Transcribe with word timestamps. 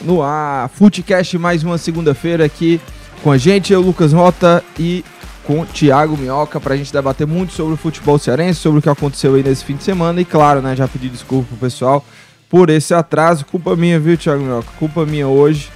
No 0.00 0.22
ar, 0.22 0.68
Footcast 0.68 1.36
mais 1.38 1.62
uma 1.64 1.76
segunda-feira 1.76 2.44
aqui 2.44 2.80
com 3.22 3.32
a 3.32 3.36
gente, 3.38 3.72
eu, 3.72 3.80
Lucas 3.80 4.12
Rota 4.12 4.62
e 4.78 5.04
com 5.44 5.64
Thiago 5.64 6.16
Minhoca 6.16 6.60
pra 6.60 6.76
gente 6.76 6.92
debater 6.92 7.26
muito 7.26 7.52
sobre 7.52 7.74
o 7.74 7.76
futebol 7.76 8.18
cearense, 8.18 8.60
sobre 8.60 8.78
o 8.78 8.82
que 8.82 8.88
aconteceu 8.88 9.34
aí 9.34 9.42
nesse 9.42 9.64
fim 9.64 9.74
de 9.74 9.82
semana 9.82 10.20
e 10.20 10.24
claro, 10.24 10.62
né, 10.62 10.76
já 10.76 10.86
pedi 10.86 11.08
desculpa 11.08 11.48
pro 11.48 11.56
pessoal 11.56 12.04
por 12.48 12.70
esse 12.70 12.94
atraso, 12.94 13.44
culpa 13.44 13.74
minha, 13.76 13.98
viu, 13.98 14.16
Thiago 14.16 14.42
Minhoca? 14.42 14.68
Culpa 14.78 15.04
minha 15.04 15.26
hoje. 15.26 15.68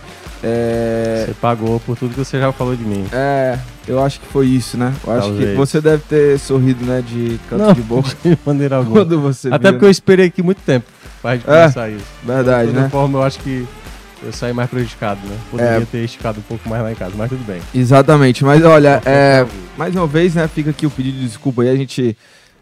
É... 0.43 1.25
Você 1.27 1.35
pagou 1.41 1.79
por 1.81 1.97
tudo 1.97 2.15
que 2.15 2.19
você 2.25 2.39
já 2.41 2.51
falou 2.53 2.75
de 2.75 2.83
mim. 2.85 3.05
É, 3.13 3.59
eu 3.87 4.03
acho 4.03 4.19
que 4.21 4.27
foi 4.27 4.47
isso, 4.47 4.77
né? 4.79 4.93
Eu 5.07 5.13
acho 5.13 5.29
Talvez. 5.29 5.51
que 5.51 5.57
você 5.57 5.81
deve 5.81 6.03
ter 6.09 6.39
sorrido, 6.39 6.85
né, 6.85 7.03
de 7.07 7.39
canto 7.51 7.63
Não, 7.63 7.73
de 7.75 7.83
boca 7.83 8.09
de 8.25 8.39
maneira 8.47 8.77
alguma. 8.77 8.97
quando 9.01 9.21
você 9.21 9.49
Até 9.49 9.69
viu, 9.69 9.73
porque 9.75 9.87
eu 9.87 9.91
esperei 9.91 10.27
aqui 10.27 10.43
muito 10.43 10.61
tempo 10.65 10.87
pra 11.21 11.35
gente 11.37 11.45
É, 11.49 11.61
começar 11.63 11.91
isso. 11.91 12.05
Verdade, 12.25 12.69
de 12.69 12.73
toda 12.75 12.85
né? 12.85 12.89
forma, 12.91 13.19
eu 13.19 13.23
acho 13.23 13.39
que 13.41 13.67
eu 14.25 14.33
saí 14.33 14.53
mais 14.53 14.69
prejudicado, 14.71 15.21
né? 15.27 15.37
Poderia 15.51 15.83
É. 15.83 15.85
ter 15.85 16.05
esticado 16.05 16.39
um 16.41 16.43
pouco 16.43 16.69
mais 16.69 16.83
lá 16.83 16.93
em 16.93 16.95
casa, 16.95 17.13
mas 17.17 17.29
tudo 17.29 17.45
bem. 17.45 17.61
Exatamente, 17.75 18.45
mas 18.45 18.65
olha, 18.65 19.01
é, 19.05 19.45
mais 19.77 19.95
uma 19.95 20.07
vez, 20.07 20.35
né, 20.35 20.47
fica 20.49 20.71
aqui 20.71 20.87
o 20.87 20.91
pedido 20.91 21.19
de 21.19 21.27
desculpa 21.27 21.63
aí, 21.63 21.69
a 21.71 21.77
gente, 21.77 22.17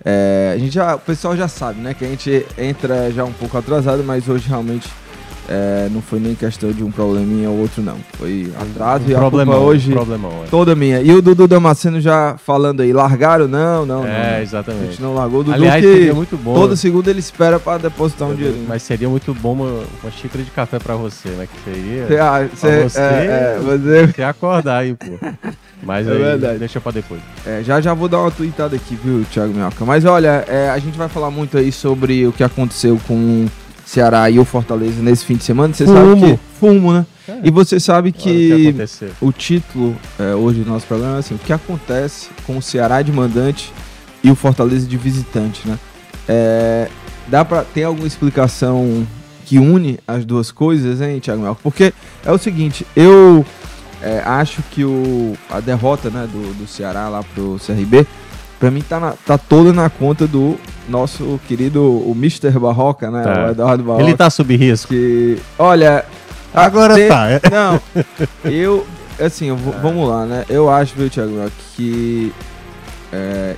é, 0.05 0.53
a 0.55 0.59
gente 0.59 0.73
já, 0.75 0.95
o 0.97 0.99
pessoal 1.01 1.37
já 1.37 1.49
sabe, 1.49 1.81
né, 1.81 1.95
que 1.95 2.05
a 2.05 2.09
gente 2.09 2.47
entra 2.59 3.11
já 3.13 3.25
um 3.25 3.33
pouco 3.33 3.57
atrasado, 3.59 4.03
mas 4.05 4.29
hoje 4.29 4.49
realmente 4.49 4.89
é, 5.53 5.89
não 5.91 6.01
foi 6.01 6.21
nem 6.21 6.35
questão 6.35 6.71
de 6.71 6.85
um 6.85 6.93
probleminha 6.93 7.51
ou 7.51 7.59
outro 7.59 7.83
não, 7.83 7.97
foi 8.17 8.53
atraso 8.57 9.03
e 9.09 9.15
a 9.15 9.19
culpa 9.19 9.31
problemão, 9.31 9.63
hoje 9.65 9.91
um 9.91 9.95
problemão, 9.97 10.31
é. 10.45 10.49
toda 10.49 10.77
minha. 10.77 11.01
E 11.01 11.13
o 11.13 11.21
Dudu 11.21 11.49
Damasceno 11.49 12.01
já 12.01 12.37
falando 12.39 12.83
aí, 12.83 12.93
largaram? 12.93 13.49
Não, 13.49 13.85
não, 13.85 14.07
É, 14.07 14.09
não. 14.31 14.37
A 14.39 14.43
exatamente. 14.43 14.91
gente 14.93 15.03
não 15.03 15.13
largou, 15.15 15.41
o 15.41 15.45
Dudu 15.45 15.55
Aliás, 15.57 15.85
que 15.85 16.13
muito 16.13 16.37
bom. 16.37 16.55
todo 16.55 16.77
segundo 16.77 17.09
ele 17.09 17.19
espera 17.19 17.59
pra 17.59 17.79
depositar 17.79 18.29
um 18.29 18.35
dinheiro. 18.35 18.59
Mas 18.69 18.83
seria 18.85 19.09
muito 19.09 19.35
bom 19.35 19.55
uma, 19.55 19.83
uma 20.03 20.11
xícara 20.13 20.45
de 20.45 20.51
café 20.53 20.79
pra 20.79 20.95
você, 20.95 21.29
né? 21.31 21.49
Que 21.53 21.71
seria 21.73 22.07
Você, 22.07 22.19
ah, 22.19 22.49
você, 22.55 22.83
você- 22.85 23.01
é, 23.01 23.59
é, 23.59 24.07
você 24.07 24.23
acordar 24.23 24.77
aí, 24.79 24.95
pô. 24.95 25.19
Mas 25.83 26.07
É 26.07 26.13
aí, 26.13 26.19
verdade. 26.19 26.59
deixa 26.59 26.81
pra 26.81 26.93
depois. 26.93 27.21
É, 27.45 27.63
já 27.65 27.81
já 27.81 27.93
vou 27.95 28.07
dar 28.09 28.21
uma 28.21 28.31
tweetada 28.31 28.77
aqui, 28.77 28.95
viu, 29.03 29.25
Thiago 29.33 29.53
Minhoca? 29.53 29.85
Mas 29.85 30.05
olha, 30.05 30.45
é, 30.47 30.69
a 30.71 30.79
gente 30.79 30.97
vai 30.97 31.09
falar 31.09 31.31
muito 31.31 31.57
aí 31.59 31.73
sobre 31.73 32.27
o 32.27 32.33
que 32.33 32.45
aconteceu 32.45 33.01
com 33.09 33.47
Ceará 33.91 34.31
e 34.31 34.39
o 34.39 34.45
Fortaleza 34.45 35.03
nesse 35.03 35.25
fim 35.25 35.35
de 35.35 35.43
semana. 35.43 35.75
Você 35.75 35.85
sabe 35.85 36.11
Fumo. 36.11 36.27
que. 36.27 36.39
Fumo, 36.61 36.93
né? 36.93 37.07
É, 37.27 37.41
E 37.43 37.51
você 37.51 37.81
sabe 37.81 38.13
que 38.13 38.73
que 38.73 39.07
o 39.21 39.33
título 39.33 39.97
é, 40.17 40.33
hoje 40.33 40.61
do 40.61 40.71
nosso 40.71 40.87
programa 40.87 41.17
é 41.17 41.19
assim: 41.19 41.35
o 41.35 41.39
que 41.39 41.53
acontece 41.53 42.29
com 42.47 42.57
o 42.57 42.63
Ceará 42.63 43.03
de 43.03 43.11
mandante 43.11 43.73
e 44.23 44.31
o 44.31 44.37
Fortaleza 44.37 44.87
de 44.87 44.97
visitante, 44.97 45.67
né? 45.67 45.77
É, 46.29 46.89
dá 47.27 47.45
pra 47.45 47.65
ter 47.65 47.83
alguma 47.83 48.07
explicação 48.07 49.05
que 49.45 49.59
une 49.59 49.99
as 50.07 50.25
duas 50.25 50.53
coisas, 50.53 51.01
hein, 51.01 51.19
Thiago 51.19 51.43
Minhoca? 51.43 51.61
Porque 51.61 51.93
é 52.25 52.31
o 52.31 52.39
seguinte, 52.39 52.87
eu 52.95 53.45
é, 54.01 54.23
acho 54.25 54.63
que 54.71 54.85
o, 54.85 55.37
a 55.51 55.59
derrota 55.59 56.11
né, 56.11 56.29
do, 56.31 56.55
do 56.55 56.69
Ceará 56.69 57.09
lá 57.09 57.25
pro 57.35 57.59
CRB, 57.67 58.07
pra 58.61 58.71
mim 58.71 58.83
tá, 58.83 59.01
na- 59.01 59.15
tá 59.27 59.37
toda 59.37 59.73
na 59.73 59.91
conta 59.91 60.27
do 60.27 60.57
nosso 60.89 61.41
querido 61.49 61.83
o 61.83 62.13
Mr. 62.17 62.51
Barroca, 62.59 63.11
né? 63.11 63.23
Tá. 63.25 63.47
O 63.47 63.51
Eduardo 63.51 63.83
Barroca. 63.83 64.05
Ele 64.05 64.15
tá 64.17 64.29
sob 64.31 64.55
risco. 64.57 64.89
que, 64.89 65.39
olha, 65.59 66.05
Agora 66.55 66.95
tá. 67.09 67.29
é. 67.31 67.41
Não, 67.51 67.81
eu, 68.45 68.87
assim, 69.21 69.47
eu 69.49 69.57
vou- 69.57 69.75
vamos 69.81 70.09
lá, 70.09 70.25
né? 70.27 70.45
Eu 70.49 70.69
acho, 70.71 70.95
viu, 70.97 71.09
Thiago, 71.09 71.51
que 71.75 72.33
é, 73.13 73.55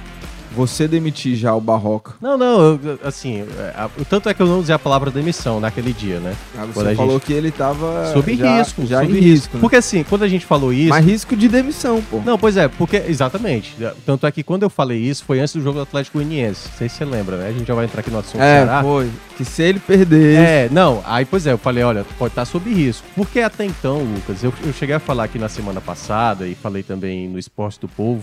você 0.54 0.86
demitir 0.86 1.34
já 1.36 1.54
o 1.54 1.60
Barroca, 1.60 2.12
Não, 2.20 2.36
não, 2.38 2.60
eu- 2.82 2.98
assim, 3.04 3.40
é, 3.58 3.72
a- 3.76 3.90
tanto 4.08 4.28
é 4.28 4.34
que 4.34 4.40
eu 4.42 4.46
não 4.46 4.60
usei 4.60 4.74
a 4.74 4.78
palavra 4.78 5.10
demissão 5.10 5.58
naquele 5.60 5.92
dia, 5.92 6.20
né? 6.20 6.34
ah, 6.56 6.66
Quando 6.72 6.86
você 6.88 6.94
falou 6.94 7.12
gente- 7.14 7.26
que 7.26 7.32
ele 7.32 7.50
tava 7.50 8.12
Sob 8.12 8.36
já, 8.36 8.58
risco, 8.58 8.86
já 8.86 9.00
sob 9.00 9.12
em 9.18 9.20
risco, 9.20 9.56
né? 9.56 9.60
Porque 9.60 9.76
assim, 9.76 10.02
quando 10.04 10.22
a 10.22 10.28
gente 10.28 10.44
falou 10.46 10.72
isso. 10.72 10.90
mas 10.90 11.04
risco 11.04 11.34
de 11.36 11.48
demissão, 11.48 12.02
pô. 12.10 12.20
Não, 12.24 12.38
pois 12.38 12.56
é, 12.56 12.68
porque. 12.68 12.96
Exatamente. 13.08 13.74
Tanto 14.06 14.26
é 14.26 14.32
que 14.32 14.42
quando 14.42 14.62
eu 14.64 14.70
falei 14.70 14.98
isso, 14.98 15.24
foi 15.24 15.40
antes 15.40 15.54
do 15.54 15.60
jogo 15.62 15.78
do 15.78 15.82
Atlético 15.82 16.18
Goianiense. 16.18 16.68
Não 16.70 16.78
sei 16.78 16.88
se 16.88 16.96
você 16.96 17.04
lembra, 17.04 17.36
né? 17.36 17.48
A 17.48 17.52
gente 17.52 17.66
já 17.66 17.74
vai 17.74 17.84
entrar 17.84 18.00
aqui 18.00 18.10
no 18.10 18.18
assunto 18.18 18.40
é, 18.40 18.64
Ceará. 18.64 18.82
foi. 18.82 19.10
Que 19.36 19.44
se 19.44 19.62
ele 19.62 19.80
perder, 19.80 20.38
É, 20.38 20.68
não, 20.70 21.02
aí 21.06 21.24
pois 21.24 21.46
é, 21.46 21.52
eu 21.52 21.58
falei, 21.58 21.82
olha, 21.82 22.04
pode 22.18 22.32
estar 22.32 22.44
sob 22.44 22.72
risco. 22.72 23.06
Porque 23.14 23.40
até 23.40 23.64
então, 23.64 23.98
Lucas, 24.02 24.42
eu, 24.44 24.52
eu 24.64 24.72
cheguei 24.72 24.94
a 24.94 25.00
falar 25.00 25.24
aqui 25.24 25.38
na 25.38 25.48
semana 25.48 25.80
passada 25.80 26.46
e 26.46 26.54
falei 26.54 26.82
também 26.82 27.28
no 27.28 27.38
Esporte 27.38 27.80
do 27.80 27.88
Povo 27.88 28.22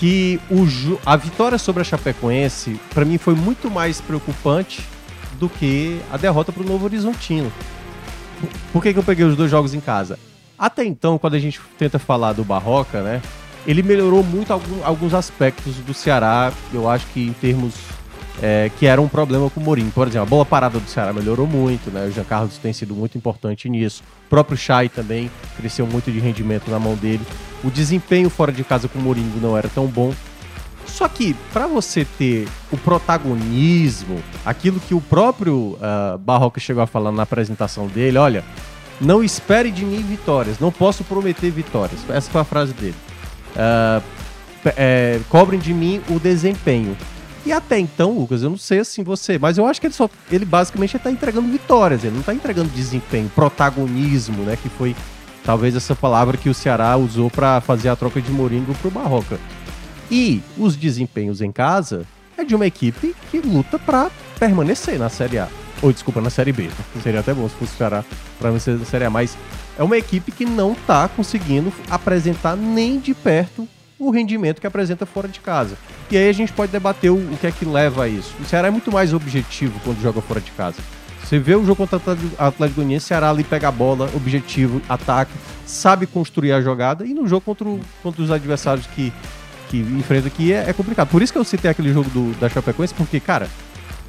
que 0.00 0.40
o, 0.50 0.64
a 1.04 1.14
vitória 1.14 1.58
sobre 1.58 1.82
a 1.82 1.84
Chapecoense, 1.84 2.80
pra 2.94 3.04
mim, 3.04 3.18
foi 3.18 3.34
muito 3.34 3.70
mais 3.70 4.00
preocupante 4.00 4.82
do 5.38 5.46
que 5.46 6.00
a 6.10 6.16
derrota 6.16 6.50
pro 6.50 6.64
Novo 6.64 6.86
Horizontino. 6.86 7.52
Por- 8.72 8.82
que, 8.82 8.94
que 8.94 8.98
eu 8.98 9.02
peguei 9.02 9.26
os 9.26 9.36
dois 9.36 9.50
jogos 9.50 9.74
em 9.74 9.80
casa? 9.80 10.18
Até 10.58 10.84
então, 10.86 11.18
quando 11.18 11.34
a 11.34 11.38
gente 11.38 11.60
tenta 11.78 11.98
falar 11.98 12.32
do 12.32 12.42
Barroca, 12.42 13.02
né? 13.02 13.20
Ele 13.66 13.82
melhorou 13.82 14.24
muito 14.24 14.54
alguns 14.82 15.12
aspectos 15.12 15.76
do 15.76 15.92
Ceará, 15.92 16.50
eu 16.72 16.88
acho 16.88 17.06
que 17.08 17.20
em 17.26 17.34
termos 17.34 17.74
é, 18.42 18.70
que 18.78 18.86
era 18.86 19.02
um 19.02 19.08
problema 19.08 19.50
com 19.50 19.60
o 19.60 19.62
Mourinho. 19.62 19.90
Por 19.90 20.08
exemplo, 20.08 20.26
a 20.26 20.30
bola 20.30 20.46
parada 20.46 20.80
do 20.80 20.88
Ceará 20.88 21.12
melhorou 21.12 21.46
muito, 21.46 21.90
né? 21.90 22.06
O 22.06 22.10
Jean 22.10 22.24
Carlos 22.24 22.56
tem 22.56 22.72
sido 22.72 22.94
muito 22.94 23.18
importante 23.18 23.68
nisso. 23.68 24.02
O 24.26 24.30
próprio 24.30 24.56
Chay 24.56 24.88
também 24.88 25.30
cresceu 25.58 25.86
muito 25.86 26.10
de 26.10 26.18
rendimento 26.20 26.70
na 26.70 26.78
mão 26.78 26.94
dele. 26.94 27.20
O 27.62 27.70
desempenho 27.70 28.30
fora 28.30 28.50
de 28.52 28.64
casa 28.64 28.88
com 28.88 28.98
o 28.98 29.02
Mourinho 29.02 29.32
não 29.40 29.56
era 29.56 29.68
tão 29.68 29.86
bom. 29.86 30.14
Só 30.86 31.06
que 31.08 31.34
para 31.52 31.66
você 31.66 32.04
ter 32.04 32.48
o 32.72 32.76
protagonismo, 32.76 34.18
aquilo 34.44 34.80
que 34.80 34.94
o 34.94 35.00
próprio 35.00 35.78
ah, 35.80 36.18
Barroca 36.18 36.58
chegou 36.58 36.82
a 36.82 36.86
falar 36.86 37.12
na 37.12 37.22
apresentação 37.22 37.86
dele, 37.86 38.18
olha, 38.18 38.44
não 39.00 39.22
espere 39.22 39.70
de 39.70 39.84
mim 39.84 40.02
vitórias, 40.02 40.58
não 40.58 40.72
posso 40.72 41.04
prometer 41.04 41.50
vitórias. 41.50 42.00
Essa 42.08 42.30
foi 42.30 42.40
a 42.40 42.44
frase 42.44 42.72
dele. 42.72 42.94
Pe- 44.62 44.74
é, 44.76 45.20
cobrem 45.28 45.58
de 45.58 45.72
mim 45.72 46.02
o 46.08 46.18
desempenho. 46.18 46.96
E 47.46 47.52
até 47.52 47.78
então, 47.78 48.18
Lucas, 48.18 48.42
eu 48.42 48.50
não 48.50 48.58
sei 48.58 48.80
assim 48.80 49.02
você, 49.02 49.38
mas 49.38 49.56
eu 49.56 49.66
acho 49.66 49.80
que 49.80 49.86
ele 49.86 49.94
só. 49.94 50.10
Ele 50.30 50.44
basicamente 50.44 50.96
está 50.96 51.10
entregando 51.10 51.48
vitórias, 51.50 52.04
ele 52.04 52.12
não 52.12 52.20
está 52.20 52.34
entregando 52.34 52.68
desempenho, 52.68 53.30
protagonismo, 53.34 54.42
né? 54.42 54.58
Que 54.62 54.68
foi 54.68 54.94
talvez 55.44 55.74
essa 55.76 55.94
palavra 55.94 56.36
que 56.36 56.48
o 56.48 56.54
Ceará 56.54 56.96
usou 56.96 57.30
para 57.30 57.60
fazer 57.60 57.88
a 57.88 57.96
troca 57.96 58.20
de 58.20 58.30
Moringo 58.30 58.74
pro 58.74 58.90
Barroca. 58.90 59.38
E 60.10 60.42
os 60.58 60.76
desempenhos 60.76 61.40
em 61.40 61.52
casa 61.52 62.04
é 62.36 62.44
de 62.44 62.54
uma 62.54 62.66
equipe 62.66 63.14
que 63.30 63.40
luta 63.40 63.78
para 63.78 64.10
permanecer 64.38 64.98
na 64.98 65.08
Série 65.08 65.38
A. 65.38 65.48
Ou 65.82 65.92
desculpa, 65.92 66.20
na 66.20 66.30
Série 66.30 66.52
B. 66.52 66.68
Seria 67.02 67.20
até 67.20 67.32
bom 67.32 67.48
se 67.48 67.54
fosse 67.54 67.74
o 67.74 67.76
Ceará 67.76 68.04
para 68.38 68.50
vencer 68.50 68.76
na 68.76 68.84
Série 68.84 69.04
A, 69.04 69.10
mas 69.10 69.36
é 69.78 69.82
uma 69.82 69.96
equipe 69.96 70.32
que 70.32 70.44
não 70.44 70.74
tá 70.74 71.08
conseguindo 71.08 71.72
apresentar 71.88 72.56
nem 72.56 72.98
de 72.98 73.14
perto 73.14 73.68
o 73.98 74.10
rendimento 74.10 74.60
que 74.60 74.66
apresenta 74.66 75.04
fora 75.04 75.28
de 75.28 75.40
casa. 75.40 75.76
E 76.10 76.16
aí 76.16 76.28
a 76.28 76.32
gente 76.32 76.52
pode 76.52 76.72
debater 76.72 77.10
o, 77.10 77.16
o 77.16 77.36
que 77.38 77.46
é 77.46 77.52
que 77.52 77.64
leva 77.64 78.04
a 78.04 78.08
isso. 78.08 78.34
O 78.40 78.44
Ceará 78.44 78.68
é 78.68 78.70
muito 78.70 78.90
mais 78.90 79.12
objetivo 79.12 79.78
quando 79.84 80.00
joga 80.00 80.20
fora 80.22 80.40
de 80.40 80.50
casa. 80.52 80.78
Você 81.30 81.38
vê 81.38 81.54
o 81.54 81.64
jogo 81.64 81.76
contra 81.86 81.96
o 81.96 82.00
Atlético- 82.36 82.74
Goianiense, 82.80 83.06
Ceará 83.06 83.30
ali 83.30 83.44
pega 83.44 83.68
a 83.68 83.70
bola, 83.70 84.10
objetivo, 84.16 84.82
ataca, 84.88 85.30
sabe 85.64 86.04
construir 86.04 86.50
a 86.50 86.60
jogada, 86.60 87.06
e 87.06 87.14
no 87.14 87.28
jogo 87.28 87.42
contra, 87.42 87.68
o- 87.68 87.80
contra 88.02 88.20
os 88.20 88.32
adversários 88.32 88.84
que, 88.88 89.12
que 89.68 89.76
enfrenta 89.78 90.26
aqui 90.26 90.52
é, 90.52 90.68
é 90.68 90.72
complicado. 90.72 91.06
Por 91.08 91.22
isso 91.22 91.32
que 91.32 91.38
eu 91.38 91.44
citei 91.44 91.70
aquele 91.70 91.92
jogo 91.92 92.10
do, 92.10 92.36
da 92.40 92.48
Chapecoense, 92.48 92.92
porque, 92.94 93.20
cara, 93.20 93.48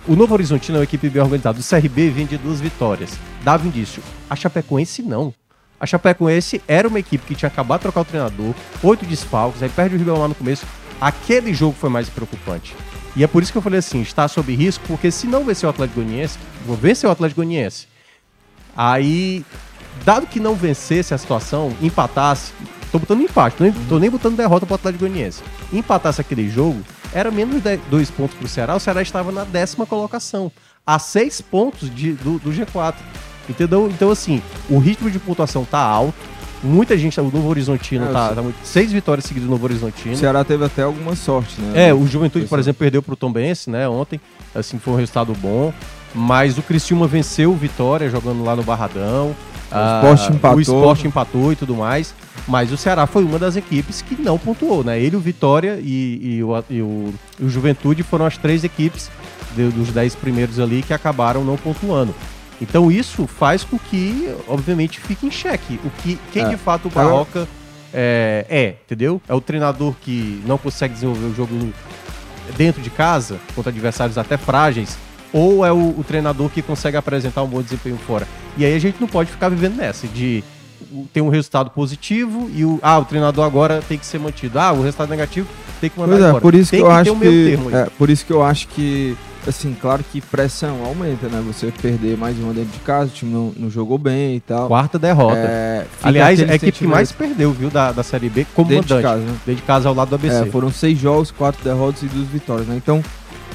o 0.08 0.16
Novo 0.16 0.34
Horizontino 0.34 0.78
é 0.78 0.80
uma 0.80 0.84
equipe 0.84 1.12
bem 1.12 1.22
organizada. 1.22 1.60
O 1.60 1.64
CRB 1.64 2.10
vem 2.10 2.26
de 2.26 2.40
duas 2.40 2.60
vitórias. 2.60 3.12
Dava 3.44 3.68
indício. 3.68 4.02
A 4.28 4.36
Chapecoense 4.36 5.04
não. 5.04 5.32
A 5.80 5.86
Chapecoense 5.86 6.60
era 6.68 6.88
uma 6.88 6.98
equipe 6.98 7.24
que 7.24 7.36
tinha 7.36 7.50
acabado 7.50 7.82
de 7.82 7.84
trocar 7.84 8.02
o 8.02 8.06
treinador, 8.06 8.56
oito 8.82 9.06
desfalques, 9.06 9.62
aí 9.62 9.70
perde 9.70 9.94
o 9.94 10.00
Ribamar 10.00 10.28
no 10.28 10.34
começo. 10.34 10.66
Aquele 11.00 11.54
jogo 11.54 11.76
foi 11.80 11.92
mais 11.92 12.10
preocupante. 12.10 12.76
E 13.16 13.24
é 13.24 13.28
por 13.28 13.44
isso 13.44 13.52
que 13.52 13.58
eu 13.58 13.62
falei 13.62 13.80
assim, 13.80 14.02
está 14.02 14.28
sob 14.28 14.54
risco, 14.56 14.84
porque 14.88 15.12
se 15.12 15.28
não 15.28 15.44
vencer 15.44 15.68
o 15.68 15.70
Atlético 15.70 16.02
Goianiense, 16.02 16.38
vou 16.66 16.78
vencer 16.78 17.10
o 17.10 17.12
Atlético 17.12 17.42
Goianiense. 17.42 17.88
Aí, 18.76 19.46
dado 20.06 20.28
que 20.28 20.40
não 20.40 20.56
vencesse 20.56 21.14
a 21.14 21.18
situação, 21.18 21.76
empatasse, 21.82 22.54
tô 22.92 23.00
botando 23.00 23.22
empate, 23.22 23.58
tô 23.58 23.64
nem, 23.64 23.74
tô 23.74 24.00
nem 24.00 24.10
botando 24.10 24.38
derrota 24.38 24.66
pro 24.66 24.76
Atlético 24.76 25.06
Goianiense. 25.06 25.44
Empatasse 25.74 26.22
aquele 26.22 26.50
jogo, 26.50 26.82
era 27.14 27.30
menos 27.30 27.62
de 27.62 27.78
dois 27.90 28.10
pontos 28.10 28.38
pro 28.38 28.48
Ceará, 28.48 28.76
o 28.76 28.80
Ceará 28.80 29.02
estava 29.02 29.32
na 29.32 29.44
décima 29.44 29.86
colocação, 29.86 30.50
a 30.88 30.98
seis 30.98 31.42
pontos 31.42 31.94
de, 31.94 32.14
do, 32.14 32.40
do 32.40 32.52
G4. 32.52 32.96
Entendeu? 33.50 33.90
Então, 33.90 34.10
assim, 34.12 34.42
o 34.70 34.78
ritmo 34.78 35.10
de 35.10 35.20
pontuação 35.20 35.66
tá 35.66 35.80
alto. 35.80 36.16
Muita 36.64 36.98
gente, 36.98 37.20
o 37.20 37.24
Novo 37.24 37.48
Horizontino 37.50 38.06
É, 38.06 38.12
tá, 38.12 38.36
tá 38.36 38.42
muito, 38.42 38.58
seis 38.64 38.92
vitórias 38.92 39.26
seguidas 39.26 39.48
do 39.48 39.52
Novo 39.52 39.66
Horizontino. 39.66 40.14
O 40.14 40.18
Ceará 40.18 40.44
teve 40.44 40.64
até 40.64 40.84
alguma 40.84 41.16
sorte, 41.16 41.60
né? 41.60 41.90
É, 41.90 41.94
o 41.94 42.06
Juventude, 42.06 42.46
por 42.46 42.60
exemplo, 42.60 42.80
perdeu 42.80 43.02
pro 43.02 43.16
Tombense, 43.16 43.70
né, 43.70 43.88
ontem. 43.90 44.22
Assim, 44.54 44.78
foi 44.78 44.94
um 44.94 44.98
resultado 44.98 45.34
bom. 45.34 45.74
Mas 46.14 46.58
o 46.58 46.62
Criciúma 46.62 47.08
venceu 47.08 47.52
o 47.52 47.56
Vitória 47.56 48.10
jogando 48.10 48.44
lá 48.44 48.56
no 48.56 48.62
Barradão. 48.64 49.34
Ah, 49.72 50.02
Sport 50.04 50.36
empatou. 50.36 50.58
O 50.58 50.62
Sport 50.62 51.04
empatou 51.06 51.52
e 51.54 51.56
tudo 51.56 51.74
mais. 51.74 52.14
Mas 52.48 52.72
o 52.72 52.78
Ceará 52.78 53.08
foi 53.08 53.24
uma 53.24 53.40
das 53.40 53.56
equipes 53.56 54.02
que 54.02 54.22
não 54.22 54.38
pontuou, 54.38 54.84
né? 54.84 55.00
Ele, 55.02 55.16
o 55.16 55.20
Vitória 55.22 55.80
e, 55.82 56.20
e 56.38 56.44
o, 56.44 56.64
e 56.70 56.82
o- 56.82 57.14
o 57.40 57.50
Juventude 57.50 58.04
foram 58.04 58.26
as 58.26 58.38
três 58.38 58.64
equipes 58.66 59.10
dos 59.56 59.90
dez 59.92 60.14
primeiros 60.16 60.60
ali 60.60 60.82
que 60.82 60.94
acabaram 60.94 61.44
não 61.46 61.56
pontuando. 61.56 62.14
Então 62.62 62.92
isso 62.92 63.26
faz 63.26 63.64
com 63.64 63.78
que, 63.80 64.34
obviamente, 64.48 65.00
fique 65.00 65.26
em 65.26 65.32
xeque 65.32 65.80
o 65.84 65.90
que 66.02 66.18
quem 66.32 66.44
É. 66.44 66.50
de 66.50 66.58
fato 66.58 66.86
o 66.86 66.88
Agora- 66.90 67.08
Barroca 67.10 67.48
é, 67.94 68.46
é, 68.50 68.76
entendeu? 68.86 69.20
É 69.28 69.34
o 69.34 69.42
treinador 69.42 69.94
que 70.00 70.42
não 70.46 70.58
consegue 70.58 70.94
desenvolver 70.94 71.26
o 71.26 71.36
jogo 71.36 71.74
dentro 72.56 72.82
de 72.82 72.90
casa, 72.90 73.40
contra 73.56 73.72
adversários 73.72 74.18
até 74.18 74.38
frágeis, 74.38 74.98
ou 75.34 75.66
é 75.66 75.72
o, 75.72 76.00
o 76.00 76.04
treinador 76.08 76.50
que 76.50 76.62
consegue 76.62 76.96
apresentar 76.98 77.42
um 77.44 77.48
bom 77.48 77.62
desempenho 77.62 77.98
fora. 78.06 78.28
E 78.58 78.64
aí 78.66 78.76
a 78.76 78.80
gente 78.80 79.00
não 79.02 79.08
pode 79.08 79.32
ficar 79.32 79.50
vivendo 79.50 79.76
nessa, 79.78 80.08
de 80.08 80.44
ter 81.14 81.22
um 81.22 81.30
resultado 81.30 81.70
positivo 81.72 82.50
e 82.54 82.64
o, 82.66 82.80
ah, 82.82 83.00
o 83.00 83.06
treinador 83.06 83.46
agora 83.46 83.82
tem 83.88 83.98
que 83.98 84.06
ser 84.06 84.20
mantido. 84.20 84.60
Ah, 84.60 84.72
o 84.72 84.82
resultado 84.82 85.10
negativo 85.10 85.48
tem 85.80 85.90
que 85.90 86.00
mandar 86.00 86.12
Pois 86.14 86.24
é, 86.24 86.28
embora. 86.28 86.42
por 86.42 86.56
isso 86.56 86.72
tem 86.72 86.80
que 86.80 86.86
eu 86.86 86.92
acho 86.92 87.14
um 87.14 87.20
que. 87.20 87.60
é, 87.74 87.86
por 87.98 88.10
isso 88.10 88.26
que 88.26 88.34
eu 88.34 88.44
acho 88.44 88.68
que. 88.70 89.18
Assim, 89.48 89.76
claro 89.82 90.04
que 90.12 90.22
pressão 90.22 90.86
aumenta, 90.86 91.28
né? 91.28 91.42
Você 91.48 91.74
perder 91.82 92.16
mais 92.16 92.38
uma 92.38 92.54
dentro 92.54 92.70
de 92.74 92.80
casa, 92.80 93.08
o 93.08 93.14
time 93.14 93.34
não, 93.34 93.52
não 93.58 93.70
jogou 93.72 93.98
bem 93.98 94.36
e 94.36 94.40
tal. 94.40 94.68
Quarta 94.68 95.00
derrota. 95.00 95.36
É, 95.40 95.88
Aliás, 96.04 96.40
é 96.40 96.44
a 96.52 96.56
equipe 96.56 96.72
que 96.78 96.86
mais 96.86 97.12
perdeu, 97.12 97.52
viu, 97.52 97.72
da, 97.72 97.92
da 97.92 98.04
Série 98.04 98.30
B 98.30 98.46
como 98.54 98.70
dentro 98.70 98.86
de 98.88 98.94
mandante. 98.94 99.12
casa, 99.12 99.24
né? 99.26 99.36
Dentro 99.44 99.62
de 99.62 99.68
casa 99.68 99.90
ao 99.90 99.96
lado 99.96 100.10
do 100.10 100.16
ABC. 100.16 100.44
É, 100.44 100.46
foram 100.46 100.72
seis 100.72 101.00
jogos, 101.00 101.32
quatro 101.32 101.64
derrotas 101.64 102.04
e 102.04 102.06
duas 102.06 102.28
vitórias, 102.28 102.68
né? 102.68 102.76
Então 102.78 103.04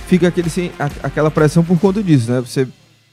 fica 0.08 0.26
aquele, 0.26 0.50
sem- 0.50 0.72
a- 0.76 0.90
aquela 1.04 1.30
pressão 1.30 1.62
por 1.62 1.78
conta 1.78 2.02
disso, 2.02 2.32
né? 2.32 2.40
Você 2.40 2.66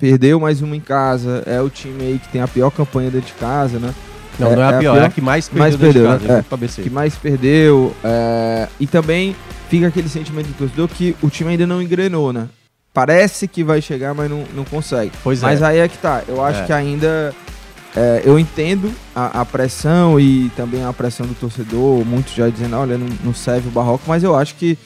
perdeu 0.04 0.38
mais 0.38 0.62
uma 0.62 0.76
em 0.76 0.82
casa, 0.82 1.44
é 1.46 1.62
o 1.62 1.70
time 1.70 2.04
aí 2.04 2.20
que 2.20 2.28
tem 2.28 2.42
a 2.42 2.48
pior 2.48 2.70
campanha 2.72 3.10
dentro 3.10 3.28
de 3.28 3.34
casa, 3.40 3.80
né? 3.80 3.94
não, 4.38 4.52
é- 4.52 4.56
não 4.58 4.62
é, 4.62 4.66
é 4.66 4.68
a 4.68 4.76
a 4.76 4.80
pior, 4.80 4.96
é 4.96 5.00
pior- 5.00 5.06
a 5.06 5.10
que 5.10 5.22
mais 5.22 5.48
perdeu, 5.48 5.62
mais 5.64 5.76
perdeu, 5.78 6.06
casa, 6.06 6.28
né? 6.28 6.46
É. 6.50 6.54
ABC. 6.54 6.82
Que 6.82 6.90
mais 6.90 7.16
perdeu. 7.16 7.96
é, 8.04 8.68
E 8.82 8.86
também 8.86 9.34
fica 9.70 9.88
aquele 9.88 10.10
sentimento 10.10 10.48
do 10.48 10.54
torcedor 10.58 10.90
que 10.90 11.16
o 11.22 11.30
time 11.30 11.52
ainda 11.52 11.66
não 11.66 11.82
engrenou, 11.82 12.34
né? 12.34 12.50
Parece 12.94 13.48
que 13.48 13.64
vai 13.64 13.82
chegar, 13.82 14.14
mas 14.14 14.30
não, 14.30 14.44
não 14.54 14.66
consegue. 14.66 15.12
Pois 15.24 15.42
é. 15.42 15.46
Mas 15.46 15.64
aí 15.64 15.80
é 15.80 15.88
que 15.88 15.98
tá. 15.98 16.22
Eu 16.28 16.44
acho 16.44 16.60
É. 16.62 16.66
que 16.66 16.74
ainda. 16.74 17.34
é, 17.96 18.24
eu 18.26 18.38
entendo 18.38 18.92
a, 19.16 19.42
a 19.42 19.46
pressão 19.46 20.20
e 20.20 20.52
também 20.56 20.84
a 20.84 20.92
pressão 20.92 21.26
do 21.26 21.34
torcedor, 21.36 22.04
muitos 22.04 22.34
já 22.34 22.50
dizendo, 22.50 22.76
olha, 22.76 22.98
não, 22.98 23.08
não 23.24 23.34
serve 23.34 23.68
o 23.70 23.72
Barroco, 23.72 24.04
mas 24.08 24.22
eu 24.24 24.36
acho 24.36 24.56
que, 24.56 24.78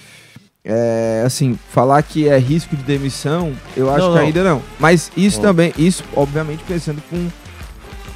é, 0.70 1.24
assim, 1.26 1.58
falar 1.72 2.04
que 2.04 2.28
é 2.28 2.38
risco 2.38 2.76
de 2.76 2.84
demissão, 2.84 3.54
eu 3.76 3.90
acho 3.90 4.00
Não, 4.06 4.12
que 4.14 4.20
não. 4.20 4.26
ainda 4.26 4.44
não. 4.44 4.62
Mas 4.78 5.10
isso 5.16 5.40
também, 5.40 5.74
isso 5.78 6.04
obviamente 6.14 6.62
pensando 6.68 7.02
com. 7.10 7.28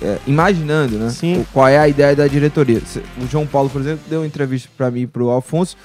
é, 0.02 0.18
imaginando, 0.28 0.98
né? 0.98 1.10
Sim. 1.10 1.46
Qual 1.54 1.66
é 1.68 1.78
a 1.80 1.88
ideia 1.88 2.14
da 2.16 2.28
diretoria. 2.28 2.82
O 3.24 3.28
João 3.28 3.48
Paulo, 3.48 3.70
por 3.70 3.80
exemplo, 3.80 4.02
deu 4.10 4.20
uma 4.20 4.28
entrevista 4.28 4.68
pra 4.78 4.92
mim 4.92 5.02
e 5.04 5.08
pro 5.08 5.30
Alfonso, 5.30 5.78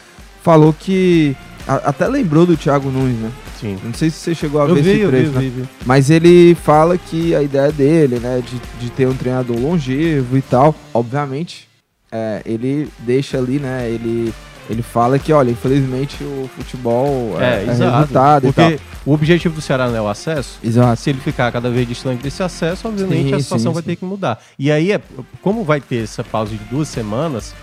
falou 0.43 0.75
que. 0.77 1.37
a- 1.69 1.91
até 1.91 2.09
lembrou 2.09 2.45
do 2.45 2.57
Thiago 2.57 2.91
Nunes, 2.91 3.17
né? 3.21 3.31
Sim. 3.61 3.79
Não 3.85 3.95
sei 3.95 4.11
se 4.11 4.17
você 4.17 4.35
chegou 4.35 4.61
a 4.61 4.69
Eu 4.69 4.75
ver 4.75 4.83
vi, 4.83 4.91
esse 4.91 4.99
vi, 5.05 5.07
trecho, 5.07 5.27
eu 5.27 5.33
né? 5.33 5.41
vi, 5.41 5.49
vi. 5.51 5.69
Mas 5.85 6.11
ele 6.11 6.55
fala 6.57 6.99
que 6.99 7.33
a 7.35 7.43
ideia 7.43 7.71
dele, 7.71 8.19
né, 8.19 8.43
de, 8.45 8.85
de 8.85 8.91
ter 8.91 9.07
um 9.07 9.15
treinador 9.15 9.57
longevo 9.57 10.37
e 10.37 10.43
tal, 10.43 10.75
obviamente, 10.93 11.69
é, 12.11 12.43
ele 12.45 12.89
deixa 12.99 13.39
ali, 13.39 13.59
né, 13.59 13.89
ele, 13.89 14.33
ele 14.69 14.83
fala 14.83 15.19
que, 15.19 15.33
olha, 15.33 15.51
infelizmente 15.51 16.23
o 16.23 16.51
futebol 16.57 17.41
é, 17.41 17.61
é 17.61 17.71
exato. 17.71 17.97
resultado 17.97 18.49
e 18.49 18.53
Porque 18.53 18.77
tal. 18.77 18.87
o 19.05 19.13
objetivo 19.13 19.55
do 19.55 19.61
Ceará 19.61 19.89
não 19.89 19.97
é 19.97 20.01
o 20.01 20.09
acesso. 20.09 20.59
Exato. 20.63 21.01
Se 21.01 21.11
ele 21.11 21.21
ficar 21.21 21.51
cada 21.53 21.71
vez 21.71 21.87
distante 21.87 22.23
desse 22.23 22.43
acesso, 22.43 22.89
obviamente 22.89 23.29
Sim, 23.29 23.35
a 23.35 23.41
situação 23.41 23.71
sim, 23.71 23.75
vai 23.75 23.83
sim. 23.83 23.89
ter 23.91 23.97
que 23.97 24.05
mudar. 24.05 24.43
E 24.59 24.71
aí, 24.71 24.93
é, 24.93 25.01
como 25.43 25.65
vai 25.65 25.81
ter 25.81 26.05
essa 26.05 26.25
pausa 26.25 26.53
de 26.53 26.65
duas 26.65 26.89
semanas, 26.89 27.55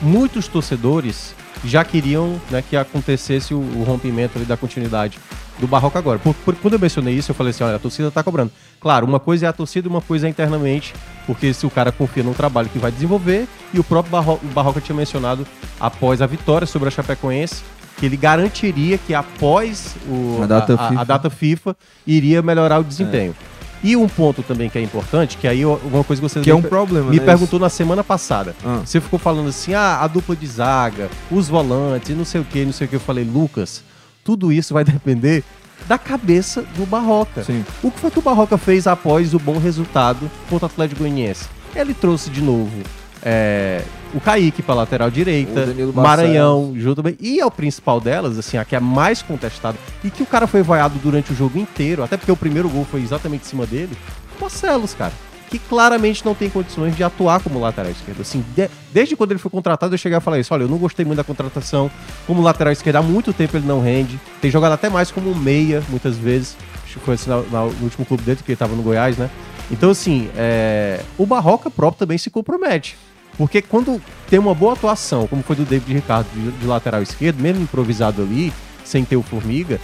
muitos 0.00 0.48
torcedores 0.48 1.34
já 1.64 1.84
queriam 1.84 2.40
né, 2.50 2.62
que 2.62 2.76
acontecesse 2.76 3.52
o, 3.52 3.58
o 3.58 3.84
rompimento 3.84 4.38
da 4.40 4.56
continuidade 4.56 5.18
do 5.58 5.66
Barroco 5.66 5.98
agora. 5.98 6.18
Por, 6.18 6.34
por- 6.34 6.54
quando 6.56 6.74
eu 6.74 6.78
mencionei 6.80 7.14
isso, 7.14 7.30
eu 7.30 7.34
falei 7.34 7.50
assim, 7.50 7.64
olha, 7.64 7.76
a 7.76 7.78
torcida 7.78 8.10
tá 8.10 8.22
cobrando. 8.22 8.50
Claro, 8.80 9.06
uma 9.06 9.18
coisa 9.18 9.46
é 9.46 9.48
a 9.48 9.52
torcida, 9.52 9.88
uma 9.88 10.00
coisa 10.00 10.26
é 10.26 10.30
internamente, 10.30 10.94
porque 11.26 11.52
se 11.52 11.66
o 11.66 11.70
cara 11.70 11.90
confia 11.90 12.22
num 12.22 12.32
trabalho 12.32 12.68
que 12.68 12.78
vai 12.78 12.92
desenvolver, 12.92 13.46
e 13.74 13.78
o 13.80 13.84
próprio 13.84 14.12
Barro, 14.12 14.40
o 14.42 14.46
Barroca 14.48 14.80
tinha 14.80 14.94
mencionado 14.96 15.46
após 15.80 16.22
a 16.22 16.26
vitória 16.26 16.66
sobre 16.66 16.88
a 16.88 16.90
Chapecoense, 16.90 17.62
que 17.96 18.06
ele 18.06 18.16
garantiria 18.16 18.96
que 18.98 19.12
após 19.12 19.96
o, 20.08 20.40
A 20.42 20.46
data 20.46 20.74
a- 20.74 20.76
a- 20.84 20.88
FIFA. 20.88 21.00
a 21.00 21.04
data 21.04 21.30
FIFA 21.30 21.76
iria 22.06 22.40
melhorar 22.40 22.78
o 22.78 22.84
desempenho. 22.84 23.34
E 23.82 23.94
um 23.96 24.08
ponto 24.08 24.42
também 24.42 24.68
que 24.68 24.76
é 24.78 24.82
importante, 24.82 25.36
que 25.36 25.46
aí 25.46 25.60
eu- 25.60 25.80
uma 25.84 26.02
coisa 26.02 26.20
que 26.22 26.28
você 26.28 26.40
Que 26.40 26.50
é 26.50 26.54
um 26.54 26.60
me, 26.62 26.68
problema, 26.68 27.10
me 27.10 27.18
né? 27.18 27.24
perguntou 27.24 27.58
na 27.60 27.68
semana 27.68 28.02
passada. 28.02 28.54
Ah. 28.64 28.80
Você 28.84 29.00
ficou 29.00 29.18
falando 29.20 29.48
assim, 29.48 29.72
ah, 29.74 29.98
a 30.00 30.06
dupla 30.08 30.34
de 30.34 30.46
zaga, 30.48 31.08
os 31.30 31.48
volantes, 31.48 32.10
e 32.10 32.12
não 32.12 32.24
sei 32.24 32.40
o 32.40 32.44
que, 32.44 32.64
não 32.64 32.72
sei 32.72 32.86
o 32.86 32.90
que. 32.90 32.96
Eu 32.96 33.00
falei, 33.00 33.22
Lucas, 33.24 33.82
tudo 34.28 34.52
isso 34.52 34.74
vai 34.74 34.84
depender 34.84 35.42
da 35.86 35.96
cabeça 35.96 36.60
do 36.76 36.84
Barroca. 36.84 37.42
Sim. 37.42 37.64
O 37.82 37.90
que 37.90 37.98
foi 37.98 38.10
que 38.10 38.18
o 38.18 38.22
Barroca 38.22 38.58
fez 38.58 38.86
após 38.86 39.32
o 39.32 39.38
bom 39.38 39.56
resultado 39.56 40.30
contra 40.50 40.66
o 40.66 40.70
Atlético 40.70 41.00
Goianiense? 41.00 41.48
Ele 41.74 41.94
trouxe 41.94 42.28
de 42.28 42.42
novo 42.42 42.82
é, 43.22 43.82
o 44.12 44.20
Kaique 44.20 44.60
para 44.60 44.74
lateral 44.74 45.10
direita, 45.10 45.62
O 45.62 45.66
Danilo 45.66 45.94
Maranhão, 45.94 46.74
junto 46.76 47.02
bem. 47.02 47.16
E 47.18 47.40
é 47.40 47.46
o 47.46 47.50
principal 47.50 48.02
delas, 48.02 48.38
assim, 48.38 48.58
a 48.58 48.66
que 48.66 48.76
é 48.76 48.80
mais 48.80 49.22
contestada, 49.22 49.78
e 50.04 50.10
que 50.10 50.22
o 50.22 50.26
cara 50.26 50.46
foi 50.46 50.62
vaiado 50.62 50.98
durante 51.02 51.32
o 51.32 51.34
jogo 51.34 51.58
inteiro, 51.58 52.02
até 52.02 52.18
porque 52.18 52.30
o 52.30 52.36
primeiro 52.36 52.68
gol 52.68 52.84
foi 52.84 53.00
exatamente 53.00 53.46
em 53.46 53.48
cima 53.48 53.64
dele, 53.64 53.96
Marcelos, 54.38 54.92
cara. 54.92 55.12
Que 55.50 55.58
claramente 55.58 56.24
não 56.24 56.34
tem 56.34 56.50
condições 56.50 56.94
de 56.94 57.02
atuar 57.02 57.40
como 57.40 57.58
lateral 57.58 57.90
esquerdo. 57.90 58.20
Assim, 58.20 58.44
de- 58.54 58.68
desde 58.92 59.16
quando 59.16 59.30
ele 59.32 59.38
foi 59.38 59.50
contratado, 59.50 59.94
eu 59.94 59.98
cheguei 59.98 60.18
a 60.18 60.20
falar 60.20 60.38
isso. 60.38 60.52
Olha, 60.52 60.64
eu 60.64 60.68
não 60.68 60.76
gostei 60.78 61.04
muito 61.06 61.16
da 61.16 61.24
contratação. 61.24 61.90
Como 62.26 62.42
lateral 62.42 62.72
esquerdo, 62.72 62.96
há 62.96 63.02
muito 63.02 63.32
tempo 63.32 63.56
ele 63.56 63.66
não 63.66 63.80
rende. 63.82 64.20
Tem 64.42 64.50
jogado 64.50 64.72
até 64.72 64.88
mais 64.90 65.10
como 65.10 65.34
meia, 65.34 65.82
muitas 65.88 66.16
vezes. 66.16 66.56
Acho 66.84 66.98
que 66.98 67.04
foi 67.04 67.14
assim 67.14 67.30
na- 67.30 67.40
no 67.40 67.84
último 67.84 68.04
clube 68.04 68.22
dele, 68.22 68.38
que 68.44 68.50
ele 68.50 68.54
estava 68.54 68.74
no 68.74 68.82
Goiás, 68.82 69.16
né? 69.16 69.30
Então, 69.70 69.90
assim, 69.90 70.30
é, 70.36 71.00
o 71.16 71.24
Barroca 71.26 71.70
próprio 71.70 71.98
também 72.00 72.18
se 72.18 72.28
compromete. 72.30 72.96
Porque 73.36 73.62
quando 73.62 74.00
tem 74.28 74.38
uma 74.38 74.54
boa 74.54 74.72
atuação, 74.72 75.26
como 75.28 75.42
foi 75.42 75.54
do 75.56 75.64
David 75.64 75.92
Ricardo 75.94 76.26
de, 76.34 76.50
de 76.50 76.66
lateral 76.66 77.02
esquerdo, 77.02 77.40
mesmo 77.40 77.62
improvisado 77.62 78.20
ali, 78.22 78.52
sem 78.84 79.04
ter 79.04 79.16
o 79.16 79.22
Formiga, 79.22 79.80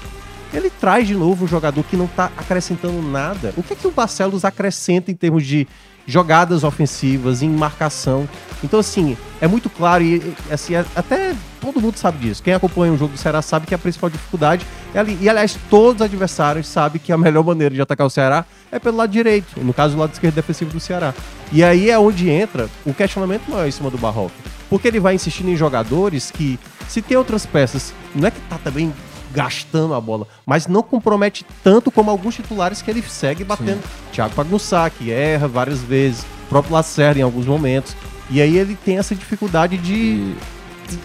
ele 0.54 0.70
traz 0.70 1.06
de 1.06 1.14
novo 1.14 1.44
um 1.44 1.48
jogador 1.48 1.82
que 1.84 1.96
não 1.96 2.06
tá 2.06 2.30
acrescentando 2.36 3.02
nada. 3.02 3.52
O 3.56 3.62
que 3.62 3.72
é 3.72 3.76
que 3.76 3.86
o 3.86 3.90
Barcelos 3.90 4.44
acrescenta 4.44 5.10
em 5.10 5.14
termos 5.14 5.44
de 5.44 5.66
jogadas 6.06 6.64
ofensivas, 6.64 7.42
em 7.42 7.48
marcação? 7.50 8.28
Então, 8.62 8.78
assim, 8.78 9.16
é 9.40 9.46
muito 9.48 9.68
claro 9.68 10.04
e, 10.04 10.34
assim, 10.50 10.74
é- 10.74 10.84
até 10.94 11.34
todo 11.60 11.80
mundo 11.80 11.96
sabe 11.96 12.18
disso. 12.18 12.42
Quem 12.42 12.54
acompanha 12.54 12.92
o 12.92 12.96
jogo 12.96 13.14
do 13.14 13.18
Ceará 13.18 13.42
sabe 13.42 13.66
que 13.66 13.74
a 13.74 13.78
principal 13.78 14.08
dificuldade 14.08 14.64
é 14.94 14.98
ali. 14.98 15.18
E, 15.20 15.28
aliás, 15.28 15.58
todos 15.68 15.96
os 15.96 16.02
adversários 16.02 16.66
sabem 16.68 17.00
que 17.02 17.12
a 17.12 17.18
melhor 17.18 17.44
maneira 17.44 17.74
de 17.74 17.80
atacar 17.80 18.06
o 18.06 18.10
Ceará 18.10 18.44
é 18.70 18.78
pelo 18.78 18.96
lado 18.96 19.10
direito. 19.10 19.60
No 19.62 19.74
caso, 19.74 19.96
o 19.96 20.00
lado 20.00 20.12
esquerdo 20.12 20.34
defensivo 20.34 20.70
do 20.70 20.80
Ceará. 20.80 21.12
E 21.52 21.64
aí 21.64 21.90
é 21.90 21.98
onde 21.98 22.30
entra 22.30 22.68
o 22.86 22.94
questionamento 22.94 23.50
maior 23.50 23.66
em 23.66 23.70
cima 23.70 23.90
do 23.90 23.98
Barroca. 23.98 24.34
Porque 24.70 24.88
ele 24.88 25.00
vai 25.00 25.14
insistindo 25.14 25.50
em 25.50 25.56
jogadores 25.56 26.30
que, 26.30 26.58
se 26.88 27.02
tem 27.02 27.16
outras 27.16 27.44
peças, 27.44 27.92
não 28.14 28.28
é 28.28 28.30
que 28.30 28.40
tá 28.42 28.58
também 28.62 28.92
gastando 29.34 29.94
a 29.94 30.00
bola, 30.00 30.26
mas 30.46 30.66
não 30.66 30.82
compromete 30.82 31.44
tanto 31.62 31.90
como 31.90 32.10
alguns 32.10 32.34
titulares 32.36 32.80
que 32.80 32.90
ele 32.90 33.02
segue 33.02 33.42
batendo. 33.44 33.82
Thiago 34.12 34.34
Pagnussá, 34.34 34.88
que 34.88 35.10
erra 35.10 35.48
várias 35.48 35.80
vezes, 35.80 36.22
o 36.46 36.48
próprio 36.48 36.72
Lacerda 36.74 37.18
em 37.18 37.22
alguns 37.22 37.46
momentos. 37.46 37.96
E 38.30 38.40
aí 38.40 38.56
ele 38.56 38.76
tem 38.84 38.96
essa 38.98 39.14
dificuldade 39.14 39.76
de 39.76 39.94
E- 39.94 40.36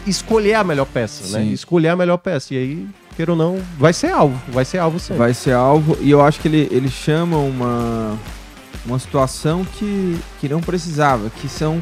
escolher 0.08 0.54
a 0.56 0.64
melhor 0.64 0.86
peça, 0.86 1.38
né? 1.38 1.44
Sim. 1.46 1.52
Escolher 1.54 1.90
a 1.90 1.96
melhor 1.96 2.18
peça. 2.18 2.54
E 2.54 2.58
aí, 2.58 2.88
queira 3.16 3.32
ou 3.32 3.38
não, 3.38 3.60
vai 3.78 3.92
ser 3.94 4.12
alvo. 4.12 4.40
Vai 4.50 4.64
ser 4.64 4.78
alvo 4.78 5.00
sempre. 5.00 5.18
vai 5.18 5.34
ser 5.34 5.54
alvo. 5.54 5.98
E 6.00 6.10
eu 6.12 6.22
acho 6.22 6.40
que 6.40 6.48
ele, 6.48 6.68
ele 6.72 6.90
chama 6.90 7.38
uma, 7.38 8.18
uma 8.86 9.00
situação 9.00 9.66
que, 9.78 10.20
que 10.40 10.48
não 10.48 10.62
precisava, 10.62 11.30
que 11.30 11.50
são 11.50 11.82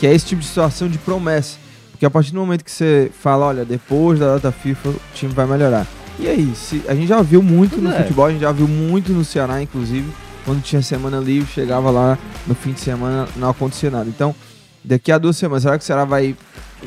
que 0.00 0.06
é 0.08 0.12
esse 0.12 0.26
tipo 0.26 0.40
de 0.42 0.48
situação 0.48 0.88
de 0.88 0.98
promessa. 0.98 1.56
Porque 1.94 2.04
a 2.04 2.10
partir 2.10 2.32
do 2.32 2.40
momento 2.40 2.64
que 2.64 2.72
você 2.72 3.08
fala, 3.20 3.46
olha, 3.46 3.64
depois 3.64 4.18
da 4.18 4.34
data 4.34 4.50
FIFA 4.50 4.88
o 4.88 5.00
time 5.14 5.32
vai 5.32 5.46
melhorar. 5.46 5.86
E 6.18 6.28
aí, 6.28 6.52
se, 6.56 6.82
a 6.88 6.94
gente 6.94 7.06
já 7.06 7.22
viu 7.22 7.40
muito 7.40 7.80
no 7.80 7.88
é. 7.88 8.02
futebol, 8.02 8.26
a 8.26 8.32
gente 8.32 8.40
já 8.40 8.50
viu 8.50 8.66
muito 8.66 9.12
no 9.12 9.24
Ceará, 9.24 9.62
inclusive, 9.62 10.08
quando 10.44 10.60
tinha 10.60 10.82
semana 10.82 11.18
livre, 11.18 11.48
chegava 11.52 11.92
lá 11.92 12.18
no 12.48 12.54
fim 12.54 12.72
de 12.72 12.80
semana, 12.80 13.28
não 13.36 13.48
acontecia 13.48 13.92
nada. 13.92 14.08
Então, 14.08 14.34
daqui 14.82 15.12
a 15.12 15.18
duas 15.18 15.36
semanas, 15.36 15.62
será 15.62 15.78
que 15.78 15.84
o 15.84 15.86
Ceará 15.86 16.04
vai 16.04 16.34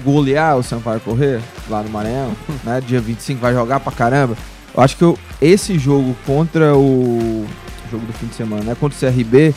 golear 0.03 0.57
o 0.57 0.63
Sampaio 0.63 0.99
Correr 0.99 1.41
lá 1.69 1.81
no 1.81 1.89
Maranhão, 1.89 2.33
né? 2.65 2.81
Dia 2.85 2.99
25 2.99 3.39
vai 3.39 3.53
jogar 3.53 3.79
pra 3.79 3.93
caramba. 3.93 4.35
Eu 4.75 4.83
acho 4.83 4.97
que 4.97 5.03
eu- 5.05 5.17
esse 5.41 5.79
jogo 5.79 6.13
contra 6.25 6.75
o 6.75 7.45
jogo 7.89 8.05
do 8.05 8.11
fim 8.11 8.27
de 8.27 8.35
semana, 8.35 8.63
né? 8.63 8.75
Contra 8.77 8.95
o 8.95 8.99
CRB, 9.13 9.55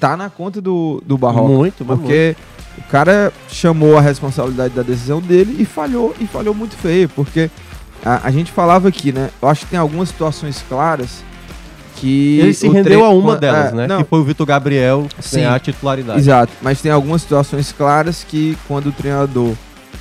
tá 0.00 0.16
na 0.16 0.28
conta 0.28 0.60
do, 0.60 1.00
do 1.06 1.16
Barroca. 1.16 1.52
Muito, 1.52 1.84
mas 1.84 2.00
Porque 2.00 2.34
o 2.78 2.82
cara 2.90 3.32
chamou 3.48 3.96
a 3.96 4.00
responsabilidade 4.00 4.74
da 4.74 4.82
decisão 4.82 5.20
dele 5.20 5.56
e 5.58 5.64
falhou, 5.64 6.14
e 6.20 6.26
falhou 6.26 6.54
muito 6.54 6.76
feio. 6.76 7.08
Porque 7.08 7.50
a, 8.04 8.26
a 8.26 8.30
gente 8.30 8.50
falava 8.52 8.88
aqui, 8.88 9.12
né? 9.12 9.30
Eu 9.40 9.48
acho 9.48 9.64
que 9.64 9.70
tem 9.70 9.78
algumas 9.78 10.08
situações 10.08 10.64
claras 10.68 11.22
que. 11.96 12.40
Ele 12.40 12.54
se 12.54 12.68
rendeu 12.68 13.04
a 13.04 13.10
uma 13.10 13.34
é, 13.34 13.38
delas, 13.38 13.72
né? 13.72 13.86
Não, 13.86 14.02
Que 14.02 14.08
foi 14.10 14.18
o 14.20 14.24
Vitor 14.24 14.46
Gabriel 14.46 15.06
ganhar 15.32 15.54
a 15.54 15.58
titularidade. 15.58 16.18
Exato, 16.18 16.52
mas 16.62 16.80
tem 16.80 16.90
algumas 16.90 17.22
situações 17.22 17.72
claras 17.72 18.24
que 18.24 18.56
quando 18.66 18.88
o 18.88 18.92
treinador 18.92 19.54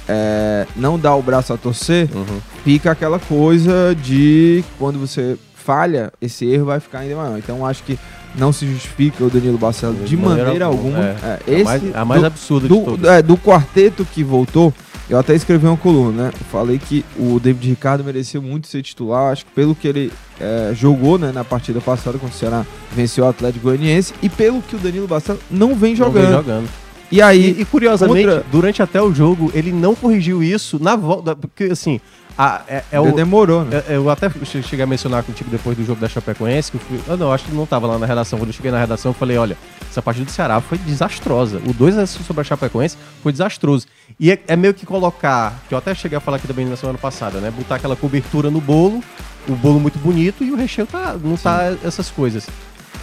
é, 0.08 0.66
não 0.76 0.98
dá 0.98 1.16
o 1.16 1.22
braço 1.22 1.54
a 1.54 1.58
torcer, 1.58 2.10
Uhum. 2.14 2.40
fica 2.64 2.92
aquela 2.92 3.20
coisa 3.20 3.96
de 4.02 4.64
quando 4.80 5.00
você 5.00 5.38
falha, 5.54 6.12
esse 6.22 6.46
erro 6.46 6.66
vai 6.66 6.80
ficar 6.80 7.00
ainda 7.00 7.16
maior. 7.16 7.38
Então 7.38 7.66
acho 7.66 7.84
que 7.84 8.00
não 8.36 8.52
se 8.54 8.66
justifica 8.66 9.24
o 9.24 9.30
Danilo 9.30 9.58
Barcelos 9.58 9.98
de, 10.00 10.06
De 10.06 10.18
maneira 10.18 10.44
maneira, 10.46 10.66
alguma, 10.66 10.98
alguma. 10.98 11.16
é. 11.24 11.40
É, 11.48 11.54
A 11.54 11.54
esse 11.56 11.64
mais, 11.64 11.96
a 11.96 12.06
mais 12.06 12.22
do- 12.22 12.28
absurda 12.28 12.68
de 12.68 12.74
do, 12.74 12.86
todas. 12.86 13.12
é, 13.12 13.22
do 13.22 13.38
quarteto 13.38 14.06
que 14.06 14.24
voltou, 14.24 14.74
eu 15.10 15.20
até 15.20 15.36
escrevi 15.36 15.66
uma 15.68 15.76
coluna, 15.78 16.24
né? 16.26 16.32
Falei 16.52 16.80
que 16.80 17.04
o 17.18 17.40
David 17.40 17.68
Ricardo 17.70 18.04
merecia 18.04 18.40
muito 18.40 18.68
ser 18.68 18.82
titular, 18.82 19.32
acho 19.34 19.46
que 19.46 19.52
pelo 19.52 19.76
que 19.76 19.88
ele 19.88 20.12
é, 20.40 20.72
jogou 20.74 21.18
né, 21.18 21.32
na 21.34 21.44
partida 21.44 21.82
passada 21.82 22.18
quando 22.18 22.32
o 22.32 22.36
Ceará 22.36 22.66
venceu 22.96 23.26
o 23.26 23.28
Atlético 23.28 23.66
Goianiense 23.66 24.14
e 24.22 24.30
pelo 24.30 24.62
que 24.62 24.76
o 24.76 24.80
Danilo 24.80 25.08
Barcelos 25.08 25.42
não 25.52 25.70
vem 25.76 25.76
Não 25.76 25.78
vem 25.78 25.96
jogando. 25.96 26.32
jogando. 26.32 26.70
E 27.12 27.22
aí, 27.22 27.56
E, 27.58 27.62
e, 27.64 27.66
curiosamente, 27.66 28.26
contra- 28.26 28.46
durante 28.50 28.82
até 28.82 29.02
o 29.02 29.14
jogo, 29.14 29.52
ele 29.54 29.74
não 29.74 29.94
corrigiu 29.94 30.42
isso 30.42 30.82
na 30.82 30.96
volta. 30.96 31.36
Porque 31.36 31.66
assim, 31.66 32.00
a- 32.38 32.62
é, 32.68 32.84
é 32.92 33.00
o, 33.00 33.12
demorou, 33.12 33.64
né? 33.66 33.84
É, 33.88 33.96
Eu 33.96 34.10
até 34.10 34.30
che- 34.44 34.62
cheguei 34.64 34.84
a 34.84 34.88
mencionar 34.88 35.24
contigo 35.24 35.50
depois 35.50 35.78
do 35.78 35.86
jogo 35.86 36.00
da 36.02 36.08
Chapecoense, 36.10 36.72
que 36.72 36.78
eu 36.78 36.82
fui. 36.82 37.00
Ah, 37.10 37.16
não, 37.18 37.32
acho 37.32 37.46
que 37.46 37.52
não 37.54 37.66
tava 37.66 37.88
lá 37.88 37.98
na 38.00 38.06
redação. 38.06 38.38
Quando 38.40 38.50
eu 38.50 38.54
cheguei 38.54 38.72
na 38.72 38.80
redação, 38.80 39.12
eu 39.12 39.14
falei: 39.14 39.38
olha, 39.38 39.58
essa 39.90 40.02
partida 40.02 40.26
do 40.26 40.32
Ceará 40.32 40.60
foi 40.62 40.78
desastrosa. 40.78 41.62
O 41.68 41.74
2 41.74 41.98
a 41.98 42.06
0 42.06 42.24
sobre 42.24 42.42
a 42.42 42.44
Chapecoense 42.44 42.98
foi 43.22 43.32
desastroso. 43.32 43.88
E 44.20 44.32
é, 44.32 44.40
é 44.48 44.56
meio 44.56 44.74
que 44.74 44.86
colocar, 44.86 45.54
que 45.68 45.74
eu 45.74 45.78
até 45.78 45.94
cheguei 45.96 46.18
a 46.18 46.22
falar 46.22 46.38
aqui 46.38 46.48
também 46.48 46.66
na 46.66 46.76
semana 46.76 46.98
passada, 46.98 47.40
né? 47.40 47.52
Botar 47.52 47.76
aquela 47.76 47.96
cobertura 47.96 48.50
no 48.50 48.62
bolo, 48.62 49.04
o 49.48 49.56
bolo 49.56 49.80
muito 49.80 49.98
bonito 50.00 50.44
e 50.44 50.52
o 50.52 50.56
recheio 50.56 50.88
tá, 50.88 51.16
não 51.22 51.36
tá 51.38 51.76
essas 51.84 52.10
coisas. 52.10 52.48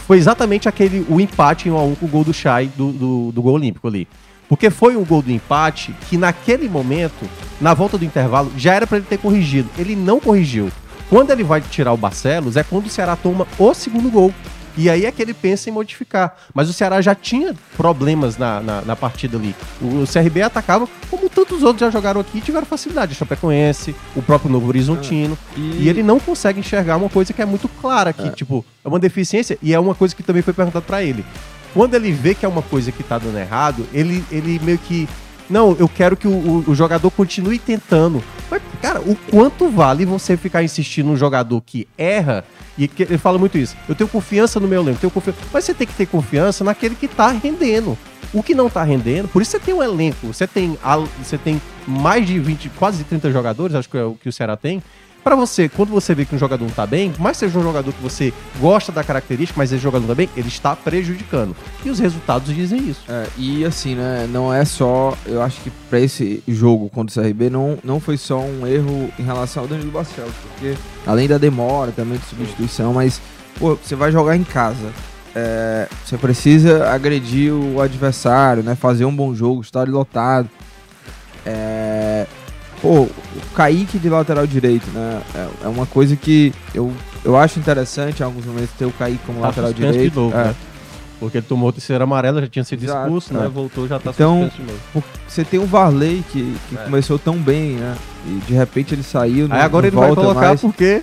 Foi 0.06 0.16
exatamente 0.16 0.68
aquele, 0.68 1.04
o 1.08 1.20
empate 1.20 1.68
em 1.68 1.72
1x1 1.72 1.96
com 1.96 2.06
o 2.06 2.08
gol 2.08 2.24
do 2.24 2.32
Chay 2.32 2.70
do, 2.76 2.92
do, 2.92 3.32
do 3.32 3.42
gol 3.42 3.54
olímpico 3.54 3.86
ali. 3.86 4.08
Porque 4.48 4.70
foi 4.70 4.96
um 4.96 5.04
gol 5.04 5.22
do 5.22 5.30
empate 5.30 5.94
que 6.08 6.16
naquele 6.16 6.68
momento, 6.68 7.28
na 7.60 7.74
volta 7.74 7.98
do 7.98 8.04
intervalo, 8.04 8.50
já 8.56 8.74
era 8.74 8.86
pra 8.86 8.96
ele 8.96 9.06
ter 9.06 9.18
corrigido. 9.18 9.68
Ele 9.76 9.94
não 9.94 10.18
corrigiu. 10.18 10.70
Quando 11.10 11.30
ele 11.30 11.44
vai 11.44 11.60
tirar 11.60 11.92
o 11.92 11.96
Barcelos, 11.96 12.56
é 12.56 12.62
quando 12.62 12.86
o 12.86 12.90
Ceará 12.90 13.16
toma 13.16 13.46
o 13.58 13.74
segundo 13.74 14.10
gol. 14.10 14.32
E 14.76 14.88
aí 14.88 15.06
é 15.06 15.10
que 15.10 15.20
ele 15.20 15.34
pensa 15.34 15.68
em 15.68 15.72
modificar. 15.72 16.36
Mas 16.54 16.70
o 16.70 16.72
Ceará 16.72 17.00
já 17.00 17.12
tinha 17.12 17.52
problemas 17.76 18.38
na, 18.38 18.60
na, 18.60 18.82
na 18.82 18.94
partida 18.94 19.36
ali. 19.36 19.54
O, 19.82 20.02
o 20.02 20.06
CRB 20.06 20.40
atacava, 20.40 20.88
como 21.10 21.28
tantos 21.28 21.64
outros 21.64 21.80
já 21.80 21.90
jogaram 21.90 22.20
aqui 22.20 22.38
e 22.38 22.40
tiveram 22.40 22.64
facilidade. 22.64 23.12
O 23.12 23.16
Chapecoense, 23.16 23.94
o 24.14 24.22
próprio 24.22 24.50
Novo 24.50 24.68
Horizontino. 24.68 25.36
E 25.56 25.88
ele 25.88 26.02
não 26.02 26.20
consegue 26.20 26.60
enxergar 26.60 26.96
uma 26.96 27.08
coisa 27.08 27.32
que 27.32 27.42
é 27.42 27.44
muito 27.44 27.68
clara, 27.68 28.12
que, 28.12 28.30
tipo, 28.30 28.64
é 28.84 28.88
uma 28.88 29.00
deficiência 29.00 29.58
e 29.60 29.74
é 29.74 29.80
uma 29.80 29.96
coisa 29.96 30.14
que 30.14 30.22
também 30.22 30.42
foi 30.42 30.54
perguntado 30.54 30.84
pra 30.84 31.02
ele. 31.02 31.24
Quando 31.74 31.94
ele 31.94 32.10
vê 32.12 32.34
que 32.34 32.44
é 32.44 32.48
uma 32.48 32.62
coisa 32.62 32.90
que 32.92 33.02
tá 33.02 33.18
dando 33.18 33.38
errado, 33.38 33.86
ele, 33.92 34.24
ele 34.30 34.58
meio 34.62 34.78
que. 34.78 35.08
Não, 35.48 35.74
eu 35.78 35.88
quero 35.88 36.16
que 36.16 36.28
o, 36.28 36.30
o- 36.30 36.64
o 36.68 36.74
jogador 36.74 37.10
continue 37.10 37.58
tentando. 37.58 38.22
Mas, 38.50 38.60
cara, 38.82 39.00
o 39.00 39.14
quanto 39.30 39.68
vale 39.70 40.04
você 40.04 40.36
ficar 40.36 40.62
insistindo 40.62 41.06
num 41.06 41.16
jogador 41.16 41.60
que 41.64 41.86
erra? 41.96 42.44
E 42.76 42.86
que, 42.86 43.02
ele 43.02 43.18
fala 43.18 43.38
muito 43.38 43.56
isso. 43.58 43.76
Eu 43.88 43.94
tenho 43.94 44.08
confiança 44.08 44.60
no 44.60 44.68
meu 44.68 44.80
elenco, 44.82 45.00
tenho 45.00 45.10
confiança. 45.10 45.38
Mas 45.52 45.64
você 45.64 45.74
tem 45.74 45.86
que 45.86 45.94
ter 45.94 46.06
confiança 46.06 46.62
naquele 46.62 46.94
que 46.94 47.08
tá 47.08 47.28
rendendo. 47.30 47.96
O 48.32 48.42
que 48.42 48.54
não 48.54 48.68
tá 48.68 48.82
rendendo, 48.84 49.26
por 49.26 49.40
isso 49.40 49.52
você 49.52 49.58
tem 49.58 49.72
um 49.72 49.82
elenco, 49.82 50.26
você 50.26 50.46
tem, 50.46 50.76
você 51.22 51.38
tem 51.38 51.60
mais 51.86 52.26
de 52.26 52.38
20, 52.38 52.68
quase 52.78 53.02
30 53.02 53.32
jogadores, 53.32 53.74
acho 53.74 53.88
que 53.88 53.96
é 53.96 54.04
o 54.04 54.12
que 54.14 54.28
o 54.28 54.32
Ceará 54.32 54.54
tem. 54.54 54.82
Pra 55.22 55.34
você, 55.36 55.68
quando 55.68 55.90
você 55.90 56.14
vê 56.14 56.24
que 56.24 56.34
um 56.34 56.38
jogador 56.38 56.64
não 56.64 56.72
tá 56.72 56.86
bem, 56.86 57.12
mais 57.18 57.36
seja 57.36 57.58
um 57.58 57.62
jogador 57.62 57.92
que 57.92 58.02
você 58.02 58.32
gosta 58.60 58.90
da 58.90 59.04
característica, 59.04 59.58
mas 59.58 59.70
esse 59.70 59.82
jogador 59.82 60.02
não 60.02 60.08
tá 60.08 60.14
bem, 60.14 60.28
ele 60.36 60.48
está 60.48 60.74
prejudicando. 60.74 61.54
E 61.84 61.90
os 61.90 61.98
resultados 61.98 62.54
dizem 62.54 62.88
isso. 62.88 63.02
É, 63.08 63.26
e 63.36 63.64
assim, 63.64 63.94
né, 63.94 64.28
não 64.30 64.52
é 64.52 64.64
só, 64.64 65.16
eu 65.26 65.42
acho 65.42 65.60
que 65.60 65.70
pra 65.90 66.00
esse 66.00 66.42
jogo 66.48 66.88
contra 66.88 67.20
o 67.20 67.24
CRB 67.24 67.50
não, 67.50 67.78
não 67.84 68.00
foi 68.00 68.16
só 68.16 68.38
um 68.38 68.66
erro 68.66 69.10
em 69.18 69.22
relação 69.22 69.64
ao 69.64 69.68
Danilo 69.68 69.90
Barcelos, 69.90 70.34
porque 70.42 70.74
além 71.06 71.28
da 71.28 71.36
demora 71.36 71.92
também 71.92 72.18
de 72.18 72.24
substituição, 72.24 72.94
mas 72.94 73.20
pô, 73.58 73.74
você 73.74 73.94
vai 73.94 74.10
jogar 74.10 74.36
em 74.36 74.44
casa, 74.44 74.92
é, 75.34 75.88
você 76.04 76.16
precisa 76.16 76.88
agredir 76.90 77.52
o 77.52 77.80
adversário, 77.80 78.62
né, 78.62 78.74
fazer 78.74 79.04
um 79.04 79.14
bom 79.14 79.34
jogo, 79.34 79.60
estádio 79.60 79.92
lotado, 79.92 80.48
é, 81.44 82.26
pô, 82.80 83.02
o 83.02 83.10
Kaique 83.54 83.98
de 83.98 84.08
lateral 84.08 84.46
direito, 84.46 84.86
né, 84.90 85.20
é, 85.34 85.48
é 85.64 85.68
uma 85.68 85.86
coisa 85.86 86.14
que 86.16 86.52
eu, 86.74 86.92
eu 87.24 87.36
acho 87.36 87.58
interessante 87.58 88.20
em 88.20 88.24
alguns 88.24 88.44
momentos 88.44 88.70
ter 88.78 88.84
o 88.84 88.92
Kaique 88.92 89.20
como 89.26 89.40
Tá 89.40 89.48
lateral 89.48 89.72
direito, 89.72 90.10
de 90.12 90.16
novo, 90.16 90.36
é. 90.36 90.44
né? 90.44 90.54
Porque 91.20 91.38
ele 91.38 91.46
tomou 91.48 91.68
o 91.70 91.72
terceiro 91.72 92.04
amarelo, 92.04 92.40
já 92.40 92.46
tinha 92.46 92.64
sido 92.64 92.84
Exato, 92.84 93.02
expulso, 93.02 93.34
né? 93.34 93.44
é. 93.44 93.48
Voltou, 93.48 93.88
já 93.88 93.98
tá 93.98 94.10
Então, 94.10 94.42
suspenso 94.44 94.56
de 94.62 94.62
novo. 94.70 94.78
Porque 94.92 95.08
você 95.26 95.44
tem 95.44 95.58
o 95.58 95.66
Varley 95.66 96.24
que, 96.30 96.56
que 96.68 96.76
É. 96.76 96.84
começou 96.84 97.18
tão 97.18 97.36
bem, 97.36 97.72
né? 97.72 97.96
E 98.24 98.40
de 98.46 98.54
repente 98.54 98.94
ele 98.94 99.02
saiu. 99.02 99.48
Aí 99.50 99.60
agora 99.60 99.88
ele 99.88 99.96
vai 99.96 100.14
colocar 100.14 100.40
mais. 100.40 100.60
porque. 100.60 101.02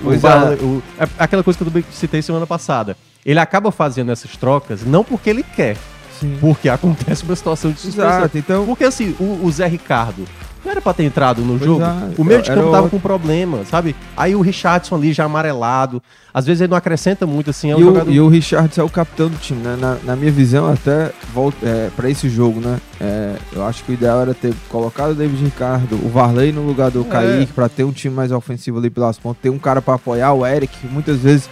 Pois 0.00 0.18
o 0.18 0.20
Varley- 0.20 0.58
o- 0.62 0.80
é 0.96 1.08
aquela 1.18 1.42
coisa 1.42 1.56
que 1.56 1.64
eu 1.64 1.66
também 1.66 1.84
citei 1.90 2.22
semana 2.22 2.46
passada. 2.46 2.96
Ele 3.26 3.40
acaba 3.40 3.72
fazendo 3.72 4.12
essas 4.12 4.36
trocas 4.36 4.84
não 4.84 5.02
porque 5.02 5.28
ele 5.28 5.42
quer, 5.42 5.76
Sim. 6.20 6.36
porque 6.40 6.68
acontece 6.68 7.24
uma 7.24 7.34
situação 7.34 7.72
de 7.72 7.80
suspensão. 7.80 8.08
Exato, 8.16 8.38
então. 8.38 8.64
Porque 8.64 8.84
assim, 8.84 9.16
o, 9.18 9.40
o 9.44 9.50
Zé 9.50 9.66
Ricardo 9.66 10.24
não 10.64 10.72
era 10.72 10.80
pra 10.80 10.92
ter 10.92 11.04
entrado 11.04 11.42
no 11.42 11.58
Pois 11.58 11.64
jogo. 11.64 11.82
é, 11.82 12.10
o 12.18 12.24
meio 12.24 12.42
de 12.42 12.50
era 12.50 12.60
campo 12.60 12.70
tava 12.72 12.82
outro. 12.84 12.98
com 12.98 13.02
problema, 13.02 13.60
sabe? 13.64 13.94
Aí 14.16 14.34
o 14.34 14.40
Richardson 14.40 14.96
ali 14.96 15.12
já 15.12 15.24
amarelado. 15.24 16.02
Às 16.34 16.44
vezes 16.46 16.60
ele 16.60 16.70
não 16.70 16.76
acrescenta 16.76 17.26
muito, 17.26 17.50
assim, 17.50 17.70
é 17.70 17.76
um 17.76 17.80
E 17.80 17.82
o, 17.82 17.86
jogador. 17.86 18.10
e 18.12 18.20
o 18.20 18.28
Richard 18.28 18.78
é 18.78 18.82
o 18.82 18.88
capitão 18.88 19.28
do 19.28 19.36
time, 19.38 19.60
né? 19.62 19.76
Na, 19.80 19.96
na 20.04 20.14
minha 20.16 20.30
visão, 20.30 20.70
até 20.70 21.10
volta, 21.34 21.56
é, 21.66 21.90
para 21.96 22.08
esse 22.10 22.28
jogo, 22.28 22.60
né? 22.60 22.78
É, 23.00 23.34
eu 23.52 23.64
acho 23.66 23.82
que 23.84 23.92
o 23.92 23.94
ideal 23.94 24.20
era 24.20 24.34
ter 24.34 24.52
colocado 24.68 25.12
o 25.12 25.14
David 25.14 25.42
Ricardo, 25.44 25.94
o 26.04 26.08
Varley 26.08 26.52
no 26.52 26.62
lugar 26.66 26.90
do 26.90 27.00
É. 27.00 27.04
Kaique, 27.04 27.52
pra 27.52 27.68
ter 27.68 27.84
um 27.84 27.92
time 27.92 28.14
mais 28.14 28.30
ofensivo 28.30 28.78
ali 28.78 28.90
pelas 28.90 29.18
pontas, 29.18 29.40
ter 29.42 29.50
um 29.50 29.58
cara 29.58 29.80
pra 29.82 29.94
apoiar, 29.94 30.32
o 30.34 30.46
Eric, 30.46 30.76
que 30.78 30.86
muitas 30.86 31.18
vezes 31.18 31.48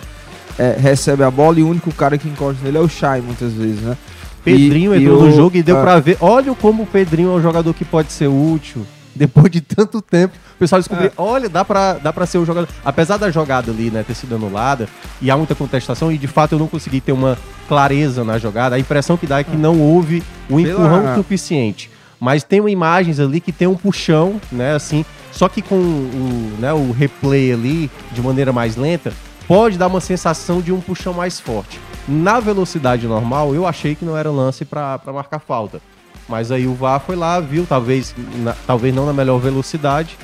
é, 0.58 0.76
recebe 0.78 1.22
a 1.22 1.30
bola 1.30 1.58
e 1.58 1.62
o 1.62 1.68
único 1.68 1.92
cara 1.92 2.16
que 2.18 2.28
encosta 2.28 2.62
nele 2.62 2.76
é 2.78 2.80
o 2.80 2.88
Shai, 2.88 3.20
muitas 3.20 3.52
vezes, 3.52 3.80
né? 3.80 3.96
Pedrinho 4.44 4.94
E- 4.94 4.98
e 4.98 5.02
entrou 5.02 5.22
no 5.22 5.28
o- 5.28 5.32
jogo 5.34 5.56
e 5.56 5.62
deu 5.62 5.76
ah. 5.78 5.82
pra 5.82 5.98
ver. 5.98 6.16
Olha 6.20 6.54
como 6.54 6.84
o 6.84 6.86
Pedrinho 6.86 7.30
é 7.30 7.32
um 7.32 7.42
jogador 7.42 7.74
que 7.74 7.84
pode 7.84 8.12
ser 8.12 8.28
útil. 8.28 8.86
Depois 9.16 9.50
de 9.50 9.60
tanto 9.60 10.00
tempo, 10.02 10.34
o 10.54 10.58
pessoal 10.58 10.80
descobriu, 10.80 11.08
É. 11.08 11.12
olha, 11.16 11.48
dá 11.48 11.64
pra, 11.64 11.94
dá 11.94 12.12
pra 12.12 12.26
ser 12.26 12.38
um 12.38 12.44
jogador. 12.46 12.68
Apesar 12.84 13.16
da 13.16 13.30
jogada 13.30 13.70
ali, 13.70 13.90
né, 13.90 14.04
ter 14.06 14.14
sido 14.14 14.34
anulada, 14.34 14.88
e 15.20 15.30
há 15.30 15.36
muita 15.36 15.54
contestação, 15.54 16.12
e 16.12 16.18
de 16.18 16.26
fato 16.26 16.52
eu 16.52 16.58
não 16.58 16.66
consegui 16.68 17.00
ter 17.00 17.12
uma 17.12 17.36
clareza 17.68 18.22
na 18.22 18.38
jogada, 18.38 18.76
a 18.76 18.78
impressão 18.78 19.16
que 19.16 19.26
dá 19.26 19.40
é 19.40 19.44
que 19.44 19.56
não 19.56 19.80
houve 19.80 20.22
o 20.48 20.56
Pela- 20.56 20.70
empurrão 20.70 21.14
suficiente. 21.16 21.90
Mas 22.20 22.42
tem 22.44 22.66
imagens 22.68 23.18
ali 23.20 23.40
que 23.40 23.52
tem 23.52 23.66
um 23.68 23.74
puxão, 23.76 24.40
né, 24.52 24.74
assim, 24.74 25.04
só 25.32 25.48
que 25.48 25.60
com 25.60 25.74
o, 25.76 26.56
né, 26.58 26.72
o 26.72 26.90
replay 26.92 27.52
ali, 27.52 27.90
de 28.12 28.22
maneira 28.22 28.52
mais 28.52 28.76
lenta, 28.76 29.12
pode 29.46 29.76
dar 29.76 29.86
uma 29.86 30.00
sensação 30.00 30.60
de 30.60 30.72
um 30.72 30.80
puxão 30.80 31.12
mais 31.12 31.38
forte. 31.38 31.78
Na 32.08 32.40
velocidade 32.40 33.06
normal, 33.06 33.54
eu 33.54 33.66
achei 33.66 33.94
que 33.94 34.04
não 34.04 34.16
era 34.16 34.30
lance 34.30 34.64
pra 34.64 34.98
marcar 35.06 35.40
falta. 35.40 35.80
Mas 36.28 36.50
aí 36.50 36.66
o 36.66 36.74
VAR 36.74 37.00
foi 37.00 37.14
lá, 37.16 37.38
viu, 37.40 37.64
talvez, 37.68 38.14
na- 38.36 38.54
talvez 38.66 38.94
não 38.94 39.06
na 39.06 39.12
melhor 39.12 39.38
velocidade. 39.38 40.16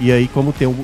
E 0.00 0.10
aí, 0.10 0.26
como 0.26 0.52
tem 0.52 0.66
um, 0.66 0.74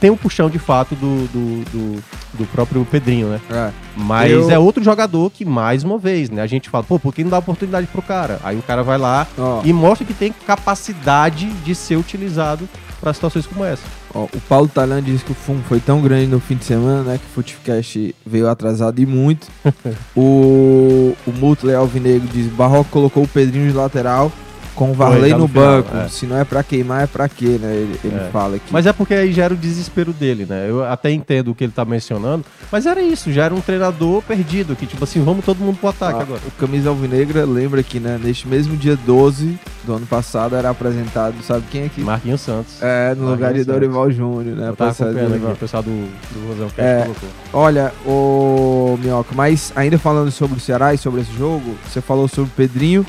tem 0.00 0.10
um 0.10 0.16
puxão 0.16 0.50
de 0.50 0.58
fato 0.58 0.94
do, 0.96 1.26
do, 1.28 1.64
do, 1.70 2.04
do 2.34 2.46
próprio 2.46 2.84
Pedrinho, 2.84 3.28
né? 3.28 3.40
É. 3.50 3.70
Mas 3.96 4.30
Eu- 4.32 4.50
é 4.50 4.58
outro 4.58 4.82
jogador 4.84 5.30
que, 5.30 5.44
mais 5.44 5.82
uma 5.84 5.96
vez, 5.96 6.28
né? 6.28 6.42
A 6.42 6.46
gente 6.46 6.68
fala, 6.68 6.84
pô, 6.84 6.98
por 6.98 7.14
que 7.14 7.22
não 7.22 7.30
dá 7.30 7.38
oportunidade 7.38 7.86
pro 7.86 8.02
cara? 8.02 8.38
Aí 8.42 8.56
o 8.58 8.62
cara 8.62 8.82
vai 8.82 8.98
lá 8.98 9.26
Ó, 9.38 9.62
e 9.64 9.72
mostra 9.72 10.04
que 10.06 10.12
tem 10.12 10.34
capacidade 10.46 11.46
de 11.64 11.74
ser 11.74 11.96
utilizado 11.96 12.68
para 13.00 13.14
situações 13.14 13.46
como 13.46 13.64
essa. 13.64 13.84
Ó, 14.16 14.24
o 14.24 14.40
Paulo 14.48 14.66
Talhan 14.66 15.02
disse 15.02 15.22
que 15.22 15.32
o 15.32 15.34
fumo 15.34 15.62
foi 15.68 15.78
tão 15.78 16.00
grande 16.00 16.26
no 16.26 16.40
fim 16.40 16.56
de 16.56 16.64
semana, 16.64 17.02
né? 17.02 17.18
Que 17.18 17.26
o 17.26 17.34
Footcast 17.34 18.14
veio 18.24 18.48
atrasado 18.48 18.98
e 18.98 19.04
muito. 19.04 19.46
o 20.16 21.14
o 21.26 21.32
Mutley 21.32 21.74
Alvinegro 21.74 22.26
diz: 22.26 22.46
Barroco 22.46 22.88
colocou 22.90 23.24
o 23.24 23.28
Pedrinho 23.28 23.70
de 23.70 23.76
lateral 23.76 24.32
com 24.76 24.90
o 24.90 24.94
Varley 24.94 25.30
já 25.30 25.36
no, 25.36 25.42
no 25.44 25.48
final, 25.48 25.82
banco. 25.82 25.96
é. 25.96 26.08
Se 26.08 26.26
não 26.26 26.36
é 26.38 26.44
pra 26.44 26.62
queimar, 26.62 27.02
é 27.02 27.06
pra 27.08 27.28
quê, 27.28 27.58
né? 27.60 27.74
Ele, 27.74 27.98
ele 28.04 28.14
É. 28.16 28.28
fala 28.30 28.56
aqui. 28.56 28.66
Mas 28.70 28.86
é 28.86 28.92
porque 28.92 29.14
aí 29.14 29.32
gera 29.32 29.52
o 29.52 29.56
desespero 29.56 30.12
dele, 30.12 30.46
né? 30.48 30.66
Eu 30.68 30.84
até 30.84 31.10
entendo 31.10 31.50
o 31.50 31.54
que 31.54 31.64
ele 31.64 31.72
tá 31.72 31.84
mencionando, 31.84 32.44
mas 32.70 32.86
era 32.86 33.00
isso, 33.02 33.32
já 33.32 33.44
era 33.46 33.54
um 33.54 33.60
treinador 33.60 34.22
perdido, 34.22 34.76
que 34.76 34.86
tipo 34.86 35.02
assim, 35.02 35.22
vamos 35.24 35.44
todo 35.44 35.58
mundo 35.58 35.78
pro 35.78 35.88
ataque 35.88 36.18
Ah, 36.20 36.22
agora. 36.22 36.40
O 36.46 36.50
Camisa 36.52 36.90
Alvinegra 36.90 37.44
lembra 37.44 37.82
que, 37.82 37.98
né, 37.98 38.20
neste 38.22 38.46
mesmo 38.46 38.76
dia 38.76 38.96
12 38.96 39.58
do 39.84 39.94
ano 39.94 40.06
passado 40.06 40.54
era 40.54 40.68
apresentado, 40.70 41.34
sabe 41.42 41.64
quem 41.70 41.86
aqui? 41.86 42.00
Marquinhos 42.02 42.40
Santos. 42.42 42.82
É, 42.82 43.14
no 43.14 43.22
Marquinhos 43.26 43.30
lugar 43.32 43.54
de. 43.54 43.64
Dorival 43.64 44.10
Júnior, 44.10 44.56
né? 44.56 44.68
Eu 44.68 44.76
tava 44.76 44.90
acompanhando 44.90 45.34
aqui, 45.34 45.44
o 45.46 45.56
pessoal 45.56 45.82
do, 45.82 45.90
do 45.90 46.48
Rosão 46.48 46.68
Cast 46.68 46.80
É. 46.82 47.02
colocou. 47.02 47.28
Olha, 47.52 47.92
o 48.04 48.98
Minhoca, 49.02 49.34
mas 49.34 49.72
ainda 49.74 49.98
falando 49.98 50.30
sobre 50.30 50.58
o 50.58 50.60
Ceará 50.60 50.92
e 50.92 50.98
sobre 50.98 51.20
esse 51.22 51.32
jogo, 51.32 51.74
você 51.88 52.00
falou 52.00 52.28
sobre 52.28 52.50
o 52.50 52.54
Pedrinho, 52.54 53.06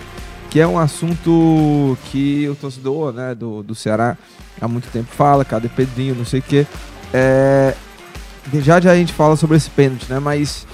que 0.57 0.61
é 0.61 0.65
um 0.65 0.79
assunto 0.79 1.95
que 2.05 2.49
o 2.49 2.55
torcedor 2.55 3.13
né, 3.13 3.35
do, 3.35 3.61
do 3.61 3.75
Ceará 3.75 4.17
há 4.59 4.67
muito 4.67 4.87
tempo 4.89 5.05
fala, 5.11 5.45
cadê 5.45 5.69
Pedrinho, 5.69 6.15
não 6.15 6.25
sei 6.25 6.39
o 6.39 6.41
quê. 6.41 6.65
É, 7.13 7.75
já 8.55 8.81
já 8.81 8.91
a 8.91 8.95
gente 8.95 9.13
fala 9.13 9.35
sobre 9.35 9.55
esse 9.55 9.69
pênalti, 9.69 10.07
né? 10.09 10.17
Mas 10.17 10.65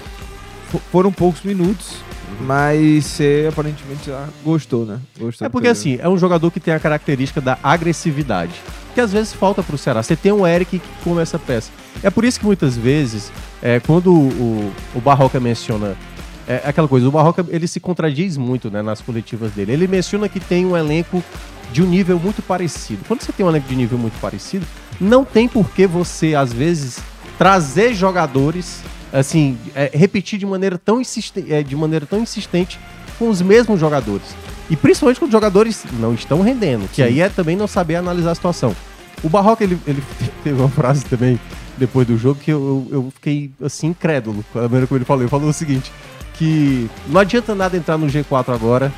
fo- 0.70 0.80
foram 0.90 1.12
poucos 1.12 1.42
minutos, 1.42 1.96
mas 2.40 3.04
você 3.04 3.46
aparentemente 3.46 4.06
já 4.06 4.26
gostou, 4.42 4.86
né? 4.86 4.98
Gostou 5.20 5.44
É 5.44 5.50
porque 5.50 5.68
assim, 5.68 5.98
é 6.00 6.08
um 6.08 6.16
jogador 6.16 6.50
que 6.50 6.60
tem 6.60 6.72
a 6.72 6.80
característica 6.80 7.42
da 7.42 7.58
agressividade. 7.62 8.54
Que 8.94 9.02
às 9.02 9.12
vezes 9.12 9.34
falta 9.34 9.62
pro 9.62 9.76
Ceará. 9.76 10.02
Você 10.02 10.16
tem 10.16 10.32
um 10.32 10.46
Eric 10.46 10.78
que 10.78 10.88
come 11.04 11.20
essa 11.20 11.38
peça. 11.38 11.70
É 12.02 12.08
por 12.08 12.24
isso 12.24 12.40
que 12.40 12.46
muitas 12.46 12.74
vezes, 12.74 13.30
é, 13.62 13.80
quando 13.80 14.14
o, 14.14 14.72
o 14.94 15.00
Barroca 15.02 15.38
menciona. 15.38 15.94
É 16.46 16.62
aquela 16.64 16.86
coisa, 16.86 17.08
o 17.08 17.10
Barroca 17.10 17.44
ele 17.48 17.66
se 17.66 17.80
contradiz 17.80 18.36
muito 18.36 18.70
né, 18.70 18.82
nas 18.82 19.00
coletivas 19.00 19.52
dele. 19.52 19.72
Ele 19.72 19.86
menciona 19.86 20.28
que 20.28 20.38
tem 20.38 20.66
um 20.66 20.76
elenco 20.76 21.22
de 21.72 21.82
um 21.82 21.86
nível 21.86 22.18
muito 22.18 22.42
parecido. 22.42 23.02
Quando 23.06 23.22
você 23.22 23.32
tem 23.32 23.44
um 23.44 23.48
elenco 23.48 23.68
de 23.68 23.74
nível 23.74 23.98
muito 23.98 24.18
parecido, 24.20 24.66
não 25.00 25.24
tem 25.24 25.48
por 25.48 25.70
que 25.70 25.86
você, 25.86 26.34
às 26.34 26.52
vezes, 26.52 27.00
trazer 27.38 27.94
jogadores, 27.94 28.82
assim, 29.12 29.58
é, 29.74 29.90
repetir 29.92 30.38
de 30.38 30.46
maneira, 30.46 30.78
tão 30.78 31.00
insistente, 31.00 31.64
de 31.64 31.76
maneira 31.76 32.06
tão 32.06 32.20
insistente 32.20 32.78
com 33.18 33.28
os 33.28 33.40
mesmos 33.40 33.80
jogadores. 33.80 34.36
E 34.70 34.76
principalmente 34.76 35.18
quando 35.18 35.30
os 35.30 35.34
jogadores 35.34 35.84
não 35.98 36.14
estão 36.14 36.40
rendendo, 36.42 36.88
que 36.88 37.02
aí 37.02 37.20
é 37.20 37.28
também 37.28 37.56
não 37.56 37.66
saber 37.66 37.96
analisar 37.96 38.32
a 38.32 38.34
situação. 38.34 38.74
O 39.22 39.28
Barroca, 39.28 39.64
ele, 39.64 39.78
ele 39.86 40.02
teve 40.44 40.58
uma 40.58 40.68
frase 40.68 41.04
também, 41.04 41.38
depois 41.76 42.06
do 42.06 42.16
jogo, 42.16 42.40
que 42.40 42.52
eu, 42.52 42.86
eu, 42.90 42.98
eu 42.98 43.10
fiquei, 43.14 43.50
assim, 43.62 43.88
incrédulo 43.88 44.44
com 44.52 44.58
a 44.58 44.62
maneira 44.62 44.86
como 44.86 44.98
ele 44.98 45.04
falou. 45.04 45.22
Ele 45.22 45.30
falou 45.30 45.48
o 45.48 45.52
seguinte, 45.52 45.92
que 46.34 46.88
não 47.08 47.20
adianta 47.20 47.54
nada 47.54 47.76
entrar 47.76 47.96
no 47.98 48.06
G4 48.06 48.54
agora, 48.54 48.92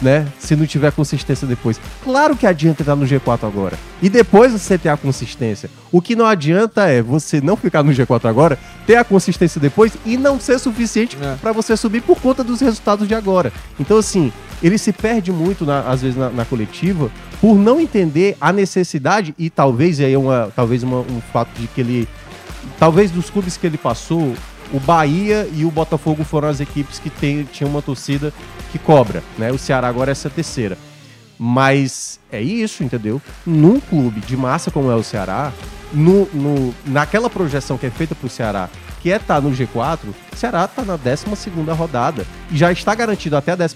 né? 0.00 0.26
Se 0.38 0.56
não 0.56 0.66
tiver 0.66 0.90
consistência 0.90 1.46
depois. 1.46 1.80
Claro 2.02 2.34
que 2.36 2.44
adianta 2.46 2.82
entrar 2.82 2.96
no 2.96 3.06
G4 3.06 3.44
agora. 3.46 3.78
E 4.00 4.08
depois 4.08 4.50
você 4.52 4.76
ter 4.76 4.88
a 4.88 4.96
consistência. 4.96 5.70
O 5.92 6.02
que 6.02 6.16
não 6.16 6.26
adianta 6.26 6.88
é 6.88 7.00
você 7.00 7.40
não 7.40 7.56
ficar 7.56 7.84
no 7.84 7.92
G4 7.92 8.24
agora, 8.28 8.58
ter 8.84 8.96
a 8.96 9.04
consistência 9.04 9.60
depois 9.60 9.92
e 10.04 10.16
não 10.16 10.40
ser 10.40 10.58
suficiente 10.58 11.16
É. 11.22 11.36
pra 11.40 11.52
você 11.52 11.76
subir 11.76 12.00
por 12.02 12.20
conta 12.20 12.42
dos 12.42 12.60
resultados 12.60 13.06
de 13.06 13.14
agora. 13.14 13.52
Então, 13.78 13.96
assim, 13.98 14.32
ele 14.60 14.76
se 14.76 14.92
perde 14.92 15.30
muito, 15.30 15.64
na- 15.64 15.82
às 15.88 16.02
vezes, 16.02 16.16
na, 16.16 16.30
na 16.30 16.44
coletiva, 16.44 17.08
por 17.40 17.54
não 17.56 17.80
entender 17.80 18.36
a 18.40 18.52
necessidade, 18.52 19.32
e 19.38 19.48
talvez 19.50 20.00
e 20.00 20.04
aí 20.04 20.14
é 20.14 20.18
uma, 20.18 20.50
talvez 20.56 20.82
uma- 20.82 20.98
um 21.00 21.20
fato 21.32 21.50
de 21.60 21.68
que 21.68 21.80
ele. 21.80 22.08
Talvez 22.78 23.10
dos 23.10 23.28
clubes 23.30 23.56
que 23.56 23.66
ele 23.66 23.78
passou, 23.78 24.34
o 24.72 24.80
Bahia 24.80 25.48
e 25.52 25.64
o 25.64 25.70
Botafogo 25.70 26.24
foram 26.24 26.48
as 26.48 26.60
equipes 26.60 26.98
que 26.98 27.10
tem, 27.10 27.44
tinham 27.44 27.70
uma 27.70 27.82
torcida 27.82 28.32
que 28.70 28.78
cobra, 28.78 29.22
né? 29.38 29.50
O 29.52 29.58
Ceará 29.58 29.88
agora 29.88 30.10
é 30.10 30.12
essa 30.12 30.30
terceira. 30.30 30.78
Mas 31.38 32.20
é 32.30 32.40
isso, 32.40 32.84
entendeu? 32.84 33.20
Num 33.44 33.80
clube 33.80 34.20
de 34.20 34.36
massa 34.36 34.70
como 34.70 34.90
é 34.90 34.94
o 34.94 35.02
Ceará, 35.02 35.52
no, 35.92 36.26
no- 36.32 36.74
naquela 36.86 37.28
projeção 37.28 37.76
que 37.76 37.86
é 37.86 37.90
feita 37.90 38.14
pro 38.14 38.28
Ceará, 38.28 38.68
que 39.00 39.10
é 39.10 39.16
estar 39.16 39.40
no 39.40 39.50
G4, 39.50 39.98
o 40.32 40.36
Ceará 40.36 40.66
tá 40.68 40.82
na 40.84 40.96
12 40.96 41.26
rodada 41.76 42.24
e 42.50 42.56
já 42.56 42.70
está 42.70 42.94
garantido 42.94 43.36
até 43.36 43.52
a 43.52 43.56
13 43.56 43.74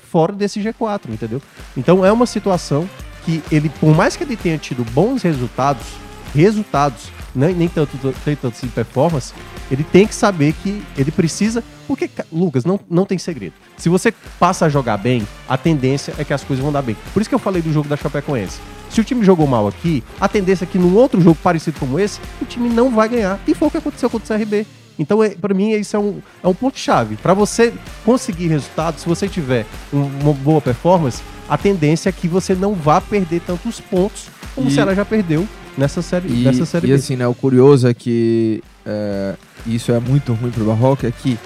fora 0.00 0.32
desse 0.32 0.60
G4, 0.60 1.02
entendeu? 1.08 1.40
Então 1.76 2.04
é 2.04 2.10
uma 2.10 2.26
situação 2.26 2.88
que 3.24 3.42
ele, 3.52 3.68
por 3.68 3.94
mais 3.94 4.16
que 4.16 4.24
ele 4.24 4.36
tenha 4.36 4.58
tido 4.58 4.84
bons 4.90 5.22
resultados, 5.22 5.86
resultados, 6.34 7.04
né, 7.34 7.54
nem 7.56 7.68
tanto 7.68 7.96
nem 8.26 8.34
tanto 8.36 8.66
em 8.66 8.68
performance, 8.68 9.32
ele 9.70 9.84
tem 9.84 10.06
que 10.06 10.14
saber 10.14 10.54
que 10.62 10.82
ele 10.96 11.10
precisa. 11.10 11.62
Porque, 11.86 12.08
ca- 12.08 12.24
Lucas, 12.32 12.64
não, 12.64 12.80
não 12.90 13.04
tem 13.06 13.16
segredo. 13.18 13.52
Se 13.76 13.88
você 13.88 14.12
passa 14.40 14.66
a 14.66 14.68
jogar 14.68 14.96
bem, 14.96 15.26
a 15.48 15.56
tendência 15.56 16.12
é 16.18 16.24
que 16.24 16.32
as 16.34 16.42
coisas 16.42 16.62
vão 16.62 16.72
dar 16.72 16.82
bem. 16.82 16.96
Por 17.14 17.20
isso 17.20 17.28
que 17.28 17.34
eu 17.34 17.38
falei 17.38 17.62
do 17.62 17.72
jogo 17.72 17.88
da 17.88 17.96
Chapecoense. 17.96 18.58
Se 18.90 19.00
o 19.00 19.04
time 19.04 19.24
jogou 19.24 19.46
mal 19.46 19.66
aqui, 19.68 20.02
a 20.20 20.28
tendência 20.28 20.64
é 20.64 20.66
que 20.66 20.78
num 20.78 20.94
outro 20.96 21.20
jogo 21.20 21.38
parecido 21.42 21.78
como 21.78 21.98
esse, 22.00 22.18
o 22.40 22.44
time 22.44 22.68
não 22.68 22.90
vai 22.90 23.08
ganhar. 23.08 23.38
E 23.46 23.54
foi 23.54 23.68
o 23.68 23.70
que 23.70 23.76
aconteceu 23.78 24.08
contra 24.10 24.34
o 24.34 24.38
CRB. 24.38 24.66
Então, 24.98 25.22
é, 25.22 25.28
para 25.30 25.52
mim, 25.52 25.70
isso 25.72 25.94
é 25.94 25.98
um, 25.98 26.20
é 26.42 26.48
um 26.48 26.54
ponto-chave. 26.54 27.16
Para 27.16 27.34
você 27.34 27.72
conseguir 28.04 28.48
resultados, 28.48 29.02
se 29.02 29.08
você 29.08 29.28
tiver 29.28 29.66
um- 29.92 30.08
uma 30.22 30.32
boa 30.32 30.60
performance, 30.60 31.22
a 31.48 31.58
tendência 31.58 32.08
é 32.08 32.12
que 32.12 32.26
você 32.26 32.54
não 32.54 32.74
vá 32.74 33.00
perder 33.00 33.40
tantos 33.46 33.78
pontos 33.80 34.26
como 34.54 34.68
E- 34.68 34.72
o 34.72 34.74
Ceará 34.74 34.94
já 34.94 35.04
perdeu 35.04 35.46
nessa 35.76 36.00
série, 36.00 36.28
E, 36.28 36.44
nessa 36.44 36.64
série 36.64 36.86
e 36.86 36.90
B. 36.90 36.94
assim, 36.96 37.14
né, 37.14 37.26
o 37.28 37.34
curioso 37.34 37.86
é 37.86 37.92
que 37.92 38.62
é, 38.86 39.34
isso 39.66 39.92
é 39.92 39.98
muito 40.00 40.32
ruim 40.34 40.50
pro 40.50 40.64
Barroca, 40.64 41.06
é 41.06 41.10
que 41.10 41.38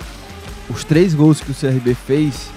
os 0.68 0.84
três 0.84 1.14
gols 1.14 1.40
que 1.40 1.50
o 1.50 1.54
CRB 1.54 1.94
fez 1.94 2.48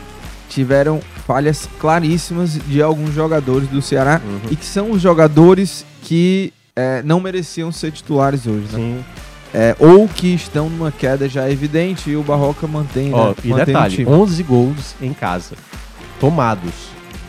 tiveram 0.50 1.00
falhas 1.26 1.68
claríssimas 1.80 2.54
de 2.68 2.82
alguns 2.82 3.14
jogadores 3.14 3.68
do 3.70 3.82
Ceará 3.82 4.22
Uhum. 4.24 4.40
e 4.52 4.56
que 4.56 4.66
são 4.66 4.92
os 4.92 5.02
jogadores 5.02 5.84
que 6.04 6.54
é, 6.76 7.02
não 7.04 7.20
mereciam 7.20 7.72
ser 7.72 7.92
titulares 7.92 8.46
hoje, 8.46 8.68
né? 8.72 9.04
É, 9.56 9.76
ou 9.80 10.08
que 10.08 10.34
estão 10.34 10.68
numa 10.70 10.92
queda 10.92 11.30
já 11.30 11.50
evidente 11.50 12.10
e 12.10 12.16
o 12.16 12.24
Barroca 12.24 12.66
mantém, 12.68 13.14
Ó, 13.14 13.30
né, 13.30 13.36
e 13.44 13.48
mantém 13.50 13.64
o 13.64 13.66
detalhe, 13.68 13.96
time. 13.98 14.10
11 14.10 14.44
gols 14.44 14.96
em 15.00 15.14
casa. 15.14 15.56
Tomados. 16.20 16.74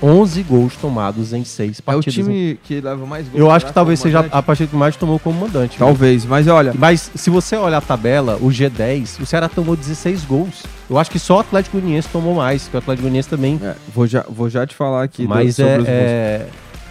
11 0.06 0.42
gols 0.42 0.76
tomados 0.76 1.32
em 1.32 1.44
6 1.44 1.78
É 1.78 1.80
o 1.80 1.82
partidas. 1.82 2.14
time 2.14 2.58
que 2.62 2.78
leva 2.80 3.06
mais 3.06 3.26
gols. 3.26 3.38
Eu 3.40 3.50
acho 3.50 3.64
que 3.64 3.72
talvez 3.72 3.98
seja 4.00 4.18
mandante? 4.18 4.36
a 4.36 4.42
partida 4.42 4.68
que 4.68 4.76
mais 4.76 4.96
tomou 4.96 5.18
como 5.18 5.40
mandante. 5.40 5.78
viu? 5.78 5.86
Talvez, 5.86 6.26
mas 6.26 6.46
olha, 6.46 6.74
Mas 6.76 7.10
se 7.14 7.30
você 7.30 7.56
olhar 7.56 7.78
a 7.78 7.80
tabela, 7.80 8.36
o 8.42 8.48
G10, 8.48 9.20
o 9.22 9.26
Ceará 9.26 9.48
tomou 9.48 9.74
16 9.74 10.24
gols. 10.24 10.62
Eu 10.90 10.98
acho 10.98 11.10
que 11.10 11.18
só 11.18 11.38
o 11.38 11.40
Atlético 11.40 11.78
Goianiense 11.80 12.08
tomou 12.08 12.34
mais, 12.34 12.68
que 12.68 12.76
o 12.76 12.78
Atlético 12.78 13.02
Goianiense 13.04 13.28
também. 13.30 13.58
é, 13.62 13.74
vou, 13.94 14.06
já, 14.06 14.24
vou 14.28 14.50
já 14.50 14.66
te 14.66 14.74
falar 14.74 15.04
aqui 15.04 15.26
mas 15.26 15.56
sobre 15.56 15.70
é, 15.72 15.78
os 15.78 15.84
gols. 15.84 15.88
é, 15.88 16.46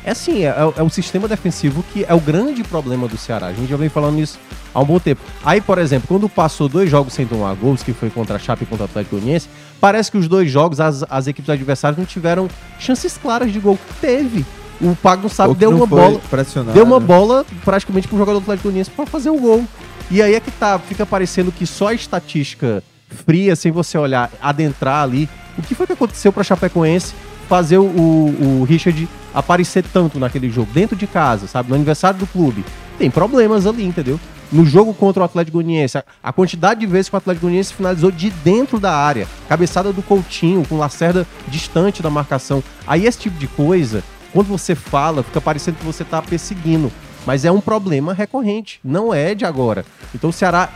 é 0.06 0.12
assim, 0.12 0.44
é, 0.46 0.56
é 0.78 0.82
o 0.84 0.90
sistema 0.90 1.28
defensivo 1.28 1.84
que 1.94 2.04
é 2.08 2.14
o 2.16 2.20
grande 2.20 2.64
problema 2.64 3.08
do 3.08 3.16
Ceará. 3.18 3.48
A 3.48 3.54
gente 3.54 3.70
já 3.70 3.78
vem 3.78 3.90
falando 3.90 4.20
isso 4.20 4.40
há 4.74 4.82
um 4.82 4.86
bom 4.86 5.00
tempo. 5.00 5.22
Aí, 5.46 5.62
por 5.62 5.78
exemplo, 5.78 6.08
quando 6.08 6.28
passou 6.28 6.68
dois 6.68 6.90
jogos 6.90 7.14
sem 7.14 7.28
tomar 7.28 7.54
gols, 7.54 7.84
que 7.84 7.94
foi 7.94 8.10
contra 8.10 8.38
a 8.38 8.40
Chape 8.40 8.64
e 8.64 8.66
contra 8.66 8.84
o 8.84 8.86
Atlético 8.86 9.16
Goianiense, 9.18 9.48
parece 9.80 10.12
que 10.12 10.18
os 10.18 10.28
dois 10.28 10.50
jogos, 10.50 10.80
as, 10.80 11.04
as 11.10 11.28
equipes 11.28 11.50
adversárias 11.50 11.98
não 11.98 12.06
tiveram 12.06 12.48
chances 12.80 13.18
claras 13.18 13.52
de 13.52 13.60
gol. 13.60 13.78
Teve. 14.00 14.46
O 14.82 14.96
Pago 14.96 15.30
sabe, 15.30 15.54
deu 15.56 15.70
uma 15.70 15.86
bola. 15.86 16.20
pressionado, 16.30 16.74
Deu 16.74 16.84
uma 16.84 17.00
bola 17.00 17.46
praticamente 17.64 18.08
pro 18.08 18.18
jogador 18.18 18.40
do 18.40 18.44
Atlético 18.44 18.68
Goianiense 18.68 18.90
pra 18.92 19.06
fazer 19.06 19.30
o 19.30 19.40
gol. 19.40 19.64
E 20.12 20.22
aí 20.22 20.36
é 20.36 20.40
que 20.40 20.52
tá, 20.52 20.78
fica 20.78 21.06
parecendo 21.06 21.52
que 21.52 21.66
só 21.66 21.88
a 21.88 21.94
estatística 21.94 22.84
fria, 23.26 23.56
sem 23.56 23.72
você 23.72 23.98
olhar, 23.98 24.30
adentrar 24.42 25.04
ali. 25.04 25.30
O 25.58 25.62
que 25.62 25.76
foi 25.76 25.88
que 25.88 25.94
aconteceu 25.94 26.34
pra 26.34 26.44
Chapecoense 26.44 27.14
fazer 27.48 27.78
o, 27.78 27.84
o 27.84 28.66
Richard 28.68 29.08
aparecer 29.34 29.84
tanto 29.92 30.20
naquele 30.20 30.50
jogo, 30.50 30.72
dentro 30.74 30.96
de 30.96 31.08
casa, 31.08 31.48
sabe? 31.48 31.70
No 31.70 31.76
aniversário 31.76 32.20
do 32.20 32.28
clube. 32.28 32.64
Tem 32.98 33.10
problemas 33.10 33.66
ali, 33.66 33.84
entendeu? 33.84 34.20
No 34.54 34.68
jogo 34.68 34.94
contra 34.94 35.24
o 35.24 35.26
Atlético 35.26 35.58
Goianiense, 35.58 35.98
a, 36.22 36.32
quantidade 36.32 36.82
de 36.82 36.86
vezes 36.86 37.10
que 37.10 37.16
o 37.16 37.18
Atlético 37.18 37.48
Goianiense 37.48 37.74
finalizou 37.74 38.12
de 38.12 38.30
dentro 38.30 38.80
da 38.80 38.96
área, 38.96 39.28
cabeçada 39.50 39.92
do 39.92 40.04
Coutinho, 40.04 40.64
com 40.70 40.78
Lacerda 40.78 41.26
distante 41.48 42.04
da 42.04 42.10
marcação. 42.12 42.64
Aí 42.86 43.08
esse 43.08 43.18
tipo 43.18 43.40
de 43.40 43.48
coisa, 43.48 44.04
quando 44.32 44.46
você 44.46 44.76
fala, 44.76 45.24
fica 45.24 45.42
parecendo 45.42 45.80
que 45.80 45.86
você 45.86 46.04
tá 46.04 46.22
perseguindo. 46.22 46.92
Mas 47.26 47.46
é 47.46 47.52
um 47.52 47.60
problema 47.60 48.14
recorrente, 48.14 48.80
não 48.84 49.12
é 49.12 49.34
de 49.34 49.44
agora. 49.44 49.84
Então 50.14 50.30
o 50.30 50.34
Ceará, 50.34 50.70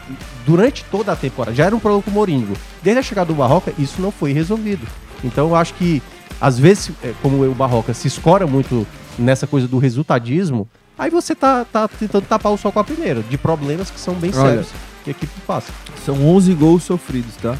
durante 0.43 0.83
toda 0.85 1.11
a 1.11 1.15
temporada, 1.15 1.55
já 1.55 1.65
era 1.65 1.75
um 1.75 1.79
problema 1.79 2.01
com 2.01 2.09
o 2.09 2.13
Moringo. 2.15 2.55
Desde 2.81 2.99
a 2.99 3.03
chegada 3.03 3.27
do 3.27 3.35
Barroca, 3.37 3.71
isso 3.77 4.01
não 4.01 4.11
foi 4.11 4.33
resolvido. 4.33 4.87
Então 5.23 5.49
eu 5.49 5.55
acho 5.55 5.75
que, 5.75 6.01
às 6.41 6.57
vezes, 6.57 6.89
é, 7.03 7.13
como 7.21 7.45
o 7.45 7.53
Barroca 7.53 7.93
se 7.93 8.07
escora 8.07 8.47
muito 8.47 8.87
nessa 9.19 9.45
coisa 9.45 9.67
do 9.67 9.77
resultadismo, 9.77 10.67
aí 10.97 11.09
você 11.09 11.35
tá, 11.35 11.65
tá 11.65 11.87
tentando 11.87 12.25
tapar 12.25 12.51
o 12.51 12.57
sol 12.57 12.71
com 12.71 12.79
a 12.79 12.83
peneira, 12.83 13.21
de 13.21 13.37
problemas 13.37 13.89
que 13.89 13.99
são 13.99 14.13
bem 14.15 14.31
Olha. 14.35 14.49
sérios 14.49 14.67
que 15.03 15.09
a 15.09 15.11
equipe 15.11 15.41
passa. 15.45 15.71
São 16.05 16.15
11 16.27 16.53
gols 16.53 16.83
sofridos, 16.83 17.35
tá? 17.37 17.55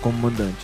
Como 0.00 0.16
mandante. 0.18 0.54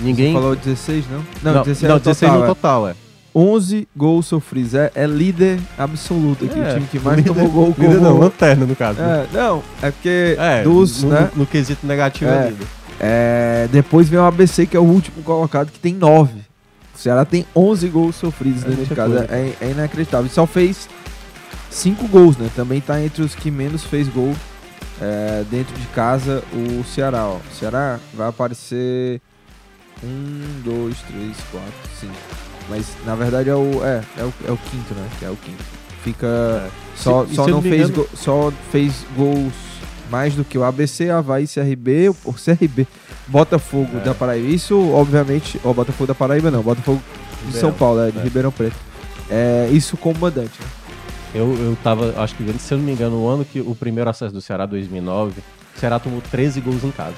Ninguém. 0.00 0.28
Você 0.32 0.38
falou 0.40 0.56
16, 0.56 1.04
não? 1.10 1.24
Não, 1.42 1.54
não, 1.54 1.62
16, 1.62 1.82
não, 1.88 1.90
é 1.90 1.96
o 1.96 2.00
16 2.00 2.30
total, 2.30 2.38
no 2.38 2.44
é. 2.44 2.48
total, 2.48 2.88
é. 2.88 2.94
11 3.34 3.88
gols 3.96 4.26
sofridos. 4.26 4.74
É, 4.74 4.90
é 4.94 5.06
líder 5.06 5.58
absoluto 5.76 6.44
aqui, 6.44 6.58
É, 6.58 6.70
o 6.70 6.74
time 6.74 6.86
que 6.90 6.98
mais 7.00 7.16
líder- 7.18 7.34
tomou 7.34 7.48
gol 7.50 7.74
com 7.74 7.82
líder 7.82 8.00
não, 8.00 8.18
lanterna 8.18 8.66
no 8.66 8.76
caso. 8.76 9.00
né? 9.00 9.26
É, 9.32 9.36
não, 9.36 9.62
é 9.82 9.90
porque 9.90 10.36
É, 10.38 10.62
dos, 10.62 11.02
no, 11.02 11.10
né? 11.10 11.30
no 11.34 11.46
quesito 11.46 11.86
negativo 11.86 12.30
É. 12.30 12.46
é 12.46 12.50
líder. 12.50 12.66
É, 13.00 13.68
depois 13.70 14.08
vem 14.08 14.18
o 14.18 14.24
ABC, 14.24 14.66
que 14.66 14.76
é 14.76 14.80
o 14.80 14.84
último 14.84 15.22
colocado, 15.22 15.70
que 15.70 15.78
tem 15.78 15.94
9. 15.94 16.40
O 16.94 16.98
Ceará 16.98 17.24
tem 17.24 17.46
11 17.54 17.86
gols 17.88 18.16
sofridos 18.16 18.64
É 18.64 18.68
dentro 18.68 18.86
de 18.86 18.94
casa. 18.94 19.26
É, 19.30 19.52
é 19.60 19.70
inacreditável. 19.70 20.26
E 20.26 20.30
só 20.30 20.46
fez 20.46 20.88
5 21.70 22.08
gols, 22.08 22.36
né? 22.36 22.50
Também 22.56 22.80
tá 22.80 23.00
entre 23.02 23.22
os 23.22 23.34
que 23.34 23.50
menos 23.50 23.84
fez 23.84 24.08
gol 24.08 24.34
é, 25.00 25.44
dentro 25.50 25.74
de 25.76 25.86
casa 25.88 26.42
o 26.52 26.84
Ceará. 26.84 27.26
Ó. 27.26 27.36
O 27.36 27.54
Ceará 27.58 27.98
vai 28.14 28.28
aparecer 28.28 29.20
1, 30.02 30.62
2, 30.64 30.96
3, 31.02 31.36
4, 31.50 31.68
5. 32.00 32.12
Mas 32.70 32.86
na 33.06 33.14
verdade 33.14 33.48
é 33.48 33.54
o, 33.54 33.80
é, 33.84 34.02
é, 34.18 34.22
o, 34.22 34.32
é 34.48 34.52
o 34.52 34.56
quinto, 34.56 34.94
né? 34.94 35.08
Que 35.18 35.24
é 35.24 35.30
o 35.30 35.36
quinto. 35.36 35.62
Fica. 36.02 36.68
Só, 36.96 37.24
Se- 37.26 37.32
e 37.32 37.36
só 37.36 37.44
se 37.44 37.50
eu 37.50 37.54
não 37.56 37.62
fez, 37.62 37.90
go- 37.90 38.08
só 38.14 38.52
fez 38.70 38.92
gols 39.16 39.52
mais 40.10 40.34
do 40.34 40.44
que 40.44 40.56
o 40.56 40.64
ABC, 40.64 41.10
Havaí, 41.10 41.46
CRB, 41.46 42.08
o 42.24 42.32
CRB, 42.32 42.86
Botafogo 43.26 43.98
É. 43.98 44.04
da 44.04 44.14
Paraíba. 44.14 44.48
Isso, 44.48 44.78
obviamente, 44.92 45.60
o 45.62 45.74
Botafogo 45.74 46.06
da 46.06 46.14
Paraíba 46.14 46.50
não, 46.50 46.62
Botafogo 46.62 47.00
de 47.40 47.46
Ribeirão, 47.46 47.60
São 47.70 47.72
Paulo, 47.78 48.00
é, 48.00 48.10
de 48.10 48.18
é. 48.18 48.22
Ribeirão 48.22 48.50
Preto. 48.50 48.76
É, 49.30 49.68
isso 49.70 49.96
como 49.98 50.18
mandante. 50.18 50.58
Né? 50.60 50.66
Eu, 51.34 51.54
eu 51.58 51.76
tava, 51.84 52.14
acho 52.22 52.34
que, 52.34 52.44
se 52.58 52.72
eu 52.72 52.78
não 52.78 52.84
me 52.84 52.92
engano, 52.92 53.16
o 53.22 53.28
ano 53.28 53.44
que 53.44 53.60
o 53.60 53.74
primeiro 53.74 54.08
acesso 54.08 54.32
do 54.34 54.40
Ceará, 54.40 54.64
2009, 54.66 55.40
o 55.76 55.78
Ceará 55.80 55.98
tomou 55.98 56.22
13 56.30 56.60
gols 56.60 56.82
em 56.84 56.90
casa. 56.90 57.14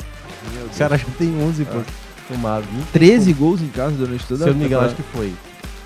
O 0.70 0.74
Ceará 0.74 0.96
já 0.96 1.06
tem 1.18 1.28
11 1.42 1.64
gols 1.64 1.86
tomados. 2.28 2.66
Não 2.72 2.80
tem 2.80 2.86
13 3.08 3.32
gols 3.32 3.60
em 3.62 3.68
casa 3.68 3.94
durante 3.96 4.24
toda 4.26 4.42
Se 4.44 4.50
eu 4.50 4.54
não 4.54 4.60
me 4.60 4.66
engano, 4.66 4.86
acho 4.86 4.96
que 4.96 5.02
foi. 5.02 5.32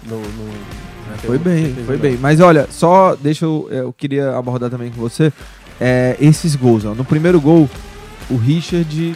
No, 0.09 0.17
no- 0.17 0.25
não 1.11 1.19
Foi 1.19 1.39
bem, 1.39 1.75
foi 1.87 1.97
não. 1.97 2.03
bem. 2.03 2.17
Mas 2.19 2.41
olha, 2.41 2.67
só 2.71 3.15
deixa 3.15 3.45
eu. 3.45 3.69
Eu 3.71 3.93
queria 3.93 4.37
abordar 4.37 4.71
também 4.71 4.91
com 4.91 5.01
você 5.01 5.31
é, 5.81 6.17
esses 6.19 6.55
gols. 6.57 6.85
Ó. 6.85 6.95
No 6.95 7.05
primeiro 7.05 7.41
gol, 7.41 7.69
o 8.31 8.37
Richard. 8.37 9.15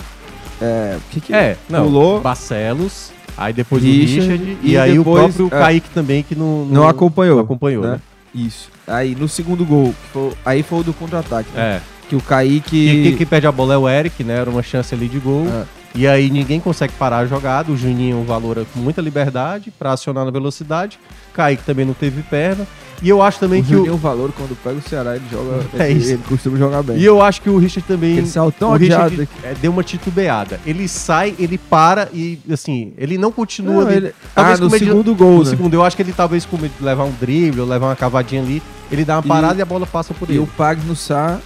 É, 0.60 0.98
o 0.98 1.10
que 1.10 1.20
que 1.20 1.34
É, 1.34 1.56
não. 1.68 1.84
Pulou. 1.84 2.20
Barcelos, 2.20 3.10
aí 3.36 3.52
depois 3.52 3.82
Richard, 3.82 4.18
o 4.18 4.22
Richard, 4.36 4.58
e, 4.62 4.70
e 4.72 4.76
aí 4.78 4.98
depois, 4.98 5.24
o 5.24 5.34
próprio 5.38 5.46
é. 5.46 5.62
Kaique 5.62 5.90
também, 5.90 6.22
que 6.22 6.34
não, 6.34 6.66
Não 6.66 6.86
acompanhou, 6.88 7.36
não 7.36 7.44
acompanhou, 7.44 7.82
né? 7.84 7.92
né? 7.92 8.00
Isso. 8.34 8.68
Aí 8.88 9.14
no 9.14 9.28
segundo 9.28 9.64
gol, 9.64 9.94
foi- 10.12 10.32
aí 10.44 10.62
foi 10.62 10.80
o 10.80 10.82
do 10.82 10.92
contra-ataque. 10.94 11.48
né? 11.54 11.76
É. 11.76 11.80
Que 12.08 12.16
o 12.16 12.20
Kaique. 12.22 12.62
Que, 12.70 13.02
que, 13.10 13.16
que 13.18 13.26
perde 13.26 13.46
a 13.46 13.52
bola 13.52 13.74
é 13.74 13.76
o 13.78 13.88
Eric, 13.88 14.24
né? 14.24 14.34
Era 14.38 14.48
uma 14.50 14.62
chance 14.62 14.94
ali 14.94 15.08
de 15.08 15.18
gol. 15.18 15.46
É. 15.46 15.64
E 15.94 16.06
aí 16.06 16.30
ninguém 16.30 16.58
consegue 16.60 16.92
parar 16.94 17.18
a 17.18 17.26
jogada. 17.26 17.70
O 17.72 17.76
Juninho 17.76 18.22
valora 18.24 18.64
com 18.72 18.78
muita 18.80 19.00
liberdade 19.02 19.70
pra 19.70 19.92
acionar 19.92 20.24
na 20.24 20.30
velocidade. 20.30 20.98
Kaique 21.34 21.62
também 21.64 21.84
não 21.84 21.94
teve 21.94 22.22
perna. 22.22 22.66
E 23.00 23.08
eu 23.08 23.22
acho 23.22 23.38
também 23.38 23.60
o 23.60 23.64
que 23.64 23.74
o. 23.74 23.78
Juninho 23.78 23.96
Valor, 23.96 24.32
quando 24.36 24.56
pega 24.60 24.76
o 24.76 24.82
Ceará, 24.82 25.14
ele 25.14 25.24
joga. 25.30 25.64
É 25.78 25.88
ele, 25.90 26.00
isso. 26.00 26.10
ele 26.12 26.22
costuma 26.28 26.58
jogar 26.58 26.82
bem. 26.82 26.96
E 26.98 27.04
eu 27.04 27.22
acho 27.22 27.40
que 27.40 27.48
o 27.48 27.56
Richard 27.56 27.86
também. 27.86 28.12
Aquele 28.14 28.26
saltão 28.26 28.70
o 28.70 28.72
odiado 28.72 29.10
Richard 29.10 29.28
é, 29.44 29.54
deu 29.54 29.70
uma 29.70 29.84
titubeada. 29.84 30.58
Ele 30.66 30.88
sai, 30.88 31.32
ele 31.38 31.58
para 31.58 32.08
e, 32.12 32.38
assim, 32.50 32.92
ele 32.98 33.16
não 33.16 33.30
continua. 33.30 33.84
Não, 33.84 33.90
ele- 33.90 34.12
Talvez 34.34 34.58
Ah, 34.58 34.62
no 34.64 34.66
com 34.68 34.72
medo 34.72 34.84
de- 34.84 34.90
segundo 34.90 35.14
gol, 35.14 35.38
No 35.38 35.44
né? 35.44 35.50
segundo, 35.50 35.74
eu 35.74 35.84
acho 35.84 35.94
que 35.94 36.02
ele 36.02 36.12
talvez 36.12 36.44
com 36.44 36.56
medo 36.58 36.72
de 36.76 36.84
levar 36.84 37.04
um 37.04 37.12
drible 37.20 37.60
ou 37.60 37.66
levar 37.68 37.86
uma 37.86 37.96
cavadinha 37.96 38.42
ali, 38.42 38.60
ele 38.90 39.04
dá 39.04 39.16
uma 39.18 39.24
E- 39.24 39.28
parada 39.28 39.58
e, 39.58 39.62
a 39.62 39.66
bola 39.66 39.86
passa 39.86 40.12
por 40.14 40.28
E 40.28 40.32
ele. 40.32 40.38
o 40.40 40.46
Pagno 40.46 40.94
Sá 40.96 41.38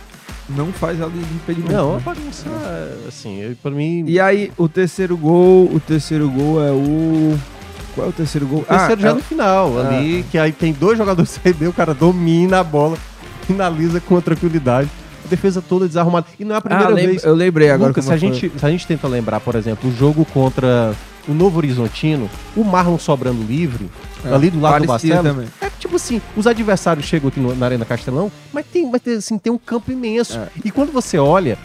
não 0.48 0.72
faz 0.72 1.00
a 1.00 1.06
linha 1.06 1.24
de 1.24 1.34
impedimento. 1.34 1.72
Não, 1.72 1.94
né? 1.96 2.02
pode 2.04 2.20
começar, 2.20 2.50
assim, 3.08 3.40
eu- 3.40 3.56
pra 3.62 3.70
mim. 3.70 4.04
E 4.06 4.18
aí, 4.20 4.52
o 4.56 4.68
terceiro 4.68 5.16
gol, 5.16 5.70
o 5.72 5.80
terceiro 5.80 6.28
gol 6.28 6.62
é 6.62 6.70
o. 6.70 7.38
Qual 7.94 8.06
é 8.06 8.10
o 8.10 8.12
terceiro 8.12 8.46
gol? 8.46 8.60
O 8.60 8.64
terceiro 8.64 9.00
já 9.00 9.10
é 9.10 9.12
no 9.14 9.20
final, 9.22 9.78
Ah. 9.78 9.88
ali, 9.88 10.24
que 10.30 10.38
aí 10.38 10.50
tem 10.52 10.72
dois 10.72 10.96
jogadores 10.98 11.30
do 11.36 11.40
CB, 11.40 11.68
o 11.68 11.72
cara 11.72 11.92
domina 11.94 12.60
a 12.60 12.64
bola, 12.64 12.96
finaliza 13.46 14.00
com 14.00 14.20
tranquilidade. 14.20 14.88
A 15.24 15.28
defesa 15.28 15.62
toda 15.62 15.86
desarrumada. 15.86 16.26
E 16.38 16.44
não 16.44 16.54
é 16.54 16.58
a 16.58 16.60
primeira 16.60 16.90
Ah, 16.90 16.94
vez. 16.94 17.22
eu 17.24 17.34
lembrei 17.34 17.70
agora 17.70 17.88
Lucas, 17.88 18.04
se 18.04 18.12
a, 18.12 18.18
foi. 18.18 18.32
gente, 18.32 18.52
se 18.58 18.66
a 18.66 18.70
gente 18.70 18.86
tenta 18.86 19.06
lembrar, 19.08 19.40
por 19.40 19.54
exemplo, 19.54 19.88
o 19.88 19.94
jogo 19.94 20.24
contra 20.26 20.92
o 21.28 21.32
Novo 21.32 21.58
Horizontino, 21.58 22.28
o 22.56 22.64
Marlon 22.64 22.98
sobrando 22.98 23.42
livre, 23.42 23.88
É, 24.24 24.34
ali 24.34 24.50
do 24.50 24.60
lado 24.60 24.82
do 24.82 24.88
Barcelos, 24.88 25.22
também. 25.22 25.48
é 25.60 25.70
tipo 25.78 25.96
assim, 25.96 26.20
os 26.36 26.46
adversários 26.46 27.06
chegam 27.06 27.28
aqui 27.28 27.40
no- 27.40 27.54
na 27.54 27.66
Arena 27.66 27.84
Castelão, 27.84 28.30
mas 28.52 28.64
tem, 28.66 28.90
mas 28.90 29.00
tem, 29.02 29.14
assim, 29.16 29.38
tem 29.38 29.52
um 29.52 29.58
campo 29.58 29.90
imenso. 29.92 30.38
É. 30.38 30.48
E 30.64 30.70
quando 30.70 30.92
você 30.92 31.18
olha, 31.18 31.58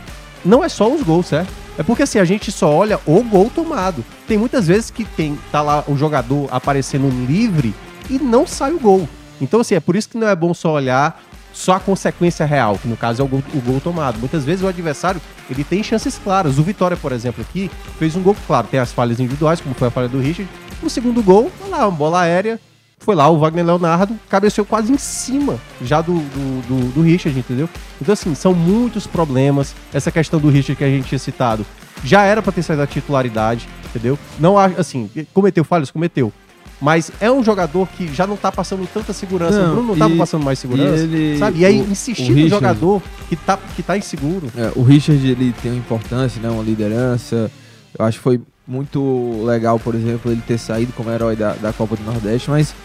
não 0.45 0.63
é 0.63 0.69
só 0.69 0.91
os 0.91 1.01
gols, 1.03 1.27
certo? 1.27 1.51
É 1.77 1.83
porque 1.83 2.03
assim, 2.03 2.17
a 2.19 2.25
gente 2.25 2.51
só 2.51 2.71
olha 2.73 2.99
o 3.05 3.21
gol 3.23 3.51
tomado. 3.53 4.03
Tem 4.27 4.37
muitas 4.37 4.67
vezes 4.67 4.89
que 4.89 5.05
tem, 5.05 5.37
tá 5.51 5.61
lá 5.61 5.83
o 5.87 5.95
jogador 5.95 6.47
aparecendo 6.51 7.07
livre 7.27 7.73
e 8.09 8.17
não 8.17 8.47
sai 8.47 8.73
o 8.73 8.79
gol. 8.79 9.07
Então, 9.39 9.59
assim, 9.59 9.75
é 9.75 9.79
por 9.79 9.95
isso 9.95 10.09
que 10.09 10.17
não 10.17 10.27
é 10.27 10.35
bom 10.35 10.51
só 10.53 10.73
olhar 10.73 11.21
só 11.57 11.73
a 11.73 11.79
consequência 11.79 12.45
real, 12.45 12.77
que 12.77 12.87
no 12.87 12.95
caso 12.95 13.21
é 13.21 13.25
o 13.25 13.27
gol, 13.27 13.43
o 13.53 13.59
gol 13.59 13.81
tomado. 13.81 14.19
Muitas 14.19 14.45
vezes 14.45 14.63
o 14.63 14.67
adversário, 14.67 15.19
ele 15.49 15.63
tem 15.63 15.81
chances 15.81 16.19
claras. 16.23 16.59
O 16.59 16.63
Vitória, 16.63 16.95
por 16.95 17.11
exemplo, 17.11 17.41
aqui, 17.41 17.71
fez 17.97 18.15
um 18.15 18.21
gol, 18.21 18.35
claro, 18.45 18.67
tem 18.67 18.79
as 18.79 18.93
falhas 18.93 19.19
individuais, 19.19 19.59
como 19.59 19.73
foi 19.73 19.87
a 19.87 19.91
falha 19.91 20.07
do 20.07 20.19
Richard. 20.19 20.49
O 20.83 20.89
segundo 20.89 21.23
gol, 21.23 21.51
olha 21.61 21.71
lá, 21.71 21.87
uma 21.87 21.97
bola 21.97 22.21
aérea, 22.21 22.59
foi 22.99 23.15
lá 23.15 23.27
o 23.27 23.39
Wagner 23.39 23.65
Leonardo, 23.65 24.17
cabeceou 24.29 24.65
quase 24.65 24.93
em 24.93 24.99
cima 24.99 25.59
já 25.81 25.99
do, 25.99 26.13
do, 26.13 26.67
do, 26.67 26.93
do 26.93 27.01
Richard, 27.01 27.37
entendeu? 27.37 27.67
Então, 27.99 28.13
assim, 28.13 28.35
são 28.35 28.53
muitos 28.53 29.07
problemas. 29.07 29.73
Essa 29.91 30.11
questão 30.11 30.39
do 30.39 30.49
Richard 30.49 30.75
que 30.75 30.83
a 30.83 30.89
gente 30.89 31.07
tinha 31.07 31.19
citado 31.19 31.65
já 32.03 32.23
era 32.23 32.39
pra 32.39 32.51
ter 32.51 32.61
saído 32.61 32.83
da 32.83 32.87
titularidade, 32.87 33.67
entendeu? 33.83 34.17
Não 34.39 34.59
assim, 34.59 35.09
cometeu 35.33 35.63
falhas, 35.63 35.89
cometeu. 35.89 36.31
Mas 36.79 37.11
é 37.19 37.31
um 37.31 37.43
jogador 37.43 37.87
que 37.87 38.07
já 38.13 38.27
não 38.27 38.37
tá 38.37 38.51
passando 38.51 38.87
tanta 38.93 39.11
segurança. 39.11 39.59
Não, 39.59 39.71
o 39.71 39.73
Bruno 39.75 39.87
não 39.89 39.97
tava 39.97 40.13
e- 40.13 40.17
passando 40.17 40.43
mais 40.43 40.59
segurança. 40.59 40.97
e 40.97 41.03
ele- 41.03 41.39
sabe? 41.39 41.59
E 41.59 41.65
aí, 41.65 41.81
o- 41.81 41.89
insistir 41.91 42.23
o 42.23 42.29
no 42.29 42.35
Richard- 42.35 42.49
jogador 42.49 43.01
que 43.27 43.35
tá, 43.35 43.57
que 43.75 43.81
tá 43.81 43.97
inseguro. 43.97 44.47
É, 44.55 44.71
o 44.75 44.83
Richard 44.83 45.25
ele 45.27 45.53
tem 45.61 45.71
uma 45.71 45.79
importância, 45.79 46.39
né, 46.41 46.49
uma 46.49 46.61
liderança. 46.63 47.49
Eu 47.97 48.05
acho 48.05 48.17
que 48.19 48.23
foi 48.23 48.39
muito 48.67 49.43
legal, 49.43 49.79
por 49.79 49.95
exemplo, 49.95 50.31
ele 50.31 50.41
ter 50.45 50.59
saído 50.59 50.93
como 50.93 51.09
herói 51.09 51.35
da, 51.35 51.53
da 51.53 51.73
Copa 51.73 51.95
do 51.95 52.03
Nordeste, 52.03 52.49
mas 52.51 52.75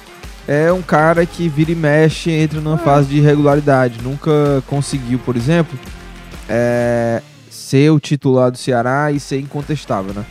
é 0.49 0.73
um 0.73 0.81
cara 0.81 1.27
que 1.27 1.47
vira 1.49 1.71
e 1.73 1.75
mexe, 1.75 2.31
entra 2.31 2.61
numa 2.63 2.79
fase 2.79 3.09
de 3.09 3.19
irregularidade. 3.19 3.99
Nunca 4.03 4.63
conseguiu, 4.69 5.19
por 5.19 5.37
exemplo, 5.37 5.79
é, 6.49 7.21
ser 7.51 7.91
o 7.91 8.01
titular 8.01 8.51
do 8.51 8.57
Ceará 8.57 9.13
e 9.13 9.21
ser 9.21 9.39
incontestável, 9.39 10.15
né? 10.15 10.25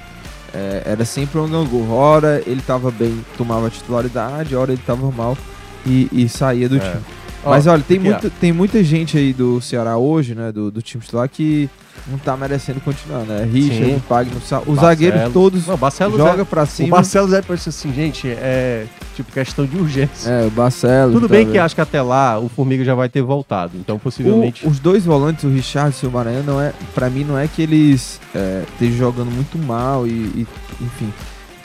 É, 0.54 0.84
era 0.86 1.06
sempre 1.06 1.40
um 1.40 1.48
gangorra. 1.50 1.94
Hora 1.94 2.44
ele 2.46 2.62
tava 2.62 2.92
bem, 2.92 3.24
tomava 3.38 3.70
titularidade, 3.70 4.56
hora 4.56 4.72
ele 4.74 4.82
tava 4.86 5.10
mal 5.12 5.38
e, 5.86 6.10
e 6.12 6.28
saía 6.30 6.68
do 6.68 6.78
É. 6.78 6.80
time. 6.80 7.02
Mas 7.44 7.66
olha, 7.68 7.84
tem, 7.88 7.98
ó. 8.00 8.02
muita, 8.04 8.30
tem 8.30 8.52
muita 8.54 8.84
gente 8.84 9.18
aí 9.18 9.34
do 9.34 9.60
Ceará 9.62 9.98
hoje, 9.98 10.36
né? 10.36 10.52
Do, 10.52 10.70
do 10.70 10.82
time 10.82 11.04
titular 11.04 11.28
que 11.28 11.70
não 12.08 12.18
tá 12.18 12.36
merecendo 12.38 12.80
continuar, 12.82 13.22
né? 13.24 13.48
Richard. 13.52 14.02
Pagno, 14.08 14.38
os 14.38 14.50
Barcelos. 14.50 14.80
zagueiros 14.80 15.34
todos 15.34 15.68
Não, 15.68 15.74
o 15.74 15.78
Barcelos 15.78 16.18
joga 16.18 16.42
é, 16.42 16.46
pra 16.46 16.64
O 16.64 16.68
cima. 16.68 16.98
Barcelos 16.98 17.34
é 17.34 17.42
parece 17.42 17.70
assim, 17.70 17.94
gente, 17.94 18.28
é 18.28 18.86
tipo 19.16 19.32
questão 19.32 19.66
de 19.66 19.76
urgência. 19.78 20.30
É, 20.30 20.46
o 20.46 20.52
Barcelos. 20.52 21.14
Tudo 21.14 21.28
tá 21.28 21.34
bem 21.34 21.46
que 21.46 21.54
vendo? 21.54 21.62
acho 21.64 21.76
que 21.76 21.82
até 21.82 22.02
lá 22.02 22.40
o 22.40 22.48
Formiga 22.48 22.84
já 22.84 22.94
vai 22.96 23.10
ter 23.10 23.22
voltado. 23.22 23.72
Então, 23.76 23.96
O- 23.96 24.00
possivelmente. 24.00 24.66
os 24.68 24.80
dois 24.80 25.04
volantes, 25.06 25.44
o 25.44 25.50
Richard 25.50 25.96
e 26.02 26.06
o 26.06 26.12
Maranhão, 26.12 26.44
não 26.44 26.62
é, 26.62 26.74
pra 26.94 27.10
mim 27.10 27.24
não 27.24 27.38
é 27.38 27.48
que 27.48 27.62
eles 27.62 28.20
é, 28.36 28.64
estejam 28.74 28.98
jogando 28.98 29.32
muito 29.32 29.58
mal 29.58 30.06
e, 30.08 30.12
e- 30.12 30.48
enfim. 30.80 31.12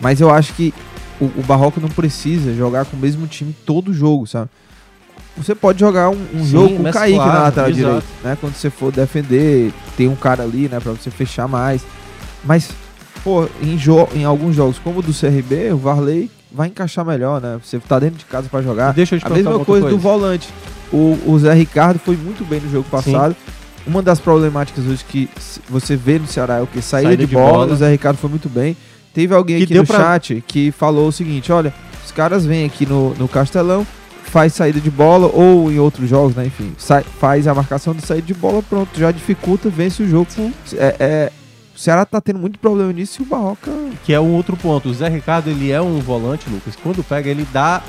Mas 0.01 0.21
eu 0.21 0.31
acho 0.31 0.53
que 0.55 0.73
o, 1.21 1.27
o 1.27 1.43
Barroco 1.47 1.81
não 1.81 1.89
precisa 1.89 2.53
jogar 2.55 2.85
com 2.85 2.97
o 2.97 3.01
mesmo 3.01 3.27
time 3.27 3.55
todo 3.65 3.93
jogo, 3.93 4.27
sabe? 4.27 4.51
Você 5.37 5.55
pode 5.55 5.79
jogar 5.81 6.09
um, 6.11 6.17
um 6.35 6.39
Sim, 6.45 6.47
jogo 6.47 6.77
com 6.77 6.89
o 6.89 6.93
Kaique 6.93 7.19
na 7.19 7.25
lateral 7.43 7.69
exato. 7.71 7.75
direita, 7.87 8.07
né? 8.25 8.39
Quando 8.41 8.55
você 8.55 8.71
for 8.71 8.91
defender, 8.91 9.73
tem 9.97 10.09
um 10.09 10.17
cara 10.17 10.43
ali, 10.43 10.69
né, 10.69 10.81
pra 10.81 10.93
você 10.93 11.11
fechar 11.11 11.47
mais. 11.47 11.83
Mas, 12.45 12.71
pô, 13.23 13.47
em, 13.63 13.79
em 14.19 14.25
alguns 14.25 14.55
jogos, 14.57 14.79
como 14.79 15.01
o 15.01 15.03
do 15.03 15.13
CRB, 15.13 15.73
o 15.73 15.77
Varley 15.77 16.31
vai 16.51 16.69
encaixar 16.69 17.05
melhor, 17.05 17.41
né? 17.41 17.59
Você 17.63 17.79
tá 17.79 17.99
dentro 17.99 18.19
de 18.19 18.25
casa 18.25 18.49
pra 18.49 18.63
jogar. 18.63 18.93
Deixa 18.95 19.17
eu 19.17 19.21
te 19.21 19.27
A 19.27 19.31
mesma 19.31 19.59
coisa, 19.65 19.85
outra 19.87 19.91
do 19.91 19.99
volante. 19.99 20.49
O, 20.93 21.19
o 21.27 21.39
Zé 21.39 21.53
Ricardo 21.53 21.99
foi 21.99 22.17
muito 22.17 22.45
bem 22.45 22.61
no 22.61 22.71
jogo 22.71 22.87
passado. 22.91 23.37
Uma 23.87 24.01
das 24.03 24.19
problemáticas 24.19 24.85
hoje 24.87 25.05
que 25.07 25.29
você 25.69 25.97
vê 25.97 26.19
no 26.19 26.27
Ceará 26.27 26.57
é 26.57 26.63
o 26.63 26.67
que? 26.67 26.81
Saída, 26.81 27.09
Saída 27.09 27.23
de, 27.25 27.29
de 27.29 27.35
bola, 27.35 27.53
bola. 27.59 27.73
O 27.73 27.77
Zé 27.77 27.91
Ricardo 27.91 28.17
foi 28.17 28.31
muito 28.31 28.49
bem. 28.49 28.77
Teve 29.13 29.35
alguém 29.35 29.59
Que 29.59 29.65
aqui 29.65 29.75
no 29.75 29.87
pra- 29.87 29.99
chat 29.99 30.43
que 30.47 30.71
falou 30.73 31.09
o 31.09 31.13
seguinte: 31.13 31.53
olha, 31.53 31.75
os 32.05 32.11
caras 32.13 32.45
vêm 32.47 32.65
aqui 32.65 32.87
no, 32.87 33.15
no 33.15 33.29
Castelão, 33.29 33.87
faz 34.37 34.53
saída 34.53 34.79
de 34.79 34.91
bola, 34.91 35.31
ou 35.33 35.73
em 35.73 35.79
outros 35.79 36.11
jogos, 36.11 36.37
né? 36.37 36.45
Enfim, 36.45 36.75
sai- 36.77 37.03
faz 37.19 37.47
a 37.49 37.55
marcação 37.55 37.95
de 37.95 38.03
saída 38.03 38.27
de 38.27 38.35
bola, 38.35 38.63
pronto, 38.63 38.91
já 39.01 39.11
dificulta, 39.11 39.71
vence 39.71 40.03
o 40.03 40.07
jogo. 40.07 40.27
É, 40.75 40.97
é- 41.01 41.33
o 41.75 41.79
Ceará 41.79 42.05
tá 42.05 42.21
tendo 42.21 42.39
muito 42.39 42.59
problema 42.59 42.93
nisso 42.93 43.23
e 43.23 43.25
o 43.25 43.27
Barroca. 43.27 43.71
Que 44.05 44.13
é 44.13 44.21
um 44.21 44.35
outro 44.35 44.55
ponto. 44.55 44.91
O 44.91 44.95
Zé 44.95 45.09
Ricardo, 45.09 45.49
ele 45.49 45.71
é 45.71 45.81
um 45.81 46.01
volante, 46.01 46.51
Lucas. 46.51 46.77
Quando 46.77 47.03
pega, 47.03 47.31
ele 47.31 47.47
dá 47.51 47.83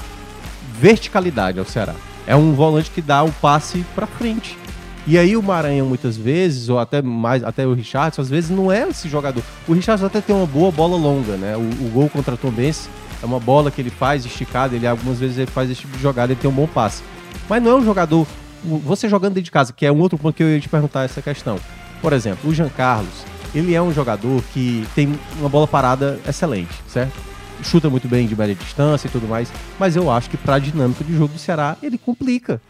verticalidade 0.79 1.59
ao 1.59 1.65
Ceará. 1.65 1.93
É 2.25 2.33
um 2.33 2.53
volante 2.53 2.91
que 2.91 3.01
dá 3.01 3.23
o 3.23 3.31
passe 3.33 3.83
pra 3.93 4.07
frente. 4.07 4.57
E 5.05 5.17
aí 5.17 5.35
o 5.35 5.43
Maranhão, 5.43 5.85
muitas 5.87 6.15
vezes, 6.15 6.69
ou 6.69 6.79
até 6.79 7.01
mais, 7.01 7.43
até 7.43 7.67
o 7.67 7.73
Richardson, 7.73 8.21
às 8.21 8.29
vezes 8.29 8.49
não 8.49 8.71
é 8.71 8.87
esse 8.87 9.09
jogador. 9.09 9.43
O 9.67 9.73
Richardson 9.73 10.05
até 10.05 10.21
tem 10.21 10.33
uma 10.33 10.45
boa 10.45 10.71
bola 10.71 10.95
longa, 10.95 11.35
né? 11.35 11.57
O, 11.57 11.59
o 11.85 11.89
gol 11.93 12.09
contra 12.09 12.35
a 12.35 12.37
Tombense 12.37 12.87
é 13.21 13.25
uma 13.25 13.39
bola 13.39 13.71
que 13.71 13.81
ele 13.81 13.89
faz 13.89 14.25
esticada, 14.25 14.75
ele 14.75 14.87
algumas 14.87 15.19
vezes 15.19 15.37
ele 15.37 15.51
faz 15.51 15.69
esse 15.69 15.81
tipo 15.81 15.95
de 15.95 16.03
jogada, 16.03 16.33
ele 16.33 16.39
tem 16.39 16.49
um 16.49 16.53
bom 16.53 16.67
passe. 16.67 17.03
Mas 17.49 17.61
não 17.61 17.71
é 17.71 17.75
um 17.75 17.85
jogador. 17.85 18.27
Você 18.63 19.07
jogando 19.07 19.33
dentro 19.33 19.45
de 19.45 19.51
casa, 19.51 19.71
que 19.71 19.85
é 19.85 19.91
um 19.91 19.99
outro 19.99 20.17
ponto 20.17 20.35
que 20.35 20.43
eu 20.43 20.49
ia 20.49 20.59
te 20.59 20.67
perguntar 20.69 21.03
essa 21.03 21.21
questão. 21.21 21.59
Por 22.01 22.13
exemplo, 22.13 22.49
o 22.49 22.53
Jean 22.53 22.69
Carlos, 22.69 23.23
ele 23.53 23.73
é 23.73 23.81
um 23.81 23.93
jogador 23.93 24.41
que 24.53 24.85
tem 24.93 25.17
uma 25.39 25.49
bola 25.49 25.67
parada 25.67 26.19
excelente, 26.27 26.73
certo? 26.87 27.27
chuta 27.63 27.89
muito 27.89 28.07
bem 28.07 28.27
de 28.27 28.35
média 28.35 28.55
distância 28.55 29.07
e 29.07 29.11
tudo 29.11 29.27
mais, 29.27 29.51
mas 29.79 29.95
eu 29.95 30.11
acho 30.11 30.29
que 30.29 30.37
pra 30.37 30.59
dinâmica 30.59 31.03
de 31.03 31.15
jogo 31.15 31.33
do 31.33 31.39
Ceará, 31.39 31.77
ele 31.81 31.97
complica. 31.97 32.61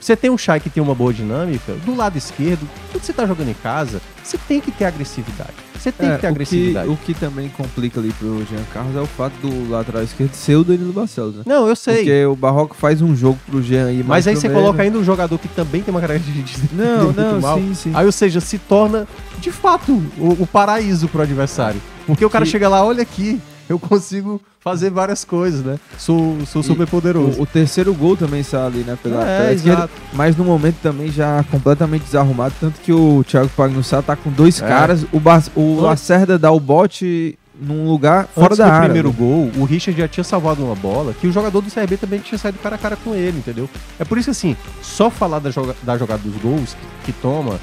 Você 0.00 0.16
tem 0.16 0.30
um 0.30 0.38
Chay 0.38 0.58
que 0.60 0.70
tem 0.70 0.82
uma 0.82 0.94
boa 0.94 1.12
dinâmica, 1.12 1.74
do 1.84 1.94
lado 1.94 2.16
esquerdo, 2.16 2.66
quando 2.90 3.02
você 3.04 3.12
tá 3.12 3.26
jogando 3.26 3.50
em 3.50 3.54
casa, 3.54 4.00
você 4.24 4.38
tem 4.48 4.60
que 4.60 4.70
ter 4.70 4.86
agressividade. 4.86 5.52
Você 5.78 5.92
tem 5.92 6.08
É, 6.10 6.14
que 6.14 6.20
ter 6.20 6.26
o 6.26 6.30
agressividade. 6.30 6.88
O 6.90 6.96
que 6.96 7.14
também 7.14 7.48
complica 7.50 8.00
ali 8.00 8.12
pro 8.12 8.44
Jean 8.50 8.62
Carlos 8.72 8.96
é 8.96 9.00
o 9.00 9.06
fato 9.06 9.32
do 9.42 9.70
lateral 9.70 10.02
esquerdo 10.02 10.34
ser 10.34 10.56
o 10.56 10.64
Danilo 10.64 10.92
Barcelos, 10.92 11.36
né? 11.36 11.42
Não, 11.46 11.66
eu 11.68 11.76
sei. 11.76 11.96
Porque 11.96 12.24
o 12.26 12.36
Barroco 12.36 12.74
faz 12.74 13.00
um 13.02 13.14
jogo 13.16 13.38
pro 13.46 13.62
Jean 13.62 13.86
aí 13.86 14.02
Mas 14.06 14.26
aí 14.26 14.36
você 14.36 14.48
meio, 14.48 14.60
coloca 14.60 14.82
ainda 14.82 14.98
um 14.98 15.04
jogador 15.04 15.38
que 15.38 15.48
também 15.48 15.82
tem 15.82 15.92
uma 15.92 16.00
característica 16.00 16.66
de 16.66 16.74
Não, 16.74 17.12
não, 17.12 17.40
mal. 17.40 17.58
sim, 17.58 17.74
sim. 17.74 17.92
Aí, 17.94 18.04
ou 18.06 18.12
seja, 18.12 18.40
se 18.40 18.58
torna 18.58 19.06
de 19.38 19.50
fato 19.50 19.92
o, 20.18 20.36
o 20.42 20.46
paraíso 20.46 21.08
pro 21.08 21.22
adversário. 21.22 21.80
Porque 22.06 22.24
o 22.24 22.30
cara 22.30 22.44
Que- 22.44 22.50
chega 22.50 22.68
lá, 22.68 22.84
olha 22.84 23.02
aqui, 23.02 23.40
eu 23.72 23.78
consigo 23.78 24.40
fazer 24.60 24.90
várias 24.90 25.24
coisas, 25.24 25.62
né? 25.64 25.78
Sou, 25.96 26.36
sou 26.46 26.62
super 26.62 26.86
poderoso. 26.86 27.38
O, 27.38 27.42
o 27.42 27.46
terceiro 27.46 27.94
gol 27.94 28.16
também 28.16 28.42
sai 28.42 28.66
ali, 28.66 28.78
né? 28.80 28.98
Pela, 29.02 29.24
É, 29.24 29.38
pela 29.40 29.52
esquerda. 29.52 29.90
Mas 30.12 30.36
no 30.36 30.44
momento 30.44 30.76
também 30.82 31.10
já 31.10 31.44
completamente 31.50 32.02
desarrumado. 32.04 32.54
Tanto 32.60 32.80
que 32.80 32.92
o 32.92 33.24
Thiago 33.24 33.48
Pagnussá 33.56 34.02
tá 34.02 34.14
com 34.16 34.30
dois 34.30 34.60
É. 34.60 34.66
caras. 34.68 35.04
O, 35.12 35.18
Bar 35.20 35.42
o 35.56 35.80
Lacerda 35.80 36.38
dá 36.38 36.50
o 36.50 36.60
bote 36.60 37.38
num 37.62 37.86
lugar 37.88 38.26
fora 38.34 38.46
Antes 38.46 38.58
da 38.58 38.64
do 38.66 38.70
área. 38.70 38.84
primeiro 38.84 39.08
né? 39.10 39.14
gol, 39.18 39.50
o 39.58 39.64
Richard 39.64 40.00
já 40.00 40.08
tinha 40.08 40.24
salvado 40.24 40.64
uma 40.64 40.74
bola 40.74 41.12
que 41.12 41.26
o 41.26 41.32
jogador 41.32 41.60
do 41.60 41.70
CRB 41.70 41.98
também 41.98 42.18
tinha 42.18 42.38
saído 42.38 42.58
cara 42.58 42.76
a 42.76 42.78
cara 42.78 42.96
com 42.96 43.14
ele, 43.14 43.36
entendeu? 43.38 43.68
É 43.98 44.04
por 44.04 44.16
isso 44.16 44.26
que, 44.26 44.30
assim, 44.30 44.56
só 44.80 45.10
falar 45.10 45.40
da, 45.40 45.50
joga 45.50 45.76
da 45.82 45.98
jogada 45.98 46.22
dos 46.22 46.40
gols 46.40 46.74
que, 47.04 47.12
que 47.12 47.20
toma 47.20 47.60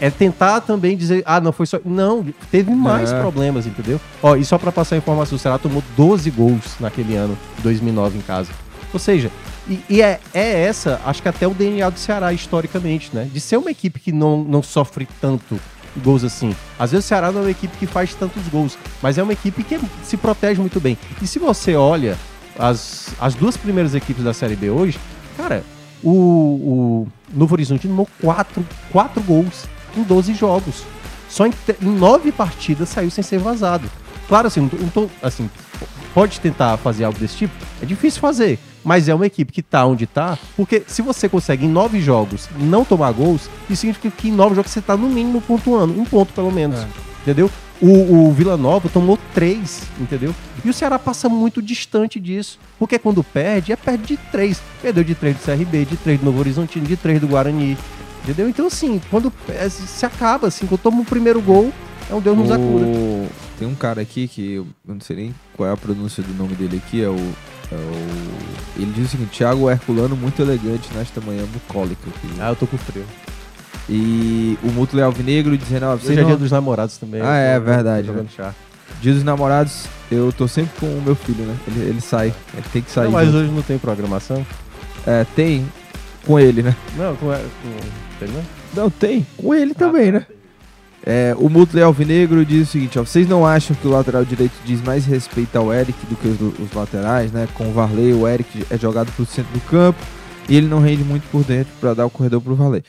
é 0.00 0.10
tentar 0.10 0.60
também 0.60 0.96
dizer, 0.96 1.22
ah, 1.26 1.40
não 1.40 1.52
foi 1.52 1.66
só. 1.66 1.78
Não, 1.84 2.24
teve 2.50 2.70
mais 2.72 3.12
É. 3.12 3.20
problemas, 3.20 3.66
entendeu? 3.66 4.00
Ó, 4.22 4.36
e 4.36 4.44
só 4.44 4.58
pra 4.58 4.72
passar 4.72 4.96
a 4.96 4.98
informação, 4.98 5.36
o 5.36 5.38
Ceará 5.38 5.58
tomou 5.58 5.82
12 5.96 6.30
gols 6.30 6.76
naquele 6.80 7.14
ano, 7.16 7.36
2009, 7.62 8.18
em 8.18 8.22
casa. 8.22 8.50
Ou 8.92 8.98
seja, 9.00 9.30
e, 9.68 9.80
e 9.88 10.02
é, 10.02 10.20
é 10.32 10.64
essa, 10.64 11.00
acho 11.04 11.22
que 11.22 11.28
até 11.28 11.46
o 11.48 11.54
DNA 11.54 11.88
do 11.90 11.98
Ceará, 11.98 12.32
historicamente, 12.32 13.10
né? 13.12 13.28
De 13.32 13.40
ser 13.40 13.56
uma 13.56 13.70
equipe 13.70 13.98
que 13.98 14.12
não, 14.12 14.42
não 14.44 14.62
sofre 14.62 15.08
tanto 15.20 15.58
gols 16.02 16.24
assim. 16.24 16.54
Às 16.78 16.90
vezes 16.90 17.04
o 17.06 17.08
Ceará 17.08 17.30
não 17.32 17.40
é 17.40 17.44
uma 17.44 17.50
equipe 17.50 17.76
que 17.78 17.86
faz 17.86 18.14
tantos 18.14 18.46
gols, 18.48 18.76
mas 19.02 19.16
é 19.16 19.22
uma 19.22 19.32
equipe 19.32 19.62
que 19.62 19.78
se 20.02 20.16
protege 20.16 20.60
muito 20.60 20.80
bem. 20.80 20.98
E 21.22 21.26
se 21.26 21.38
você 21.38 21.74
olha 21.76 22.16
as, 22.58 23.08
as 23.20 23.34
duas 23.34 23.56
primeiras 23.56 23.94
equipes 23.94 24.22
da 24.24 24.34
Série 24.34 24.56
B 24.56 24.70
hoje, 24.70 24.98
cara, 25.36 25.62
o, 26.02 26.10
o 26.10 27.08
Novo 27.32 27.54
Horizonte 27.54 27.88
tomou 27.88 28.08
quatro, 28.20 28.64
quatro 28.92 29.22
gols 29.22 29.66
em 29.96 30.02
12 30.02 30.34
jogos. 30.34 30.82
Só 31.28 31.46
em, 31.46 31.52
em 31.82 31.86
nove 31.88 32.30
partidas 32.32 32.88
saiu 32.88 33.10
sem 33.10 33.24
ser 33.24 33.38
vazado. 33.38 33.90
Claro, 34.28 34.46
assim, 34.46 34.60
não 34.60 34.88
tô- 34.88 35.08
assim, 35.22 35.50
pode 36.14 36.40
tentar 36.40 36.76
fazer 36.78 37.04
algo 37.04 37.18
desse 37.18 37.36
tipo? 37.36 37.54
É 37.82 37.86
difícil 37.86 38.20
fazer. 38.20 38.58
Mas 38.84 39.08
é 39.08 39.14
uma 39.14 39.26
equipe 39.26 39.50
que 39.52 39.62
tá 39.62 39.86
onde 39.86 40.06
tá, 40.06 40.38
porque 40.56 40.82
se 40.86 41.00
você 41.00 41.26
consegue 41.28 41.64
em 41.64 41.68
nove 41.70 42.00
jogos 42.02 42.48
não 42.58 42.84
tomar 42.84 43.12
gols, 43.12 43.48
isso 43.68 43.80
significa 43.80 44.10
que 44.10 44.28
em 44.28 44.32
nove 44.32 44.54
jogos 44.54 44.70
você 44.70 44.80
tá 44.82 44.94
no 44.96 45.08
mínimo 45.08 45.40
pontuando, 45.40 45.98
um 45.98 46.04
ponto 46.04 46.32
pelo 46.34 46.52
menos. 46.52 46.78
É. 46.80 46.86
Entendeu? 47.22 47.50
O, 47.80 48.28
o 48.28 48.32
Vila 48.32 48.56
Nova 48.56 48.88
tomou 48.88 49.18
três, 49.34 49.82
entendeu? 49.98 50.34
E 50.64 50.68
o 50.70 50.72
Ceará 50.72 50.98
passa 50.98 51.28
muito 51.28 51.60
distante 51.60 52.20
disso. 52.20 52.58
Porque 52.78 52.98
quando 52.98 53.24
perde, 53.24 53.72
é 53.72 53.76
perde 53.76 54.04
de 54.04 54.16
três. 54.30 54.60
Perdeu 54.80 55.02
de 55.02 55.14
três 55.14 55.36
do 55.36 55.42
CRB, 55.42 55.84
de 55.86 55.96
três 55.96 56.18
do 56.20 56.26
Novo 56.26 56.38
Horizontino, 56.38 56.86
de 56.86 56.96
três 56.96 57.20
do 57.20 57.26
Guarani. 57.26 57.76
Entendeu? 58.24 58.48
Então, 58.48 58.66
assim, 58.66 59.00
quando 59.10 59.30
é, 59.48 59.68
se 59.68 60.04
acaba, 60.06 60.48
assim, 60.48 60.66
quando 60.66 60.80
toma 60.80 61.02
o 61.02 61.04
primeiro 61.04 61.40
gol, 61.42 61.70
é 62.10 62.14
um 62.14 62.20
Deus 62.20 62.36
nos 62.38 62.50
acuda. 62.50 62.84
O- 62.86 63.28
Tem 63.58 63.68
um 63.68 63.74
cara 63.74 64.00
aqui 64.00 64.26
que 64.26 64.54
eu 64.54 64.66
não 64.86 65.00
sei 65.00 65.16
nem 65.16 65.34
qual 65.54 65.68
é 65.68 65.72
a 65.72 65.76
pronúncia 65.76 66.22
do 66.22 66.32
nome 66.34 66.54
dele 66.54 66.80
aqui, 66.84 67.02
é 67.02 67.08
o. 67.08 67.16
é 67.70 67.74
o- 67.74 68.80
Ele 68.80 68.92
diz 68.94 69.06
o 69.06 69.08
seguinte: 69.10 69.36
Thiago 69.38 69.70
Herculano, 69.70 70.16
muito 70.16 70.40
elegante 70.40 70.88
nesta 70.94 71.20
manhã 71.20 71.44
bucólica. 71.52 72.08
aqui. 72.08 72.34
Ah, 72.40 72.48
eu 72.48 72.56
tô 72.56 72.66
com 72.66 72.78
frio. 72.78 73.04
E 73.88 74.58
o 74.62 74.68
Mútuo 74.68 75.02
Alvinegro 75.04 75.56
dizendo: 75.58 75.84
ó, 75.86 75.94
Hoje 75.94 76.12
é 76.12 76.14
dia 76.14 76.24
não... 76.24 76.36
dos 76.36 76.50
namorados 76.50 76.96
também. 76.96 77.20
Ah, 77.22 77.36
é 77.36 77.58
tô- 77.58 77.64
verdade, 77.66 78.08
chá. 78.34 78.54
Dia 79.02 79.12
dos 79.12 79.22
namorados, 79.24 79.84
eu 80.10 80.32
tô 80.32 80.48
sempre 80.48 80.72
com 80.80 80.86
o 80.86 81.02
meu 81.02 81.14
filho, 81.14 81.44
né? 81.44 81.54
Ele, 81.68 81.80
ele 81.90 82.00
sai, 82.00 82.32
ele 82.54 82.64
tem 82.72 82.80
que 82.80 82.90
sair. 82.90 83.04
Não, 83.04 83.10
mas 83.12 83.26
junto. 83.26 83.38
hoje 83.38 83.50
não 83.50 83.60
tem 83.62 83.76
programação? 83.78 84.46
É, 85.06 85.26
tem 85.36 85.66
com 86.26 86.38
ele, 86.38 86.62
né? 86.62 86.74
Não, 86.96 87.14
com, 87.16 87.26
com, 87.26 88.14
entendeu? 88.16 88.42
Não, 88.74 88.90
tem. 88.90 89.26
Com 89.36 89.54
ele 89.54 89.74
também, 89.74 90.08
Ah, 90.08 90.12
né? 90.12 90.26
É, 91.06 91.34
o 91.38 91.50
Mútuo 91.50 91.84
Alvinegro 91.84 92.46
diz 92.46 92.68
o 92.68 92.72
seguinte, 92.72 92.98
ó, 92.98 93.04
vocês 93.04 93.28
não 93.28 93.46
acham 93.46 93.76
que 93.76 93.86
o 93.86 93.90
lateral 93.90 94.24
direito 94.24 94.54
diz 94.64 94.80
mais 94.82 95.04
respeito 95.04 95.54
ao 95.56 95.72
Eric 95.72 95.94
do 96.06 96.16
que 96.16 96.28
os, 96.28 96.40
os 96.58 96.72
laterais, 96.72 97.30
né? 97.30 97.46
Com 97.52 97.68
o 97.68 97.72
Varley, 97.72 98.14
o 98.14 98.26
Eric 98.26 98.64
é 98.70 98.78
jogado 98.78 99.12
pro 99.12 99.26
centro 99.26 99.52
do 99.52 99.60
campo 99.60 99.98
e 100.48 100.56
ele 100.56 100.66
não 100.66 100.80
rende 100.80 101.04
muito 101.04 101.24
por 101.30 101.44
dentro 101.44 101.70
pra 101.78 101.92
dar 101.92 102.06
o 102.06 102.10
corredor 102.10 102.40
pro 102.40 102.54
Varley. 102.54 102.82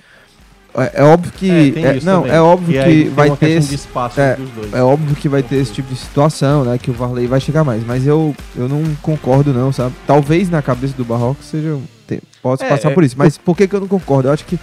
É, 0.78 0.92
é 1.02 1.04
óbvio 1.04 1.32
que... 1.32 1.50
é- 1.78 1.98
isso 1.98 2.06
não, 2.06 2.22
também. 2.22 2.36
é 2.36 2.42
óbvio 2.42 2.80
E 2.82 2.84
que 2.84 3.10
vai 3.10 3.32
ter 3.32 3.52
esse, 3.52 3.76
espaço 3.76 4.20
é, 4.20 4.32
entre 4.34 4.44
os 4.44 4.50
dois. 4.52 4.74
é 4.74 4.84
óbvio 4.84 5.16
que 5.16 5.30
vai 5.30 5.42
ter 5.42 5.56
esse 5.56 5.72
tipo 5.72 5.88
de 5.94 6.00
situação, 6.00 6.64
né? 6.66 6.78
Que 6.78 6.92
o 6.92 6.94
Varley 6.94 7.28
vai 7.28 7.40
chegar 7.40 7.64
mais. 7.64 7.86
Mas 7.86 8.06
eu, 8.06 8.36
eu 8.56 8.68
não 8.68 8.84
concordo, 9.02 9.54
não, 9.54 9.72
sabe? 9.72 9.96
Talvez 10.06 10.50
na 10.50 10.62
cabeça 10.62 10.94
do 10.98 11.06
Barroco 11.06 11.42
seja. 11.44 11.78
Tem, 12.06 12.20
posso 12.42 12.64
É, 12.64 12.70
passar 12.70 12.92
é, 12.92 12.94
por 12.94 13.04
isso. 13.04 13.16
Mas 13.18 13.38
por 13.38 13.56
que, 13.56 13.68
que 13.68 13.76
eu 13.76 13.80
não 13.82 13.88
concordo? 13.88 14.28
Eu 14.28 14.34
acho 14.34 14.46
que 14.46 14.60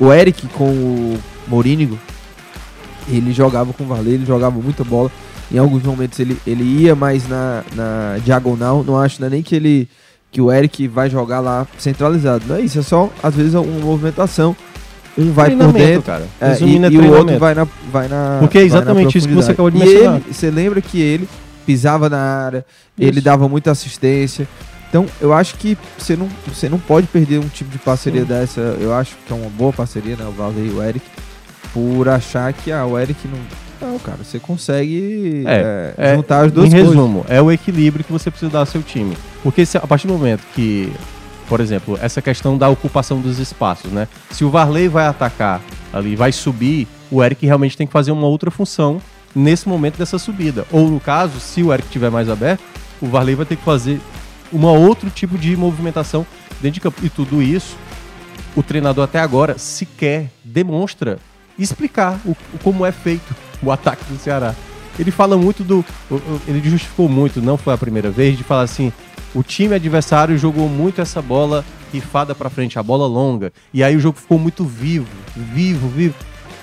o 0.00 0.12
Eric 0.12 0.46
com 0.48 0.64
o 0.68 1.18
Morínigo, 1.46 1.98
ele 3.08 3.32
jogava 3.32 3.72
com 3.72 3.84
o 3.84 3.86
Varley, 3.86 4.14
ele 4.14 4.26
jogava 4.26 4.58
muita 4.60 4.82
bola. 4.84 5.10
Em 5.52 5.58
alguns 5.58 5.82
momentos 5.82 6.18
ele, 6.18 6.36
ele 6.46 6.64
ia 6.64 6.94
mais 6.96 7.28
na, 7.28 7.62
na 7.74 8.18
diagonal. 8.24 8.82
Não 8.82 8.98
acho 8.98 9.20
né, 9.22 9.28
nem 9.28 9.42
que 9.42 9.54
ele. 9.54 9.88
Que 10.32 10.40
o 10.40 10.50
Eric 10.50 10.88
vai 10.88 11.08
jogar 11.08 11.38
lá 11.38 11.64
centralizado. 11.78 12.44
Não 12.48 12.56
é 12.56 12.60
isso, 12.62 12.80
é 12.80 12.82
só, 12.82 13.08
às 13.22 13.36
vezes, 13.36 13.54
uma 13.54 13.62
movimentação. 13.62 14.56
Um 15.16 15.32
vai 15.32 15.50
por 15.54 15.72
dentro. 15.72 16.02
cara. 16.02 16.26
É, 16.40 16.46
e, 16.46 16.48
Resumindo, 16.50 16.86
é 16.86 16.90
e 16.90 16.98
o 16.98 17.12
outro 17.16 17.38
vai 17.38 17.54
na, 17.54 17.66
vai 17.92 18.08
na. 18.08 18.38
Porque 18.40 18.58
é 18.58 18.62
exatamente 18.62 19.16
isso 19.18 19.28
que 19.28 19.34
você 19.34 19.52
acabou 19.52 19.70
de 19.70 19.78
mencionar. 19.78 20.14
E 20.14 20.24
ele, 20.24 20.34
você 20.34 20.50
lembra 20.50 20.80
que 20.82 21.00
ele 21.00 21.28
pisava 21.64 22.08
na 22.10 22.18
área, 22.18 22.66
Isso. 22.98 23.08
ele 23.08 23.20
dava 23.20 23.48
muita 23.48 23.70
assistência. 23.70 24.46
Então, 24.88 25.06
eu 25.20 25.32
acho 25.32 25.54
que 25.56 25.76
você 25.98 26.14
não, 26.14 26.28
você 26.46 26.68
não 26.68 26.78
pode 26.78 27.06
perder 27.08 27.38
um 27.38 27.48
tipo 27.48 27.70
de 27.70 27.78
parceria 27.78 28.22
Sim. 28.22 28.26
dessa. 28.28 28.60
Eu 28.60 28.92
acho 28.94 29.16
que 29.26 29.32
é 29.32 29.36
uma 29.36 29.50
boa 29.50 29.72
parceria, 29.72 30.14
né? 30.16 30.24
O 30.26 30.30
Valdir 30.32 30.66
e 30.66 30.70
o 30.70 30.82
Eric. 30.82 31.04
Por 31.72 32.08
achar 32.08 32.52
que 32.52 32.70
ah, 32.70 32.84
o 32.86 32.98
Eric 32.98 33.26
não. 33.26 33.38
Não, 33.90 33.98
cara, 33.98 34.18
você 34.22 34.38
consegue 34.38 35.42
É, 35.46 35.94
é, 35.98 36.12
É, 36.12 36.14
juntar 36.14 36.44
as 36.46 36.52
duas 36.52 36.68
em 36.68 36.70
coisas. 36.70 36.88
resumo, 36.90 37.26
é 37.28 37.42
o 37.42 37.50
equilíbrio 37.50 38.04
que 38.04 38.12
você 38.12 38.30
precisa 38.30 38.50
dar 38.50 38.60
ao 38.60 38.66
seu 38.66 38.82
time. 38.82 39.16
Porque 39.42 39.66
se, 39.66 39.76
a 39.76 39.80
partir 39.80 40.06
do 40.06 40.12
momento 40.14 40.40
que, 40.54 40.90
por 41.54 41.60
exemplo, 41.60 41.96
essa 42.02 42.20
questão 42.20 42.58
da 42.58 42.68
ocupação 42.68 43.20
dos 43.20 43.38
espaços, 43.38 43.92
né? 43.92 44.08
Se 44.32 44.44
o 44.44 44.50
Varley 44.50 44.88
vai 44.88 45.06
atacar 45.06 45.60
ali, 45.92 46.16
vai 46.16 46.32
subir, 46.32 46.88
o 47.12 47.22
Eric 47.22 47.46
realmente 47.46 47.76
tem 47.76 47.86
que 47.86 47.92
fazer 47.92 48.10
uma 48.10 48.26
outra 48.26 48.50
função 48.50 49.00
nesse 49.32 49.68
momento 49.68 49.96
dessa 49.96 50.18
subida. 50.18 50.66
Ou 50.72 50.90
no 50.90 50.98
caso, 50.98 51.38
se 51.38 51.62
o 51.62 51.72
Eric 51.72 51.86
estiver 51.86 52.10
mais 52.10 52.28
aberto, 52.28 52.60
o 53.00 53.06
Varley 53.06 53.36
vai 53.36 53.46
ter 53.46 53.54
que 53.54 53.62
fazer 53.62 54.00
uma 54.52 54.72
outro 54.72 55.08
tipo 55.10 55.38
de 55.38 55.56
movimentação 55.56 56.26
dentro 56.60 56.72
de 56.74 56.80
campo. 56.80 56.98
E 57.04 57.08
tudo 57.08 57.40
isso, 57.40 57.76
o 58.56 58.62
treinador 58.64 59.04
até 59.04 59.20
agora 59.20 59.56
sequer 59.56 60.32
demonstra 60.44 61.20
explicar 61.56 62.18
o, 62.24 62.30
o- 62.32 62.58
como 62.64 62.84
é 62.84 62.90
feito 62.90 63.32
o 63.62 63.70
ataque 63.70 64.02
do 64.12 64.18
Ceará. 64.18 64.56
Ele 64.98 65.12
fala 65.12 65.36
muito 65.38 65.62
do. 65.62 65.84
Ele 66.48 66.68
justificou 66.68 67.08
muito, 67.08 67.40
não 67.40 67.56
foi 67.56 67.74
a 67.74 67.78
primeira 67.78 68.10
vez, 68.10 68.36
de 68.36 68.42
falar 68.42 68.62
assim: 68.62 68.92
o 69.34 69.42
time 69.42 69.74
adversário 69.74 70.38
jogou 70.38 70.68
muito 70.68 71.00
essa 71.00 71.20
bola 71.20 71.64
rifada 71.92 72.34
pra 72.34 72.48
frente, 72.50 72.78
a 72.78 72.82
bola 72.82 73.06
longa. 73.06 73.52
E 73.72 73.82
aí 73.82 73.96
o 73.96 74.00
jogo 74.00 74.18
ficou 74.18 74.38
muito 74.38 74.64
vivo, 74.64 75.06
vivo, 75.36 75.88
vivo. 75.88 76.14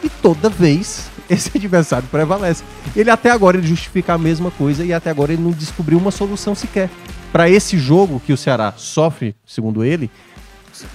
E 0.03 0.09
toda 0.09 0.49
vez 0.49 1.09
esse 1.29 1.51
adversário 1.55 2.07
prevalece. 2.09 2.63
Ele 2.95 3.09
até 3.09 3.29
agora 3.29 3.57
ele 3.57 3.67
justifica 3.67 4.13
a 4.13 4.17
mesma 4.17 4.51
coisa 4.51 4.83
e 4.85 4.93
até 4.93 5.09
agora 5.09 5.33
ele 5.33 5.41
não 5.41 5.51
descobriu 5.51 5.97
uma 5.97 6.11
solução 6.11 6.55
sequer. 6.55 6.89
Pra 7.31 7.49
esse 7.49 7.77
jogo 7.77 8.21
que 8.25 8.33
o 8.33 8.37
Ceará 8.37 8.73
sofre, 8.75 9.35
segundo 9.45 9.83
ele, 9.85 10.09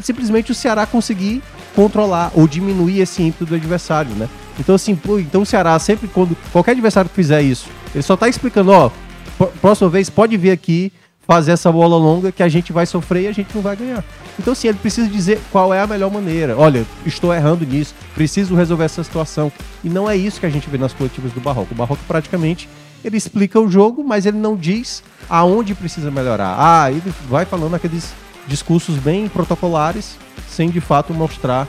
simplesmente 0.02 0.52
o 0.52 0.54
Ceará 0.54 0.86
conseguir 0.86 1.42
controlar 1.74 2.30
ou 2.34 2.46
diminuir 2.48 3.00
esse 3.00 3.22
ímpeto 3.22 3.46
do 3.46 3.54
adversário, 3.54 4.14
né? 4.14 4.28
Então 4.58 4.74
assim, 4.74 4.94
pô, 4.94 5.18
então 5.18 5.42
o 5.42 5.46
Ceará 5.46 5.78
sempre 5.78 6.08
quando 6.08 6.36
qualquer 6.52 6.72
adversário 6.72 7.10
fizer 7.12 7.42
isso, 7.42 7.66
ele 7.94 8.02
só 8.02 8.16
tá 8.16 8.28
explicando, 8.28 8.70
ó, 8.72 8.90
pr- 9.38 9.44
próxima 9.60 9.88
vez 9.88 10.08
pode 10.10 10.36
vir 10.36 10.50
aqui 10.50 10.92
fazer 11.26 11.52
essa 11.52 11.72
bola 11.72 11.96
longa 11.96 12.30
que 12.30 12.42
a 12.42 12.48
gente 12.48 12.72
vai 12.72 12.86
sofrer 12.86 13.22
e 13.22 13.28
a 13.28 13.32
gente 13.32 13.54
não 13.54 13.62
vai 13.62 13.74
ganhar. 13.74 14.04
Então 14.38 14.52
assim, 14.52 14.68
ele 14.68 14.78
precisa 14.78 15.08
dizer 15.08 15.40
qual 15.50 15.74
é 15.74 15.80
a 15.80 15.86
melhor 15.86 16.10
maneira. 16.10 16.56
Olha, 16.56 16.86
estou 17.04 17.34
errando 17.34 17.66
nisso, 17.66 17.94
preciso 18.14 18.54
resolver 18.54 18.84
essa 18.84 19.02
situação. 19.02 19.50
E 19.82 19.88
não 19.88 20.08
é 20.08 20.16
isso 20.16 20.38
que 20.38 20.46
a 20.46 20.50
gente 20.50 20.68
vê 20.70 20.78
nas 20.78 20.92
coletivas 20.92 21.32
do 21.32 21.40
Barroco. 21.40 21.74
O 21.74 21.76
Barroco 21.76 22.02
praticamente 22.06 22.68
ele 23.04 23.16
explica 23.16 23.60
o 23.60 23.70
jogo, 23.70 24.04
mas 24.04 24.26
ele 24.26 24.38
não 24.38 24.56
diz 24.56 25.02
aonde 25.28 25.74
precisa 25.74 26.10
melhorar. 26.10 26.56
Ah, 26.58 26.90
ele 26.90 27.12
vai 27.28 27.44
falando 27.44 27.74
aqueles 27.74 28.12
discursos 28.46 28.96
bem 28.96 29.28
protocolares, 29.28 30.16
sem 30.48 30.70
de 30.70 30.80
fato 30.80 31.12
mostrar 31.12 31.66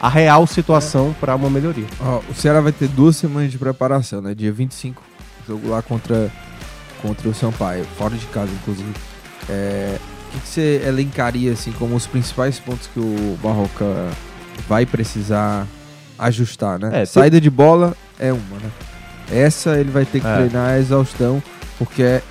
a 0.00 0.08
real 0.08 0.46
situação 0.46 1.14
para 1.18 1.34
uma 1.34 1.48
melhoria. 1.48 1.86
Ó, 2.00 2.20
o 2.30 2.34
Ceará 2.34 2.60
vai 2.60 2.72
ter 2.72 2.88
duas 2.88 3.16
semanas 3.16 3.50
de 3.50 3.58
preparação, 3.58 4.20
né? 4.20 4.34
Dia 4.34 4.52
25, 4.52 5.02
jogo 5.46 5.68
lá 5.68 5.80
contra 5.80 6.30
contra 7.04 7.28
o 7.28 7.34
Sampaio, 7.34 7.84
fora 7.98 8.16
de 8.16 8.24
casa, 8.26 8.50
inclusive. 8.50 8.90
É, 9.50 9.98
o 9.98 10.32
que, 10.32 10.40
que 10.40 10.48
você 10.48 10.82
elencaria 10.86 11.52
assim 11.52 11.70
como 11.72 11.94
os 11.94 12.06
principais 12.06 12.58
pontos 12.58 12.88
que 12.92 12.98
o 12.98 13.38
Barroca 13.42 13.84
vai 14.66 14.86
precisar 14.86 15.66
ajustar, 16.18 16.78
né? 16.78 16.88
É, 16.88 16.90
tem- 16.98 17.06
Saída 17.06 17.38
de 17.38 17.50
bola 17.50 17.94
é 18.18 18.32
uma, 18.32 18.56
né? 18.58 18.70
Essa 19.30 19.78
ele 19.78 19.90
vai 19.90 20.06
ter 20.06 20.20
que 20.20 20.26
É. 20.26 20.34
treinar 20.36 20.70
a 20.70 20.78
exaustão, 20.78 21.42
porque 21.78 22.02
é, 22.02 22.22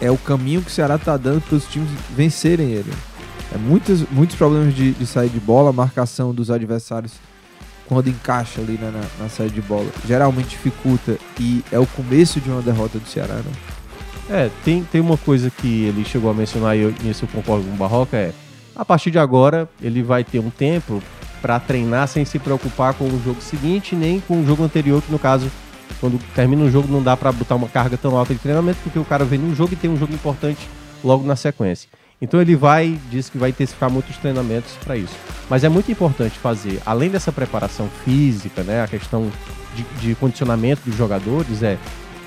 é 0.00 0.10
o 0.10 0.18
caminho 0.18 0.60
que 0.60 0.68
o 0.68 0.70
Ceará 0.70 0.98
tá 0.98 1.16
dando 1.16 1.40
para 1.40 1.56
os 1.56 1.64
times 1.66 1.88
vencerem 2.14 2.70
ele. 2.70 2.92
É 3.54 3.56
muitos, 3.58 4.02
muitos 4.10 4.36
problemas 4.36 4.74
de, 4.74 4.92
de 4.92 5.06
sair 5.06 5.28
de 5.30 5.40
bola, 5.40 5.72
marcação 5.72 6.34
dos 6.34 6.50
adversários 6.50 7.12
quando 7.86 8.08
encaixa 8.08 8.60
ali 8.60 8.72
né, 8.80 8.90
na, 8.92 9.24
na 9.24 9.28
saída 9.30 9.54
de 9.54 9.60
bola. 9.62 9.86
Geralmente 10.06 10.50
dificulta 10.50 11.16
e 11.40 11.62
é 11.72 11.78
o 11.78 11.86
começo 11.86 12.40
de 12.40 12.50
uma 12.50 12.62
derrota 12.62 12.98
do 12.98 13.06
Ceará, 13.08 13.34
né? 13.34 13.52
É, 14.32 14.50
tem, 14.64 14.82
tem 14.82 14.98
uma 14.98 15.18
coisa 15.18 15.50
que 15.50 15.84
ele 15.84 16.06
chegou 16.06 16.30
a 16.30 16.34
mencionar 16.34 16.74
e 16.74 16.80
eu, 16.80 16.94
nisso 17.02 17.26
eu 17.26 17.28
concordo 17.28 17.66
com 17.66 17.74
o 17.74 17.76
Barroca, 17.76 18.16
é 18.16 18.32
a 18.74 18.82
partir 18.82 19.10
de 19.10 19.18
agora 19.18 19.68
ele 19.78 20.02
vai 20.02 20.24
ter 20.24 20.38
um 20.38 20.48
tempo 20.48 21.02
para 21.42 21.60
treinar 21.60 22.08
sem 22.08 22.24
se 22.24 22.38
preocupar 22.38 22.94
com 22.94 23.04
o 23.04 23.22
jogo 23.22 23.42
seguinte, 23.42 23.94
nem 23.94 24.20
com 24.20 24.40
o 24.40 24.46
jogo 24.46 24.64
anterior, 24.64 25.02
que 25.02 25.12
no 25.12 25.18
caso, 25.18 25.52
quando 26.00 26.18
termina 26.34 26.64
o 26.64 26.70
jogo 26.70 26.90
não 26.90 27.02
dá 27.02 27.14
para 27.14 27.30
botar 27.30 27.56
uma 27.56 27.68
carga 27.68 27.98
tão 27.98 28.16
alta 28.16 28.32
de 28.32 28.40
treinamento, 28.40 28.78
porque 28.82 28.98
o 28.98 29.04
cara 29.04 29.22
vem 29.22 29.38
num 29.38 29.54
jogo 29.54 29.74
e 29.74 29.76
tem 29.76 29.90
um 29.90 29.98
jogo 29.98 30.14
importante 30.14 30.66
logo 31.04 31.26
na 31.26 31.36
sequência. 31.36 31.90
Então 32.18 32.40
ele 32.40 32.56
vai, 32.56 32.98
diz 33.10 33.28
que 33.28 33.36
vai 33.36 33.50
intensificar 33.50 33.90
muitos 33.90 34.16
treinamentos 34.16 34.72
para 34.82 34.96
isso. 34.96 35.14
Mas 35.50 35.62
é 35.62 35.68
muito 35.68 35.92
importante 35.92 36.38
fazer, 36.38 36.80
além 36.86 37.10
dessa 37.10 37.32
preparação 37.32 37.86
física, 38.02 38.62
né, 38.62 38.82
a 38.82 38.88
questão 38.88 39.30
de, 39.74 39.82
de 40.00 40.14
condicionamento 40.14 40.80
dos 40.86 40.96
jogadores, 40.96 41.62
é 41.62 41.76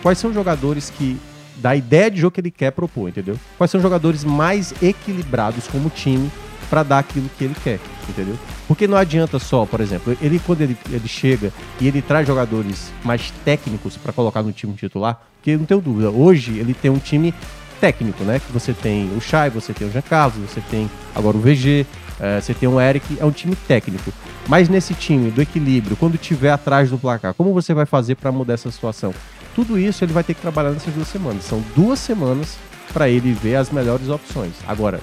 quais 0.04 0.20
são 0.20 0.30
os 0.30 0.36
jogadores 0.36 0.92
que 0.92 1.18
da 1.58 1.76
ideia 1.76 2.10
de 2.12 2.20
jogo 2.20 2.34
que 2.34 2.42
ele 2.42 2.52
quer 2.52 2.72
propor, 2.72 3.10
entendeu? 3.10 3.38
Quais 3.58 3.72
são 3.72 3.80
os 3.80 3.84
jogadores 3.84 4.24
mais 4.24 4.74
equilibrados 4.82 5.68
como 5.68 5.90
time 5.90 6.30
para 6.70 6.84
dar 6.84 7.00
aquilo 7.00 7.30
que 7.38 7.44
ele 7.44 7.56
quer, 7.64 7.80
entendeu? 8.10 8.38
Porque 8.68 8.88
não 8.88 8.98
adianta 8.98 9.40
só, 9.40 9.66
por 9.66 9.80
exemplo, 9.80 10.18
ele 10.22 10.40
quando 10.40 10.62
ele, 10.62 10.78
ele 10.90 11.08
chega 11.08 11.52
e 11.80 11.88
ele 11.88 12.02
traz 12.02 12.28
jogadores 12.28 12.92
mais 13.04 13.32
técnicos 13.44 13.98
para 13.98 14.12
colocar 14.12 14.42
no 14.42 14.52
time 14.52 14.74
titular, 14.74 15.22
porque 15.38 15.56
não 15.56 15.66
tenho 15.66 15.82
dúvida, 15.82 16.10
hoje 16.10 16.58
ele 16.58 16.74
tem 16.74 16.90
um 16.90 16.98
time 16.98 17.34
técnico, 17.80 18.24
né? 18.24 18.40
Que 18.40 18.52
você 18.52 18.74
tem 18.74 19.10
o 19.16 19.22
Chay, 19.22 19.50
você 19.50 19.74
tem 19.74 19.88
o 19.88 19.92
Jean 19.92 20.02
Carlos, 20.02 20.50
você 20.50 20.62
tem 20.62 20.90
agora 21.14 21.38
o 21.38 21.40
VG, 21.40 21.86
eh, 22.20 22.42
você 22.42 22.54
tem 22.54 22.68
o 22.68 22.80
Eric, 22.80 23.18
é 23.20 23.26
um 23.26 23.32
time 23.32 23.56
técnico. 23.56 24.12
Mas 24.48 24.70
nesse 24.70 24.94
time 24.94 25.32
do 25.32 25.42
equilíbrio, 25.42 25.96
quando 25.98 26.18
tiver 26.18 26.52
atrás 26.52 26.90
do 26.90 26.98
placar, 26.98 27.34
como 27.34 27.54
você 27.54 27.74
vai 27.74 27.86
fazer 27.86 28.16
para 28.16 28.32
mudar 28.32 28.54
essa 28.54 28.72
situação? 28.72 29.14
Tudo 29.56 29.80
isso 29.80 30.04
ele 30.04 30.12
vai 30.14 30.24
ter 30.24 30.34
que 30.34 30.42
trabalhar 30.42 30.72
nessas 30.72 30.94
duas 30.94 31.08
semanas. 31.08 31.44
São 31.46 31.64
duas 31.76 31.98
semanas 32.00 32.58
para 32.94 33.10
ele 33.10 33.32
ver 33.32 33.56
as 33.56 33.70
melhores 33.72 34.10
opções. 34.10 34.54
Agora, 34.68 35.00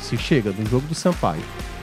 se 0.00 0.16
chega 0.16 0.52
no 0.56 0.68
jogo 0.68 0.86
do 0.88 0.94
Sampaio 0.94 1.42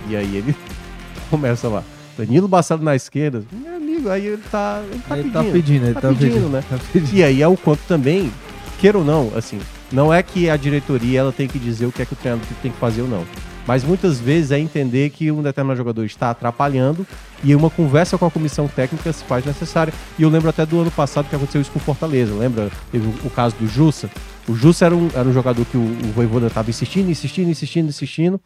e 0.10 0.16
aí 0.16 0.36
ele 0.36 0.56
começa 1.30 1.68
lá, 1.70 1.84
Danilo 2.18 2.48
Bassado 2.48 2.84
na 2.84 2.96
esquerda, 2.96 3.44
meu 3.52 3.76
amigo, 3.78 4.10
aí 4.10 4.26
ele 4.28 4.44
tá, 4.52 4.82
ele 4.92 5.02
tá 5.02 5.16
ele 5.18 5.24
pedindo. 5.24 5.34
tá 5.34 5.52
pedindo, 5.52 5.86
ele 5.86 5.94
Tá 5.94 6.02
tá, 6.02 6.08
pedindo, 6.10 6.34
pedindo, 6.34 6.50
né? 6.50 6.64
Tá 6.70 6.78
pedindo. 6.92 7.16
E 7.18 7.24
aí 7.24 7.42
é 7.42 7.48
o 7.48 7.56
quanto 7.56 7.80
também, 7.88 8.32
queira 8.80 8.98
ou 8.98 9.06
não, 9.06 9.32
assim, 9.36 9.60
não 9.92 10.14
é 10.14 10.22
que 10.22 10.50
a 10.50 10.58
diretoria 10.58 11.22
ela 11.22 11.32
tem 11.32 11.48
que 11.48 11.58
dizer 11.58 11.86
o 11.86 11.92
que 11.92 12.02
é 12.02 12.06
que 12.06 12.14
o 12.14 12.16
treinador 12.18 12.46
tem 12.62 12.72
que 12.72 12.78
fazer 12.78 13.02
ou 13.02 13.08
não. 13.08 13.26
Mas 13.66 13.84
muitas 13.84 14.20
vezes 14.20 14.52
é 14.52 14.60
entender 14.60 15.10
que 15.12 15.32
um 15.32 15.42
determinado 15.44 15.78
jogador 15.78 16.04
está 16.04 16.32
atrapalhando 16.32 17.06
e 17.44 17.56
uma 17.56 17.70
conversa 17.70 18.18
com 18.18 18.26
a 18.26 18.32
comissão 18.32 18.68
técnica 18.68 19.12
se 19.14 19.24
faz 19.24 19.46
necessária. 19.46 19.94
E 20.18 20.24
eu 20.24 20.30
lembro 20.30 20.50
até 20.50 20.66
do 20.66 20.80
ano 20.80 20.92
passado 20.92 21.30
que 21.30 21.36
aconteceu 21.36 21.62
isso 21.62 21.72
com 21.72 21.80
o 21.80 21.82
Fortaleza. 21.82 22.34
Lembra? 22.34 22.70
Teve 22.92 23.08
o, 23.26 23.30
caso 23.30 23.56
do 23.56 23.68
Jussa. 23.68 24.10
O 24.48 24.56
Jussa 24.56 24.86
era 24.86 24.96
um, 24.96 25.10
era 25.14 25.28
um 25.28 25.34
jogador 25.34 25.66
que 25.66 25.78
o, 25.78 25.82
o 25.82 26.12
Voivoda 26.14 26.48
estava 26.48 26.70
insistindo, 26.70 27.10
insistindo, 27.10 27.50
insistindo, 27.50 27.90
insistindo. 27.90 28.42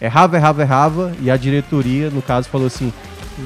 Errava, 0.00 0.36
errava, 0.36 0.62
errava. 0.62 1.12
E 1.20 1.30
a 1.30 1.36
diretoria, 1.36 2.10
no 2.10 2.22
caso, 2.22 2.48
falou 2.48 2.66
assim: 2.66 2.92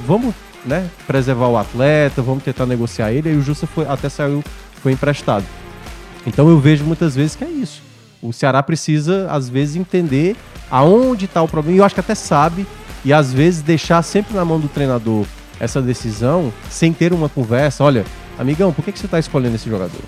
vamos 0.06 0.34
né, 0.64 0.88
preservar 1.06 1.48
o 1.48 1.56
atleta, 1.56 2.22
vamos 2.22 2.44
tentar 2.44 2.66
negociar 2.66 3.12
ele. 3.12 3.30
Aí 3.30 3.36
o 3.36 3.42
Jussa 3.42 3.66
foi, 3.66 3.86
até 3.86 4.08
saiu, 4.08 4.42
foi 4.82 4.92
emprestado. 4.92 5.44
Então 6.26 6.48
eu 6.48 6.58
vejo 6.60 6.84
muitas 6.84 7.16
vezes 7.16 7.34
que 7.34 7.44
é 7.44 7.48
isso. 7.48 7.82
O 8.22 8.32
Ceará 8.32 8.62
precisa, 8.62 9.28
às 9.30 9.48
vezes, 9.48 9.74
entender 9.74 10.36
aonde 10.70 11.24
está 11.24 11.42
o 11.42 11.48
problema. 11.48 11.76
E 11.76 11.80
eu 11.80 11.84
acho 11.84 11.94
que 11.94 12.00
até 12.00 12.14
sabe, 12.14 12.64
e 13.04 13.12
às 13.12 13.32
vezes 13.32 13.62
deixar 13.62 14.02
sempre 14.02 14.34
na 14.34 14.44
mão 14.44 14.58
do 14.60 14.68
treinador 14.68 15.26
essa 15.60 15.80
decisão, 15.80 16.52
sem 16.70 16.92
ter 16.92 17.12
uma 17.12 17.28
conversa. 17.28 17.84
Olha, 17.84 18.04
amigão, 18.38 18.72
por 18.72 18.84
que, 18.84 18.92
que 18.92 18.98
você 18.98 19.06
está 19.06 19.18
escolhendo 19.18 19.54
esse 19.56 19.68
jogador? 19.68 20.00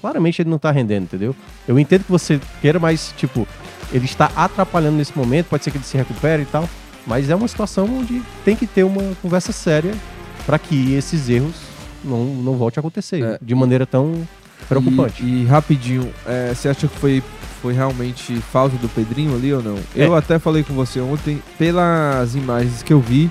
Claramente 0.00 0.42
ele 0.42 0.50
não 0.50 0.56
está 0.56 0.70
rendendo, 0.72 1.04
entendeu? 1.04 1.34
Eu 1.66 1.78
entendo 1.78 2.04
que 2.04 2.10
você 2.10 2.40
queira, 2.60 2.78
mas, 2.80 3.14
tipo, 3.16 3.46
ele 3.92 4.04
está 4.04 4.30
atrapalhando 4.34 4.96
nesse 4.96 5.16
momento, 5.16 5.46
pode 5.46 5.62
ser 5.62 5.70
que 5.70 5.76
ele 5.76 5.84
se 5.84 5.96
recupere 5.96 6.42
e 6.42 6.46
tal. 6.46 6.68
Mas 7.06 7.30
é 7.30 7.34
uma 7.34 7.46
situação 7.48 7.86
onde 8.00 8.20
tem 8.44 8.56
que 8.56 8.66
ter 8.66 8.82
uma 8.84 9.02
conversa 9.20 9.52
séria 9.52 9.94
para 10.46 10.58
que 10.58 10.94
esses 10.94 11.28
erros 11.28 11.54
não, 12.04 12.24
não 12.24 12.56
voltem 12.56 12.78
a 12.78 12.80
acontecer 12.80 13.22
É. 13.22 13.38
de 13.40 13.54
maneira 13.54 13.86
tão 13.86 14.26
preocupante. 14.68 15.24
E, 15.24 15.42
e 15.42 15.44
rapidinho, 15.44 16.12
é, 16.26 16.52
você 16.54 16.68
acha 16.68 16.88
que 16.88 16.96
foi, 16.98 17.22
foi 17.62 17.72
realmente 17.72 18.34
falta 18.52 18.76
do 18.76 18.88
Pedrinho 18.88 19.34
ali 19.36 19.54
ou 19.54 19.62
não? 19.62 19.76
É. 19.96 20.04
Eu 20.04 20.14
até 20.16 20.38
falei 20.38 20.62
com 20.64 20.74
você 20.74 21.00
ontem, 21.00 21.40
pelas 21.56 22.34
imagens 22.34 22.82
que 22.82 22.92
eu 22.92 23.00
vi, 23.00 23.30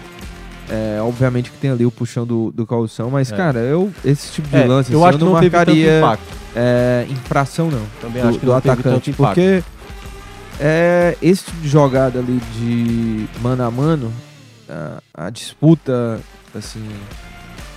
é, 0.70 1.00
obviamente 1.02 1.52
que 1.52 1.58
tem 1.58 1.70
ali 1.70 1.86
o 1.86 1.92
puxão 1.92 2.26
do, 2.26 2.50
do 2.56 2.66
calção, 2.66 3.10
mas 3.12 3.32
É. 3.32 3.36
cara, 3.36 3.60
eu 3.60 3.92
esse 4.06 4.32
tipo 4.32 4.48
de 4.48 4.56
É, 4.56 4.66
lance 4.66 4.92
eu 4.94 5.00
assim, 5.00 5.10
acho 5.10 5.18
que 5.18 5.24
não 5.26 5.34
não 5.34 5.42
marcaria 5.42 5.98
impacto. 6.00 6.24
é, 6.56 7.06
infração 7.10 7.70
não 7.70 7.82
Também 8.00 8.22
do, 8.22 8.30
acho 8.30 8.40
que 8.40 8.46
do 8.46 8.52
não 8.52 8.58
atacante, 8.58 9.12
porque 9.12 9.62
é, 10.60 11.18
esse 11.22 11.46
tipo 11.46 11.58
de 11.62 11.68
jogada 11.68 12.20
ali 12.20 12.40
de 12.58 13.28
mano 13.42 13.64
a 13.64 13.70
mano, 13.72 14.14
a, 14.70 15.26
a 15.26 15.30
disputa 15.30 16.20
assim, 16.56 16.88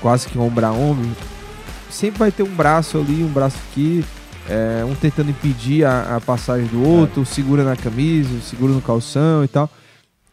quase 0.00 0.28
que 0.28 0.38
ombro 0.38 0.64
a 0.66 0.70
ombro, 0.70 1.08
sempre 1.90 2.18
vai 2.18 2.30
ter 2.30 2.42
um 2.42 2.54
braço 2.54 2.98
ali, 2.98 3.22
um 3.24 3.28
braço 3.28 3.56
aqui, 3.70 4.04
é, 4.48 4.84
um 4.84 4.94
tentando 4.94 5.30
impedir 5.30 5.84
a, 5.84 6.16
a 6.16 6.20
passagem 6.20 6.66
do 6.66 6.82
outro, 6.86 7.24
segura 7.24 7.64
na 7.64 7.76
camisa, 7.76 8.30
segura 8.42 8.72
no 8.72 8.80
calção 8.80 9.42
e 9.44 9.48
tal. 9.48 9.68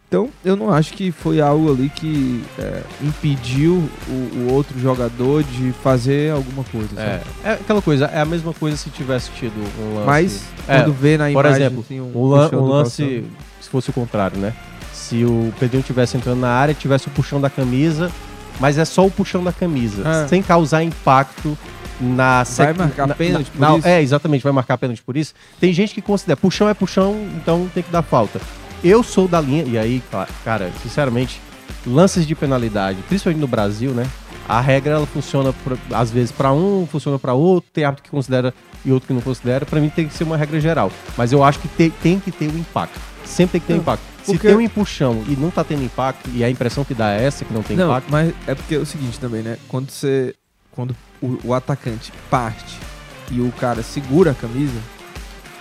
Então, 0.07 0.29
eu 0.43 0.57
não 0.57 0.69
acho 0.73 0.91
que 0.91 1.09
foi 1.09 1.39
algo 1.39 1.71
ali 1.71 1.87
que 1.89 2.43
é, 2.59 2.81
impediu 3.01 3.81
o, 4.09 4.11
o 4.11 4.51
outro 4.53 4.77
jogador 4.77 5.41
de 5.41 5.71
fazer 5.81 6.33
alguma 6.33 6.65
coisa. 6.65 6.99
É, 6.99 7.21
é 7.45 7.51
aquela 7.53 7.81
coisa, 7.81 8.05
é 8.07 8.19
a 8.19 8.25
mesma 8.25 8.53
coisa 8.53 8.75
se 8.75 8.89
tivesse 8.89 9.31
tido 9.31 9.53
um 9.79 9.95
lance. 9.95 10.05
Mas, 10.07 10.43
É, 10.67 10.81
quando 10.81 10.91
vê 10.93 11.17
na 11.17 11.23
por 11.25 11.31
imagem, 11.45 11.51
exemplo, 11.61 11.79
assim, 11.85 12.01
um 12.01 12.27
lan- 12.27 12.47
o 12.47 12.49
do 12.49 12.65
lance, 12.65 13.03
calção. 13.03 13.29
se 13.61 13.69
fosse 13.69 13.89
o 13.89 13.93
contrário, 13.93 14.37
né? 14.37 14.53
Se 14.91 15.23
o 15.23 15.53
Pedrinho 15.57 15.81
tivesse 15.83 16.17
entrando 16.17 16.41
na 16.41 16.49
área, 16.49 16.73
tivesse 16.73 17.07
o 17.07 17.11
puxão 17.11 17.39
da 17.39 17.49
camisa, 17.49 18.11
mas 18.59 18.77
é 18.77 18.83
só 18.83 19.05
o 19.05 19.09
puxão 19.11 19.41
da 19.41 19.53
camisa, 19.53 20.03
É. 20.05 20.27
sem 20.27 20.43
causar 20.43 20.83
impacto 20.83 21.57
na 22.01 22.43
Vai 22.43 22.73
marcar 22.73 23.07
na- 23.07 23.15
pênalti 23.15 23.51
na- 23.55 23.67
por 23.67 23.73
na- 23.73 23.77
isso? 23.79 23.87
É, 23.87 24.01
exatamente, 24.01 24.43
vai 24.43 24.51
marcar 24.51 24.77
pênalti 24.77 25.01
por 25.03 25.15
isso. 25.15 25.33
Tem 25.59 25.71
gente 25.71 25.93
que 25.93 26.01
considera 26.01 26.35
puxão 26.37 26.67
é 26.67 26.73
puxão, 26.73 27.15
então 27.35 27.69
tem 27.73 27.83
que 27.83 27.91
dar 27.91 28.01
falta. 28.01 28.41
Eu 28.83 29.03
sou 29.03 29.27
da 29.27 29.39
linha, 29.39 29.63
e 29.63 29.77
aí, 29.77 30.01
cara, 30.43 30.71
sinceramente, 30.81 31.39
lances 31.85 32.25
de 32.25 32.33
penalidade, 32.35 32.97
principalmente 33.07 33.39
no 33.41 33.47
Brasil, 33.47 33.91
né? 33.91 34.07
A 34.49 34.59
regra 34.59 34.93
ela 34.95 35.05
funciona 35.05 35.53
pra- 35.53 35.77
às 35.97 36.09
vezes 36.11 36.31
pra 36.31 36.51
um, 36.51 36.87
funciona 36.91 37.17
pra 37.19 37.33
outro, 37.33 37.69
tem 37.71 37.83
árbitro 37.85 38.03
que 38.05 38.09
considera 38.09 38.53
e 38.83 38.91
outro 38.91 39.07
que 39.07 39.13
não 39.13 39.21
considera. 39.21 39.65
Pra 39.65 39.79
mim 39.79 39.89
tem 39.89 40.07
que 40.07 40.13
ser 40.13 40.23
uma 40.23 40.35
regra 40.35 40.59
geral, 40.59 40.91
mas 41.15 41.31
eu 41.31 41.43
acho 41.43 41.59
que 41.59 41.67
te- 41.67 41.93
tem 42.01 42.19
que 42.19 42.31
ter 42.31 42.47
o 42.47 42.57
impacto. 42.57 42.99
Sempre 43.23 43.53
tem 43.53 43.61
que 43.61 43.67
ter 43.67 43.73
Não, 43.73 43.79
impacto. 43.81 44.01
Se 44.23 44.31
porque- 44.33 44.47
tem 44.47 44.57
um 44.57 44.61
empuxão 44.61 45.23
e 45.27 45.35
não 45.35 45.49
tá 45.51 45.63
tendo 45.63 45.83
impacto 45.83 46.29
e 46.33 46.43
a 46.43 46.49
impressão 46.49 46.83
que 46.83 46.93
dá 46.93 47.11
é 47.13 47.23
essa 47.23 47.45
que 47.45 47.53
não 47.53 47.61
tem 47.63 47.77
Não, 47.77 47.85
impacto, 47.85 48.07
mas 48.11 48.33
é 48.47 48.53
porque 48.55 48.75
é 48.75 48.77
o 48.79 48.85
seguinte 48.85 49.19
também, 49.19 49.41
né? 49.41 49.57
Quando 49.67 49.89
você. 49.91 50.35
Quando 50.71 50.95
o, 51.21 51.39
o 51.43 51.53
atacante 51.53 52.11
parte 52.29 52.79
e 53.29 53.39
o 53.39 53.51
cara 53.53 53.81
segura 53.81 54.31
a 54.31 54.33
camisa. 54.33 54.77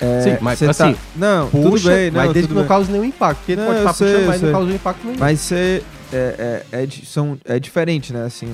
É, 0.00 0.20
Sim, 0.22 0.38
mas 0.40 0.58
você 0.58 0.66
assim, 0.66 0.94
tá, 0.94 0.98
Não, 1.14 1.50
puxa, 1.50 1.62
tudo 1.62 1.88
bem, 1.90 2.10
não, 2.10 2.20
mas 2.22 2.32
desde 2.32 2.48
que 2.48 2.54
não 2.54 2.66
cause 2.66 2.90
nenhum 2.90 3.04
impacto. 3.04 3.38
Porque 3.40 3.54
Não, 3.54 3.66
pode 3.66 3.78
estar 3.78 3.92
sei, 3.92 4.06
puxando, 4.06 4.26
mas 4.26 4.40
não 4.40 4.48
sei. 4.48 4.52
causa 4.52 4.72
impacto 4.72 5.04
nenhum. 5.04 5.18
Mas 5.18 5.40
você. 5.40 5.82
É, 6.12 6.64
é, 6.72 6.82
é, 6.82 6.88
são, 7.04 7.38
é 7.44 7.58
diferente, 7.60 8.12
né? 8.12 8.24
Assim, 8.24 8.48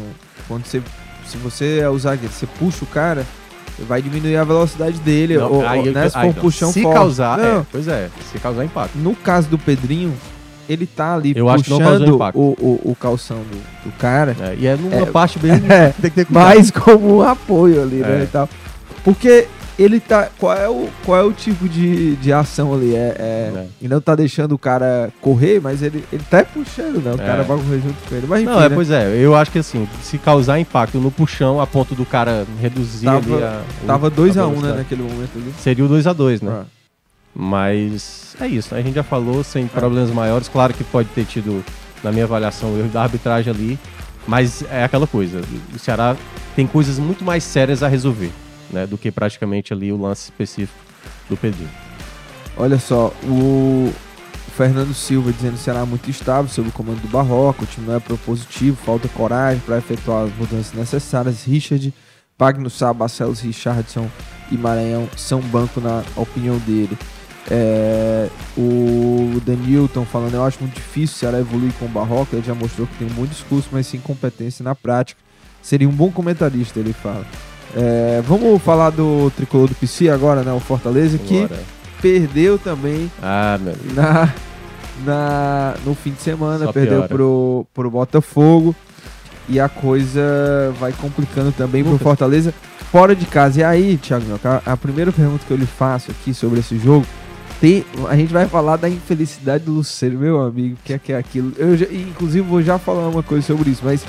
quando 0.48 0.66
você. 0.66 0.82
Se 1.26 1.36
você 1.38 1.78
é 1.80 1.88
o 1.88 1.98
zagueiro, 1.98 2.32
você 2.32 2.46
puxa 2.46 2.84
o 2.84 2.86
cara, 2.86 3.24
vai 3.80 4.02
diminuir 4.02 4.36
a 4.36 4.44
velocidade 4.44 4.98
dele. 5.00 5.38
Não, 5.38 5.52
ou, 5.52 5.66
aí 5.66 5.88
né, 5.90 6.08
se 6.08 6.14
for 6.14 6.26
um 6.26 6.32
puxão 6.32 6.72
se 6.72 6.82
forte. 6.82 6.94
causar, 6.94 7.38
Não, 7.38 7.60
é, 7.60 7.66
pois 7.70 7.88
é, 7.88 8.10
se 8.32 8.38
causar 8.38 8.64
impacto. 8.64 8.96
No 8.98 9.14
caso 9.14 9.48
do 9.48 9.58
Pedrinho, 9.58 10.16
ele 10.68 10.86
tá 10.86 11.14
ali 11.14 11.32
Eu 11.36 11.48
acho 11.48 11.64
que 11.64 11.70
não 11.70 11.78
causou 11.78 12.18
puxando 12.18 12.34
o, 12.36 12.40
o, 12.60 12.90
o 12.92 12.96
calção 12.98 13.38
do, 13.38 13.88
do 13.90 13.92
cara. 13.98 14.36
É, 14.40 14.56
e 14.58 14.66
é 14.66 14.76
numa 14.76 14.94
É, 14.96 15.06
parte 15.06 15.38
bem 15.38 15.52
é, 15.68 15.90
tem 16.00 16.10
que 16.10 16.16
ter 16.16 16.24
cuidado. 16.24 16.44
mais 16.44 16.70
como 16.70 17.18
um 17.18 17.22
apoio 17.22 17.82
ali, 17.82 17.96
né? 17.96 18.20
É. 18.20 18.24
E 18.24 18.26
tal. 18.26 18.48
Porque 19.04 19.46
ele 19.78 20.00
tá. 20.00 20.28
Qual 20.38 20.56
é 20.56 20.68
o, 20.68 20.88
qual 21.04 21.20
é 21.20 21.22
o 21.22 21.32
tipo 21.32 21.68
de, 21.68 22.16
de 22.16 22.32
ação 22.32 22.72
ali? 22.72 22.94
É, 22.94 23.14
é, 23.18 23.52
É. 23.54 23.66
E 23.82 23.86
não 23.88 24.00
tá 24.00 24.14
deixando 24.14 24.52
o 24.52 24.58
cara 24.58 25.10
correr, 25.20 25.60
mas 25.62 25.82
ele, 25.82 26.02
ele 26.10 26.22
tá 26.30 26.42
puxando, 26.44 27.02
né? 27.04 27.12
O 27.12 27.20
É. 27.20 27.26
cara 27.26 27.42
vai 27.42 27.56
correr 27.58 27.80
junto 27.80 28.08
com 28.08 28.14
ele. 28.16 28.26
Mas 28.26 28.40
enfim, 28.42 28.50
Não, 28.52 28.62
é, 28.62 28.68
né? 28.68 28.74
pois 28.74 28.90
é, 28.90 29.14
eu 29.16 29.36
acho 29.36 29.50
que 29.50 29.58
assim, 29.58 29.86
se 30.02 30.16
causar 30.18 30.58
impacto 30.58 30.98
no 30.98 31.10
puxão 31.10 31.60
a 31.60 31.66
ponto 31.66 31.94
do 31.94 32.06
cara 32.06 32.46
reduzir 32.60 33.04
Tava- 33.04 33.18
ali 33.34 33.44
a. 33.44 33.60
o- 33.82 33.86
Tava 33.86 34.10
2x1, 34.10 34.58
a 34.58 34.62
né, 34.62 34.72
naquele 34.78 35.02
momento 35.02 35.30
ali. 35.36 35.52
Seria 35.60 35.84
o 35.84 35.88
2x2, 35.88 36.42
né? 36.42 36.50
Ah. 36.62 36.64
Mas 37.38 38.34
é 38.40 38.46
isso, 38.46 38.74
né? 38.74 38.80
a 38.80 38.82
gente 38.82 38.94
já 38.94 39.02
falou, 39.02 39.44
sem 39.44 39.66
problemas 39.66 40.10
maiores. 40.10 40.48
Claro 40.48 40.72
que 40.72 40.82
pode 40.82 41.10
ter 41.10 41.26
tido, 41.26 41.62
na 42.02 42.10
minha 42.10 42.24
avaliação, 42.24 42.78
erro 42.78 42.88
da 42.88 43.02
arbitragem 43.02 43.52
ali, 43.52 43.78
mas 44.26 44.62
é 44.70 44.84
aquela 44.84 45.06
coisa. 45.06 45.42
O 45.74 45.78
Ceará 45.78 46.16
tem 46.54 46.66
coisas 46.66 46.98
muito 46.98 47.22
mais 47.22 47.44
sérias 47.44 47.82
a 47.82 47.88
resolver, 47.88 48.32
né? 48.70 48.86
Do 48.86 48.96
que 48.96 49.10
praticamente 49.10 49.74
ali 49.74 49.92
o 49.92 50.00
lance 50.00 50.30
específico 50.30 50.78
do 51.28 51.36
Pedrinho. 51.36 51.68
Olha 52.56 52.78
só, 52.78 53.12
o 53.24 53.92
Fernando 54.56 54.94
Silva 54.94 55.30
dizendo 55.30 55.52
que 55.52 55.60
o 55.60 55.62
Ceará 55.62 55.80
é 55.80 55.84
muito 55.84 56.08
estável 56.08 56.50
sob 56.50 56.70
o 56.70 56.72
comando 56.72 57.02
do 57.02 57.08
Barroca, 57.08 57.64
o 57.64 57.66
time 57.66 57.86
não 57.86 57.96
é 57.96 58.00
propositivo, 58.00 58.78
falta 58.82 59.08
coragem 59.08 59.60
para 59.60 59.76
efetuar 59.76 60.24
as 60.24 60.34
mudanças 60.36 60.72
necessárias. 60.72 61.44
Richard, 61.44 61.92
Pagno 62.38 62.70
Sá, 62.70 62.94
Barcelos, 62.94 63.40
Richardson 63.40 64.08
e 64.50 64.56
Maranhão 64.56 65.06
são 65.18 65.42
banco 65.42 65.82
na 65.82 66.02
opinião 66.16 66.56
dele. 66.60 66.96
É, 67.50 68.28
o 68.58 69.40
Danilton 69.44 70.04
falando, 70.04 70.34
eu 70.34 70.44
acho 70.44 70.58
muito 70.60 70.74
difícil 70.74 71.14
o 71.14 71.18
Ceará 71.18 71.38
evoluir 71.38 71.72
com 71.78 71.84
o 71.84 71.88
Barroca, 71.88 72.34
ele 72.36 72.44
já 72.44 72.54
mostrou 72.54 72.86
que 72.86 72.96
tem 72.96 73.06
um 73.06 73.14
bom 73.14 73.24
discurso, 73.26 73.68
mas 73.70 73.86
sem 73.86 74.00
competência 74.00 74.62
na 74.64 74.74
prática. 74.74 75.20
Seria 75.62 75.88
um 75.88 75.92
bom 75.92 76.10
comentarista, 76.10 76.78
ele 76.80 76.92
fala. 76.92 77.24
É, 77.74 78.22
vamos 78.26 78.62
falar 78.62 78.90
do 78.90 79.30
tricolor 79.36 79.68
do 79.68 79.74
PC 79.74 80.08
agora, 80.08 80.42
né? 80.42 80.52
O 80.52 80.60
Fortaleza, 80.60 81.18
que 81.18 81.44
Agora- 81.44 81.60
perdeu 82.00 82.58
também 82.58 83.10
Ah, 83.22 83.58
na, 83.94 84.32
na, 85.04 85.74
no 85.84 85.94
fim 85.94 86.12
de 86.12 86.20
semana, 86.22 86.66
Só 86.66 86.72
perdeu 86.72 86.98
piora. 86.98 87.08
pro, 87.08 87.66
pro 87.74 87.90
Botafogo. 87.90 88.74
E 89.48 89.60
a 89.60 89.68
coisa 89.68 90.74
vai 90.80 90.92
complicando 90.92 91.52
também 91.52 91.82
pro 91.82 91.92
Lucas. 91.92 92.04
Fortaleza 92.04 92.52
fora 92.90 93.14
de 93.14 93.26
casa. 93.26 93.60
E 93.60 93.64
aí, 93.64 93.96
Thiago, 93.96 94.24
a 94.64 94.76
primeira 94.76 95.12
pergunta 95.12 95.44
que 95.46 95.52
eu 95.52 95.56
lhe 95.56 95.66
faço 95.66 96.10
aqui 96.10 96.34
sobre 96.34 96.60
esse 96.60 96.76
jogo. 96.78 97.06
Tem, 97.60 97.84
a 98.08 98.16
gente 98.16 98.32
vai 98.32 98.46
falar 98.46 98.76
da 98.76 98.88
infelicidade 98.88 99.64
do 99.64 99.72
Luceiro, 99.72 100.18
meu 100.18 100.42
amigo. 100.42 100.74
O 100.74 100.84
que 100.84 100.92
é 100.92 100.98
que 100.98 101.12
é 101.12 101.16
aquilo? 101.16 101.52
Eu 101.56 101.76
já- 101.76 101.86
inclusive, 101.86 102.46
vou 102.46 102.62
já 102.62 102.78
falar 102.78 103.08
uma 103.08 103.22
coisa 103.22 103.46
sobre 103.46 103.70
isso. 103.70 103.80
Mas 103.84 104.02
o 104.02 104.06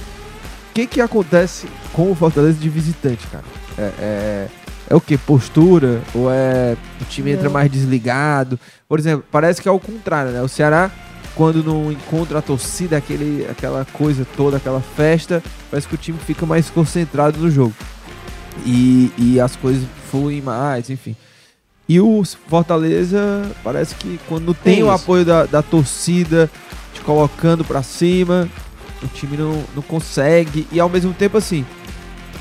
que 0.74 0.86
que 0.86 1.00
acontece 1.02 1.68
com 1.94 2.12
o 2.12 2.16
Fortaleza 2.16 2.60
de 2.60 2.68
visitante, 2.68 3.26
cara? 3.28 3.46
É, 3.78 3.92
é, 4.00 4.48
é 4.90 4.96
o 4.96 5.00
que? 5.00 5.18
Postura? 5.18 6.02
Ou 6.14 6.30
é 6.30 6.76
o 7.02 7.06
time 7.06 7.32
entra 7.32 7.50
mais 7.50 7.72
desligado? 7.72 8.60
Por 8.88 9.00
exemplo, 9.00 9.24
parece 9.32 9.62
que 9.62 9.70
é 9.70 9.72
o 9.72 9.80
contrário, 9.80 10.32
né? 10.34 10.42
O 10.42 10.50
Ceará, 10.50 10.92
quando 11.34 11.64
não 11.64 11.90
encontra 11.90 12.40
a 12.40 12.42
torcida, 12.42 12.98
aquele, 12.98 13.48
aquela 13.50 13.86
coisa 13.94 14.28
toda, 14.36 14.58
aquela 14.58 14.82
festa, 14.82 15.42
parece 15.72 15.88
que 15.88 15.96
o 15.96 15.98
time 15.98 16.20
fica 16.20 16.46
mais 16.46 16.70
concentrado 16.70 17.40
no 17.40 17.50
jogo. 17.50 17.74
E, 18.66 19.12
e 19.18 19.40
as 19.40 19.56
coisas 19.56 19.84
fluem 20.12 20.42
mais, 20.42 20.90
enfim. 20.90 21.16
E 21.90 22.00
o 22.02 22.24
Fortaleza, 22.48 23.50
parece 23.64 23.96
que 23.96 24.20
quando 24.28 24.54
tem, 24.54 24.76
Tem 24.76 24.84
o 24.84 24.92
apoio 24.92 25.24
da, 25.24 25.46
da 25.46 25.62
torcida 25.62 26.50
te 26.94 27.00
colocando 27.02 27.64
pra 27.64 27.82
cima, 27.82 28.50
o 29.02 29.08
time 29.08 29.38
não, 29.38 29.64
não 29.76 29.82
consegue. 29.82 30.68
E 30.72 30.80
ao 30.80 30.90
mesmo 30.90 31.14
tempo, 31.14 31.38
assim, 31.38 31.66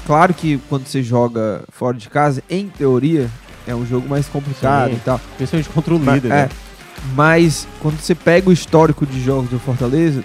claro 0.04 0.34
que 0.34 0.58
quando 0.68 0.86
você 0.86 1.02
joga 1.02 1.62
fora 1.70 1.96
de 1.96 2.08
casa, 2.08 2.42
em 2.50 2.68
teoria, 2.68 3.30
é 3.68 3.74
um 3.74 3.86
jogo 3.86 4.08
mais 4.08 4.26
complicado 4.26 4.90
Sim. 4.90 4.96
e 4.96 5.00
tal. 5.00 5.20
Principalmente 5.36 5.68
contra 5.70 5.94
o 5.94 5.98
Mas- 6.00 6.14
líder, 6.16 6.28
é, 6.32 6.42
né? 6.42 6.48
mas 7.14 7.68
quando 7.80 8.00
você 8.00 8.14
pega 8.16 8.48
o 8.48 8.52
histórico 8.52 9.06
de 9.06 9.22
jogos 9.22 9.48
do 9.50 9.60
Fortaleza, 9.60 10.24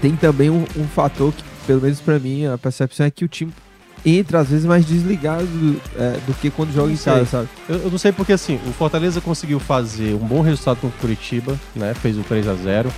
tem 0.00 0.16
também 0.16 0.50
um, 0.50 0.64
um 0.76 0.88
fator 0.88 1.32
que, 1.32 1.44
pelo 1.68 1.80
menos 1.82 2.00
pra 2.00 2.18
mim, 2.18 2.46
a 2.46 2.58
percepção 2.58 3.06
é 3.06 3.10
que 3.12 3.24
o 3.24 3.28
time 3.28 3.52
entra 4.04 4.40
às 4.40 4.48
vezes 4.48 4.64
mais 4.64 4.84
desligado 4.84 5.46
do, 5.46 5.80
é, 5.96 6.18
do 6.26 6.34
que 6.34 6.50
quando 6.50 6.72
joga 6.72 6.92
em 6.92 6.96
casa, 6.96 7.24
sabe? 7.24 7.48
Eu, 7.68 7.76
eu 7.76 7.90
não 7.90 7.98
sei 7.98 8.12
porque 8.12 8.32
assim, 8.32 8.58
o 8.66 8.72
Fortaleza 8.72 9.20
conseguiu 9.20 9.60
fazer 9.60 10.14
um 10.14 10.26
bom 10.26 10.40
resultado 10.40 10.78
contra 10.80 10.96
o 10.96 11.00
Curitiba, 11.00 11.58
né? 11.74 11.94
Fez 11.94 12.18
o 12.18 12.22
3 12.22 12.48
a 12.48 12.54
0 12.54 12.92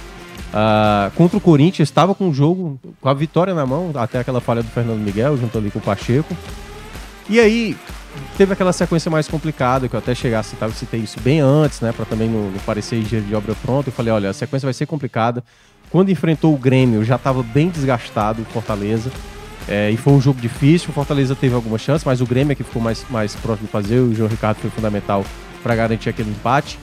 Ah, 0.53 1.11
contra 1.15 1.37
o 1.37 1.41
Corinthians, 1.41 1.89
estava 1.89 2.15
com 2.15 2.29
o 2.29 2.35
jogo, 2.35 2.81
com 3.01 3.09
a 3.09 3.15
vitória 3.15 3.55
na 3.55 3.67
mão, 3.67 3.91
até 3.95 4.19
aquela 4.19 4.41
falha 4.41 4.63
do 4.63 4.69
Fernando 4.69 5.01
Miguel, 5.01 5.37
junto 5.37 5.59
ali 5.59 5.71
com 5.71 5.79
o 5.79 5.83
Pacheco. 5.83 6.35
E 7.29 7.41
aí, 7.41 7.77
teve 8.37 8.53
aquela 8.53 8.73
sequência 8.73 9.11
mais 9.11 9.29
complicada, 9.29 9.89
que 9.89 9.95
eu 9.95 9.99
até 9.99 10.15
chegar 10.15 10.41
a 10.41 10.43
citar, 10.43 10.69
eu 10.69 10.75
citei 10.75 11.01
isso 11.01 11.19
bem 11.21 11.41
antes, 11.41 11.81
né? 11.81 11.93
Pra 11.93 12.05
também 12.05 12.29
não, 12.29 12.51
não 12.51 12.59
parecer 12.61 12.97
engenheiro 12.97 13.27
de 13.27 13.35
obra 13.35 13.55
pronta. 13.55 13.89
Eu 13.89 13.93
falei, 13.93 14.13
olha, 14.13 14.31
a 14.31 14.33
sequência 14.33 14.67
vai 14.67 14.75
ser 14.75 14.87
complicada. 14.87 15.43
Quando 15.91 16.11
enfrentou 16.11 16.55
o 16.55 16.59
Grêmio, 16.59 17.05
já 17.05 17.17
estava 17.17 17.43
bem 17.43 17.69
desgastado 17.69 18.43
o 18.43 18.45
Fortaleza. 18.47 19.11
É, 19.69 19.91
e 19.91 19.97
foi 19.97 20.13
um 20.13 20.21
jogo 20.21 20.41
difícil, 20.41 20.91
o 20.91 20.93
Fortaleza 20.93 21.35
teve 21.35 21.55
algumas 21.55 21.81
chances, 21.81 22.05
mas 22.05 22.21
o 22.21 22.27
Grêmio 22.27 22.53
é 22.53 22.55
que 22.55 22.63
ficou 22.63 22.83
mais, 22.83 23.05
mais 23.09 23.35
próximo 23.35 23.67
de 23.67 23.73
fazer, 23.73 23.99
o 23.99 24.15
João 24.15 24.29
Ricardo 24.29 24.59
foi 24.59 24.71
fundamental 24.71 25.25
para 25.63 25.75
garantir 25.75 26.09
aquele 26.09 26.31
empate. 26.31 26.79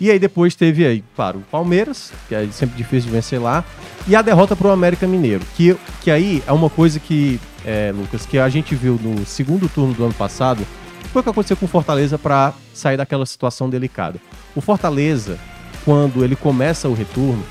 E 0.00 0.10
aí 0.10 0.18
depois 0.18 0.54
teve 0.54 0.86
aí, 0.86 1.04
claro, 1.14 1.40
o 1.40 1.42
Palmeiras, 1.42 2.10
que 2.28 2.34
é 2.34 2.48
sempre 2.52 2.76
difícil 2.76 3.10
de 3.10 3.16
vencer 3.16 3.40
lá, 3.40 3.64
e 4.06 4.16
a 4.16 4.22
derrota 4.22 4.56
para 4.56 4.68
o 4.68 4.70
América 4.70 5.06
Mineiro, 5.06 5.42
que, 5.56 5.76
que 6.00 6.10
aí 6.10 6.42
é 6.46 6.52
uma 6.52 6.70
coisa 6.70 6.98
que, 6.98 7.38
é, 7.66 7.92
Lucas, 7.94 8.24
que 8.24 8.38
a 8.38 8.48
gente 8.48 8.74
viu 8.74 8.98
no 9.02 9.26
segundo 9.26 9.68
turno 9.68 9.92
do 9.92 10.04
ano 10.04 10.14
passado, 10.14 10.66
foi 11.12 11.20
o 11.20 11.22
que 11.22 11.28
aconteceu 11.28 11.56
com 11.56 11.66
o 11.66 11.68
Fortaleza 11.68 12.16
para 12.16 12.54
sair 12.72 12.96
daquela 12.96 13.26
situação 13.26 13.68
delicada. 13.68 14.18
O 14.54 14.60
Fortaleza, 14.60 15.38
quando 15.84 16.24
ele 16.24 16.36
começa 16.36 16.88
o 16.88 16.94
retorno, 16.94 17.44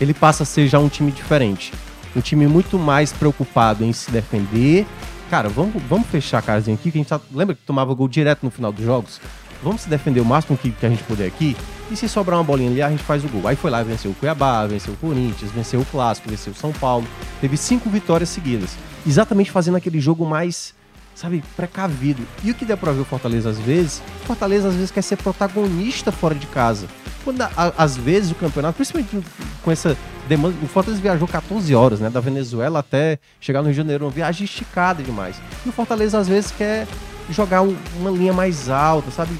ele 0.00 0.14
passa 0.14 0.42
a 0.42 0.46
ser 0.46 0.66
já 0.66 0.78
um 0.78 0.88
time 0.88 1.12
diferente. 1.12 1.72
Um 2.18 2.20
time 2.20 2.48
muito 2.48 2.76
mais 2.80 3.12
preocupado 3.12 3.84
em 3.84 3.92
se 3.92 4.10
defender. 4.10 4.84
Cara, 5.30 5.48
vamos, 5.48 5.80
vamos 5.88 6.08
fechar 6.08 6.38
a 6.38 6.42
casinha 6.42 6.74
aqui, 6.74 6.90
que 6.90 6.98
a 6.98 7.00
gente 7.00 7.08
tá, 7.08 7.20
lembra 7.32 7.54
que 7.54 7.62
tomava 7.62 7.94
gol 7.94 8.08
direto 8.08 8.40
no 8.42 8.50
final 8.50 8.72
dos 8.72 8.84
jogos? 8.84 9.20
Vamos 9.62 9.82
se 9.82 9.88
defender 9.88 10.18
o 10.18 10.24
máximo 10.24 10.58
que, 10.58 10.72
que 10.72 10.84
a 10.84 10.88
gente 10.88 11.04
puder 11.04 11.28
aqui. 11.28 11.56
E 11.88 11.96
se 11.96 12.08
sobrar 12.08 12.36
uma 12.36 12.44
bolinha 12.44 12.70
ali, 12.70 12.82
a 12.82 12.90
gente 12.90 13.04
faz 13.04 13.24
o 13.24 13.28
gol. 13.28 13.46
Aí 13.46 13.54
foi 13.54 13.70
lá, 13.70 13.84
venceu 13.84 14.10
o 14.10 14.14
Cuiabá, 14.14 14.66
venceu 14.66 14.94
o 14.94 14.96
Corinthians, 14.96 15.52
venceu 15.52 15.80
o 15.80 15.84
Clássico, 15.84 16.28
venceu 16.28 16.52
o 16.52 16.56
São 16.56 16.72
Paulo. 16.72 17.06
Teve 17.40 17.56
cinco 17.56 17.88
vitórias 17.88 18.30
seguidas. 18.30 18.76
Exatamente 19.06 19.52
fazendo 19.52 19.76
aquele 19.76 20.00
jogo 20.00 20.26
mais, 20.26 20.74
sabe, 21.14 21.44
precavido. 21.54 22.26
E 22.42 22.50
o 22.50 22.54
que 22.54 22.64
deu 22.64 22.76
pra 22.76 22.90
ver 22.90 23.02
o 23.02 23.04
Fortaleza 23.04 23.50
às 23.50 23.60
vezes? 23.60 24.02
Fortaleza 24.26 24.68
às 24.68 24.74
vezes 24.74 24.90
quer 24.90 25.02
ser 25.02 25.18
protagonista 25.18 26.10
fora 26.10 26.34
de 26.34 26.48
casa. 26.48 26.88
Quando 27.22 27.42
às 27.76 27.96
vezes 27.96 28.32
o 28.32 28.34
campeonato, 28.34 28.74
principalmente 28.74 29.24
com 29.62 29.70
essa 29.70 29.96
demanda, 30.28 30.54
o 30.62 30.66
Fortaleza 30.66 31.00
viajou 31.02 31.26
14 31.26 31.74
horas, 31.74 32.00
né, 32.00 32.10
da 32.10 32.20
Venezuela 32.20 32.78
até 32.80 33.18
chegar 33.40 33.60
no 33.60 33.66
Rio 33.66 33.72
de 33.74 33.78
Janeiro, 33.78 34.04
uma 34.04 34.10
viagem 34.10 34.44
esticada 34.44 35.02
demais. 35.02 35.40
E 35.64 35.68
o 35.68 35.72
Fortaleza 35.72 36.18
às 36.18 36.28
vezes 36.28 36.50
quer 36.52 36.86
jogar 37.30 37.62
um- 37.62 37.76
uma 37.98 38.10
linha 38.10 38.32
mais 38.32 38.68
alta, 38.70 39.10
sabe? 39.10 39.32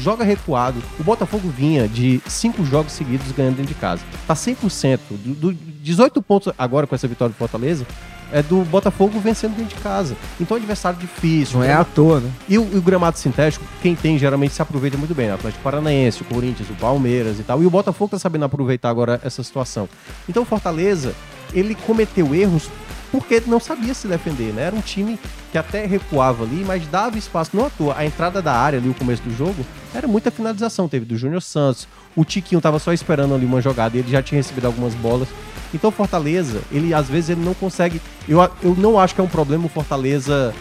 Joga 0.00 0.24
recuado. 0.24 0.82
O 0.98 1.04
Botafogo 1.04 1.48
vinha 1.48 1.86
de 1.86 2.20
cinco 2.26 2.64
jogos 2.64 2.92
seguidos 2.92 3.30
ganhando 3.32 3.56
dentro 3.56 3.72
de 3.74 3.78
casa. 3.80 4.02
Tá 4.26 4.34
100%. 4.34 5.00
Do, 5.10 5.52
do 5.52 5.54
18 5.54 6.20
pontos 6.22 6.52
agora 6.58 6.86
com 6.86 6.94
essa 6.94 7.06
vitória 7.06 7.32
do 7.32 7.36
Fortaleza, 7.36 7.86
é 8.32 8.42
do 8.42 8.64
Botafogo 8.64 9.18
vencendo 9.20 9.56
dentro 9.56 9.76
de 9.76 9.82
casa. 9.82 10.16
Então 10.40 10.56
é 10.56 10.60
um 10.60 10.62
adversário 10.62 10.98
difícil. 10.98 11.58
Não 11.58 11.64
é 11.64 11.72
à 11.72 11.84
toa, 11.84 12.20
né? 12.20 12.30
E 12.48 12.58
o, 12.58 12.62
o 12.62 12.82
gramado 12.82 13.18
sintético, 13.18 13.64
quem 13.82 13.94
tem 13.94 14.18
geralmente 14.18 14.54
se 14.54 14.62
aproveita 14.62 14.96
muito 14.96 15.14
bem. 15.14 15.28
né? 15.28 15.34
Atlético 15.34 15.62
Paranaense, 15.62 16.22
o 16.22 16.24
Corinthians, 16.24 16.68
o 16.70 16.74
Palmeiras 16.74 17.38
e 17.38 17.42
tal. 17.42 17.62
E 17.62 17.66
o 17.66 17.70
Botafogo 17.70 18.10
tá 18.10 18.18
sabendo 18.18 18.44
aproveitar 18.44 18.90
agora 18.90 19.20
essa 19.24 19.42
situação. 19.42 19.88
Então 20.28 20.42
o 20.42 20.46
Fortaleza, 20.46 21.14
ele 21.52 21.74
cometeu 21.74 22.34
erros 22.34 22.68
porque 23.16 23.42
não 23.46 23.58
sabia 23.58 23.94
se 23.94 24.06
defender, 24.06 24.52
né? 24.52 24.64
Era 24.64 24.76
um 24.76 24.80
time 24.82 25.18
que 25.50 25.56
até 25.56 25.86
recuava 25.86 26.44
ali, 26.44 26.62
mas 26.66 26.86
dava 26.86 27.16
espaço. 27.16 27.52
Não 27.54 27.64
à 27.64 27.70
toa, 27.70 27.94
a 27.96 28.04
entrada 28.04 28.42
da 28.42 28.52
área 28.52 28.78
ali, 28.78 28.90
o 28.90 28.94
começo 28.94 29.22
do 29.22 29.34
jogo, 29.34 29.64
era 29.94 30.06
muita 30.06 30.30
finalização. 30.30 30.86
Teve 30.86 31.06
do 31.06 31.16
Júnior 31.16 31.40
Santos, 31.40 31.88
o 32.14 32.26
Tiquinho 32.26 32.60
tava 32.60 32.78
só 32.78 32.92
esperando 32.92 33.34
ali 33.34 33.46
uma 33.46 33.62
jogada 33.62 33.96
e 33.96 34.00
ele 34.00 34.10
já 34.10 34.22
tinha 34.22 34.38
recebido 34.38 34.66
algumas 34.66 34.94
bolas. 34.94 35.28
Então 35.72 35.88
o 35.88 35.92
Fortaleza, 35.92 36.60
ele 36.70 36.92
às 36.92 37.08
vezes 37.08 37.30
ele 37.30 37.42
não 37.42 37.54
consegue. 37.54 38.02
Eu, 38.28 38.38
eu 38.62 38.74
não 38.76 39.00
acho 39.00 39.14
que 39.14 39.20
é 39.22 39.24
um 39.24 39.28
problema 39.28 39.64
o 39.64 39.70
Fortaleza 39.70 40.54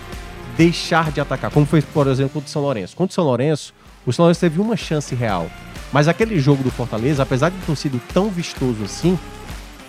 deixar 0.55 1.11
de 1.11 1.19
atacar, 1.19 1.51
como 1.51 1.65
foi, 1.65 1.81
por 1.81 2.07
exemplo, 2.07 2.35
contra 2.35 2.47
o 2.47 2.51
São 2.51 2.61
Lourenço. 2.61 2.95
Contra 2.95 3.11
o 3.11 3.15
São 3.15 3.25
Lourenço, 3.25 3.73
o 4.05 4.13
São 4.13 4.23
Lourenço 4.23 4.39
teve 4.39 4.61
uma 4.61 4.77
chance 4.77 5.13
real. 5.13 5.51
Mas 5.91 6.07
aquele 6.07 6.39
jogo 6.39 6.63
do 6.63 6.71
Fortaleza, 6.71 7.21
apesar 7.21 7.49
de 7.49 7.57
ter 7.57 7.75
sido 7.75 8.01
tão 8.13 8.29
vistoso 8.29 8.81
assim, 8.85 9.19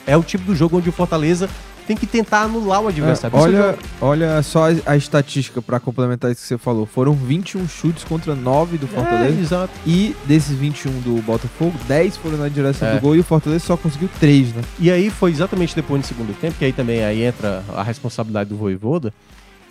é 0.05 0.17
o 0.17 0.23
tipo 0.25 0.45
do 0.45 0.55
jogo 0.55 0.79
onde 0.79 0.89
o 0.89 0.93
Fortaleza 0.93 1.49
tem 1.87 1.97
que 1.97 2.07
tentar 2.07 2.43
anular 2.43 2.80
o 2.82 2.89
adversário. 2.89 3.37
É, 3.37 3.41
olha, 3.41 3.57
é- 3.59 3.76
olha 4.01 4.43
só 4.43 4.70
a, 4.70 4.74
a 4.93 4.97
estatística 4.97 5.62
pra 5.62 5.78
complementar 5.78 6.30
isso 6.32 6.41
que 6.43 6.49
você 6.49 6.59
falou. 6.59 6.84
Foram 6.87 7.12
21 7.14 7.68
chutes 7.68 8.03
contra 8.05 8.34
9 8.34 8.76
do 8.78 8.87
É, 8.87 8.89
Fortaleza. 8.89 9.41
exato. 9.41 9.72
E 9.87 10.14
desses 10.26 10.57
21 10.57 10.91
do 11.01 11.22
Botafogo, 11.22 11.74
10 11.87 12.16
foram 12.16 12.39
na 12.39 12.49
direção 12.49 12.89
É. 12.89 12.95
do 12.95 13.01
gol 13.01 13.14
e 13.16 13.20
o 13.20 13.24
Fortaleza 13.24 13.64
só 13.64 13.76
conseguiu 13.76 14.09
3, 14.18 14.53
né? 14.55 14.62
E 14.78 14.91
aí 14.91 15.11
foi 15.11 15.30
exatamente 15.30 15.74
depois 15.74 16.03
do 16.03 16.07
segundo 16.07 16.34
tempo, 16.41 16.57
que 16.59 16.64
aí 16.64 16.72
também 16.72 17.05
aí 17.05 17.22
entra 17.22 17.62
a 17.74 17.82
responsabilidade 17.82 18.51
do 18.51 18.57
Voivoda, 18.57 19.12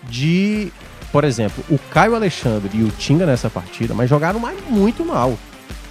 de 0.09 0.71
por 1.11 1.23
exemplo, 1.23 1.63
o 1.69 1.77
Caio 1.91 2.13
Alexandre 2.15 2.69
e 2.73 2.83
o 2.83 2.89
Tinga 2.89 3.25
nessa 3.25 3.49
partida, 3.49 3.93
mas 3.93 4.09
jogaram 4.09 4.37
mais 4.39 4.57
muito 4.69 5.05
mal. 5.05 5.37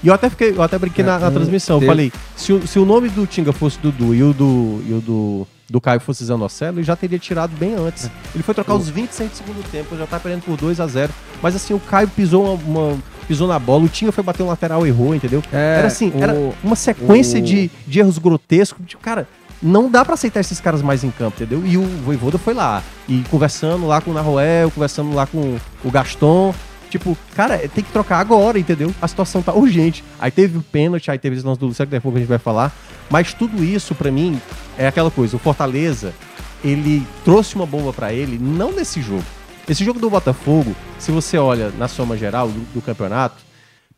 E 0.03 0.09
eu 0.09 0.13
até 0.13 0.29
fiquei, 0.29 0.51
eu 0.51 0.63
até 0.63 0.79
brinquei 0.79 1.03
É, 1.03 1.07
na, 1.07 1.19
na 1.19 1.29
um 1.29 1.33
transmissão. 1.33 1.77
Eu 1.77 1.81
teve- 1.81 1.91
falei, 1.91 2.13
se 2.37 2.53
o, 2.53 2.67
se 2.67 2.79
o 2.79 2.85
nome 2.85 3.09
do 3.09 3.27
Tinga 3.27 3.51
fosse 3.53 3.79
Dudu 3.79 4.15
e 4.15 4.23
o 4.23 4.35
do, 4.35 4.83
e 4.87 4.93
o 4.93 5.01
do, 5.01 5.47
do 5.69 5.81
Caio 5.81 6.01
fosse 6.01 6.25
Zanocelo, 6.25 6.79
ele 6.79 6.85
já 6.85 6.95
teria 6.95 7.19
tirado 7.19 7.57
bem 7.57 7.75
antes. 7.75 8.11
Ele 8.35 8.43
foi 8.43 8.55
trocar 8.55 8.75
os 8.75 8.89
26 8.89 9.31
do 9.31 9.37
segundo 9.37 9.71
tempo, 9.71 9.97
já 9.97 10.07
tá 10.07 10.21
perdendo 10.21 10.43
por 10.43 10.57
2 10.57 10.79
a 10.81 10.87
0 10.87 11.13
Mas 11.43 11.57
assim, 11.57 11.75
o 11.75 11.81
Caio 11.81 12.09
pisou 12.09 12.45
uma, 12.57 12.81
uma- 12.91 12.99
pisou 13.27 13.49
na 13.49 13.59
bola, 13.59 13.85
o 13.85 13.89
Tinga 13.89 14.13
foi 14.13 14.23
bater 14.23 14.43
o 14.43 14.47
lateral, 14.47 14.87
errou, 14.87 15.15
entendeu? 15.15 15.43
É, 15.53 15.77
era 15.79 15.87
assim, 15.87 16.13
o- 16.15 16.23
era 16.23 16.35
uma 16.63 16.77
sequência 16.77 17.39
o- 17.41 17.43
de, 17.43 17.71
de 17.87 17.99
erros 18.01 18.19
grotescos. 18.19 18.85
Tipo, 18.87 19.03
cara, 19.03 19.27
não 19.63 19.91
dá 19.91 20.05
pra 20.05 20.13
aceitar 20.15 20.41
esses 20.41 20.61
caras 20.61 20.83
mais 20.83 21.03
em 21.05 21.11
campo, 21.11 21.43
entendeu? 21.43 21.67
E 21.67 21.79
o 21.79 21.83
Voivoda 22.05 22.37
foi 22.37 22.53
lá, 22.53 22.83
e 23.09 23.23
conversando 23.31 23.87
lá 23.87 24.01
com 24.03 24.11
o 24.11 24.15
Naruel, 24.15 24.71
conversando 24.71 25.15
lá 25.15 25.27
com 25.27 25.57
o 25.83 25.91
Gaston. 25.91 26.55
Tipo, 26.91 27.17
cara, 27.35 27.59
tem 27.59 27.83
que 27.83 27.91
trocar 27.91 28.19
agora, 28.21 28.57
entendeu? 28.57 28.95
A 29.03 29.09
situação 29.09 29.43
tá 29.43 29.53
urgente. 29.53 30.05
Aí 30.21 30.31
teve 30.31 30.59
o 30.59 30.63
pênalti, 30.63 31.11
aí 31.11 31.19
teve 31.19 31.35
esse 31.37 31.45
lance 31.45 31.59
do 31.59 31.67
Luciano, 31.67 31.89
que 31.89 31.91
daqui 31.97 31.99
a 31.99 32.03
pouco 32.03 32.19
a 32.19 32.21
gente 32.21 32.29
vai 32.29 32.39
falar. 32.39 32.73
Mas 33.11 33.35
tudo 33.35 33.63
isso, 33.63 33.95
pra 33.95 34.11
mim, 34.11 34.41
é 34.79 34.87
aquela 34.87 35.11
coisa. 35.11 35.37
O 35.37 35.39
Fortaleza, 35.39 36.15
ele 36.63 37.07
trouxe 37.25 37.55
uma 37.55 37.67
bomba 37.67 37.93
pra 37.93 38.13
ele, 38.13 38.39
não 38.39 38.73
nesse 38.73 39.01
jogo. 39.03 39.25
Esse 39.69 39.85
jogo 39.85 39.99
do 39.99 40.11
Botafogo, 40.11 40.75
se 40.99 41.11
você 41.11 41.39
olha 41.39 41.71
na 41.79 41.89
soma 41.89 42.17
geral 42.17 42.49
do, 42.49 42.61
do 42.75 42.83
campeonato, 42.83 43.37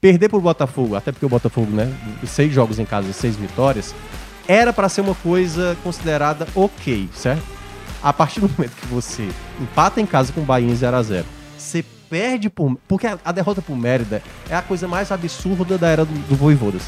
perder 0.01 0.29
pro 0.29 0.41
Botafogo, 0.41 0.95
até 0.95 1.11
porque 1.11 1.27
o 1.27 1.29
Botafogo, 1.29 1.71
né, 1.71 1.93
seis 2.27 2.53
jogos 2.53 2.79
em 2.79 2.85
casa, 2.85 3.13
seis 3.13 3.37
vitórias, 3.37 3.95
era 4.47 4.73
pra 4.73 4.89
ser 4.89 5.01
uma 5.01 5.15
coisa 5.15 5.77
considerada 5.83 6.47
ok, 6.55 7.09
certo? 7.13 7.43
A 8.03 8.13
partir 8.13 8.41
do 8.41 8.49
momento 8.49 8.77
que 8.77 8.87
você 8.87 9.29
empata 9.61 10.01
em 10.01 10.07
casa 10.07 10.33
com 10.33 10.43
o 10.43 10.45
Bahia 10.45 10.71
em 10.71 10.75
0 10.75 10.97
a 10.97 11.03
0 11.03 11.27
você 11.59 11.85
perde 12.09 12.49
por. 12.49 12.79
Porque 12.87 13.07
a, 13.07 13.19
a 13.25 13.33
derrota 13.33 13.61
por 13.61 13.77
Mérida 13.77 14.23
é 14.49 14.55
a 14.55 14.63
coisa 14.63 14.87
mais 14.87 15.11
absurda 15.11 15.77
da 15.77 15.89
era 15.89 16.05
do, 16.05 16.13
do 16.29 16.37
Voivodas. 16.37 16.83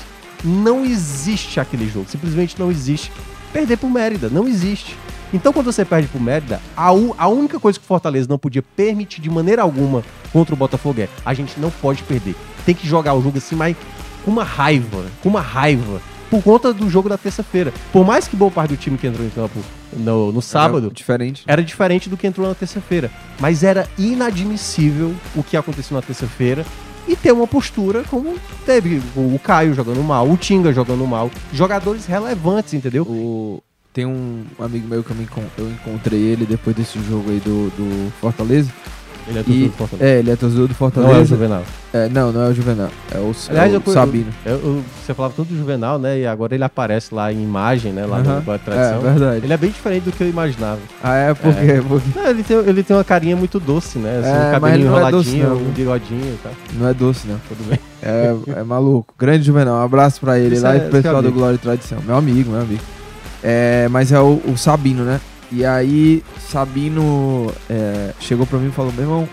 Não 0.44 0.84
existe 0.84 1.58
aquele 1.60 1.88
jogo, 1.88 2.08
simplesmente 2.08 2.58
não 2.58 2.70
existe. 2.70 3.12
Perder 3.52 3.76
por 3.78 3.90
Mérida, 3.90 4.28
não 4.28 4.46
existe. 4.46 4.96
Então, 5.32 5.52
quando 5.52 5.66
você 5.66 5.84
perde 5.84 6.08
por 6.08 6.20
Mérida, 6.20 6.60
a, 6.76 6.86
a 6.86 7.28
única 7.28 7.60
coisa 7.60 7.78
que 7.78 7.84
o 7.84 7.88
Fortaleza 7.88 8.26
não 8.28 8.38
podia 8.38 8.62
permitir 8.62 9.20
de 9.20 9.28
maneira 9.28 9.62
alguma 9.62 10.02
contra 10.32 10.54
o 10.54 10.58
Botafogo 10.58 11.00
é: 11.00 11.08
a 11.24 11.34
gente 11.34 11.58
não 11.60 11.70
pode 11.70 12.02
perder. 12.02 12.34
Tem 12.64 12.74
que 12.74 12.86
jogar 12.86 13.14
o 13.14 13.22
jogo 13.22 13.38
assim, 13.38 13.56
mas 13.56 13.76
com 14.24 14.30
uma 14.30 14.44
raiva, 14.44 15.04
com 15.22 15.28
uma 15.28 15.40
raiva. 15.40 16.00
Por 16.30 16.42
conta 16.42 16.74
do 16.74 16.90
jogo 16.90 17.08
da 17.08 17.16
terça-feira. 17.16 17.72
Por 17.90 18.04
mais 18.04 18.28
que 18.28 18.36
boa 18.36 18.50
parte 18.50 18.70
do 18.70 18.76
time 18.76 18.98
que 18.98 19.06
entrou 19.06 19.26
em 19.26 19.30
campo 19.30 19.58
no, 19.94 20.30
no 20.30 20.42
sábado 20.42 20.84
Era 20.86 20.94
diferente. 20.94 21.42
era 21.46 21.62
diferente 21.62 22.10
do 22.10 22.18
que 22.18 22.26
entrou 22.26 22.46
na 22.46 22.54
terça-feira. 22.54 23.10
Mas 23.40 23.62
era 23.62 23.88
inadmissível 23.96 25.14
o 25.34 25.42
que 25.42 25.56
aconteceu 25.56 25.94
na 25.94 26.02
terça-feira 26.02 26.66
e 27.08 27.16
ter 27.16 27.32
uma 27.32 27.46
postura 27.46 28.04
como 28.04 28.36
teve 28.66 29.00
o 29.16 29.40
Caio 29.42 29.74
jogando 29.74 30.02
mal, 30.02 30.28
o 30.28 30.36
Tinga 30.36 30.72
jogando 30.72 31.06
mal, 31.06 31.30
jogadores 31.52 32.04
relevantes, 32.06 32.74
entendeu? 32.74 33.04
O... 33.04 33.62
Tem 33.92 34.04
um 34.06 34.44
amigo 34.60 34.86
meu 34.86 35.02
que 35.02 35.10
eu, 35.10 35.16
eu 35.56 35.70
encontrei 35.70 36.20
ele 36.20 36.44
depois 36.44 36.76
desse 36.76 37.00
jogo 37.02 37.30
aí 37.30 37.40
do, 37.40 37.70
do 37.70 38.12
Fortaleza. 38.20 38.70
Ele 39.28 39.38
é 39.38 39.42
E, 39.46 39.72
é, 40.00 40.18
ele 40.20 40.30
é 40.30 40.36
torcedor 40.36 40.66
do 40.66 40.68
Não 40.68 40.70
é 40.70 40.72
o 40.72 40.74
Fortaleza. 40.74 41.24
Juvenal. 41.26 41.62
É, 41.92 42.08
não, 42.08 42.32
não 42.32 42.42
é 42.42 42.48
o 42.48 42.54
Juvenal. 42.54 42.88
É 43.14 43.18
o, 43.18 43.32
Aliás, 43.50 43.72
é 43.72 43.76
eu, 43.76 43.82
o 43.84 43.90
Sabino. 43.92 44.26
eu- 44.44 44.52
eu- 44.54 44.84
você 45.04 45.12
falava 45.14 45.34
tanto 45.36 45.48
do 45.48 45.56
Juvenal, 45.58 45.98
né? 45.98 46.18
E 46.20 46.26
agora 46.26 46.54
ele 46.54 46.64
aparece 46.64 47.14
lá 47.14 47.32
em 47.32 47.42
imagem, 47.42 47.92
né? 47.92 48.06
Lá 48.06 48.18
Aham. 48.18 48.36
no 48.36 48.40
Boa 48.42 48.54
É, 48.54 48.58
Tradição. 48.58 49.00
verdade. 49.00 49.44
ele 49.44 49.52
é 49.52 49.56
bem 49.56 49.70
diferente 49.70 50.04
do 50.04 50.12
que 50.12 50.22
eu 50.24 50.28
imaginava. 50.28 50.78
Ah, 51.02 51.14
é? 51.14 51.34
Por 51.34 51.54
quê? 51.54 51.82
Porque 51.86 52.18
Não, 52.18 52.26
ele, 52.30 52.42
tem, 52.42 52.56
ele 52.58 52.82
tem 52.82 52.96
uma 52.96 53.04
carinha 53.04 53.36
muito 53.36 53.58
doce, 53.60 53.98
né? 53.98 54.18
Assim, 54.20 54.28
É, 54.30 54.48
um 54.48 54.50
cabelinho 54.52 54.90
não 54.90 55.06
é 55.06 55.10
doce, 55.10 55.36
enroladinho, 55.36 55.68
um 55.68 55.72
bigodinho 55.72 56.20
e 56.34 56.38
tal. 56.42 56.52
não 56.74 56.88
é 56.88 56.94
doce, 56.94 57.26
não. 57.28 57.38
Tudo 57.48 57.68
bem. 57.68 57.78
É, 58.02 58.34
é 58.60 58.62
maluco. 58.62 59.12
Grande 59.18 59.44
Juvenal. 59.44 59.80
Um 59.80 59.84
abraço 59.84 60.20
pra 60.20 60.38
ele 60.38 60.54
Isso 60.54 60.64
lá 60.64 60.74
é- 60.74 60.76
e 60.76 60.80
pro 60.80 60.90
pessoal 60.90 61.18
é 61.18 61.22
do. 61.22 61.32
Glória 61.32 61.56
e 61.56 61.58
Tradição. 61.58 61.98
Meu 62.06 62.16
amigo, 62.16 62.50
meu 62.50 62.60
amigo. 62.60 62.80
É, 63.42 63.88
mas 63.90 64.10
é 64.12 64.20
o, 64.20 64.40
o 64.46 64.56
Sabino, 64.56 65.04
né? 65.04 65.20
E 65.50 65.64
aí, 65.64 66.22
Sabino 66.38 67.52
é, 67.68 68.12
chegou 68.20 68.46
pra 68.46 68.58
mim 68.58 68.68
e 68.68 68.72
falou: 68.72 68.92
meu 68.92 69.04
irmão, 69.04 69.28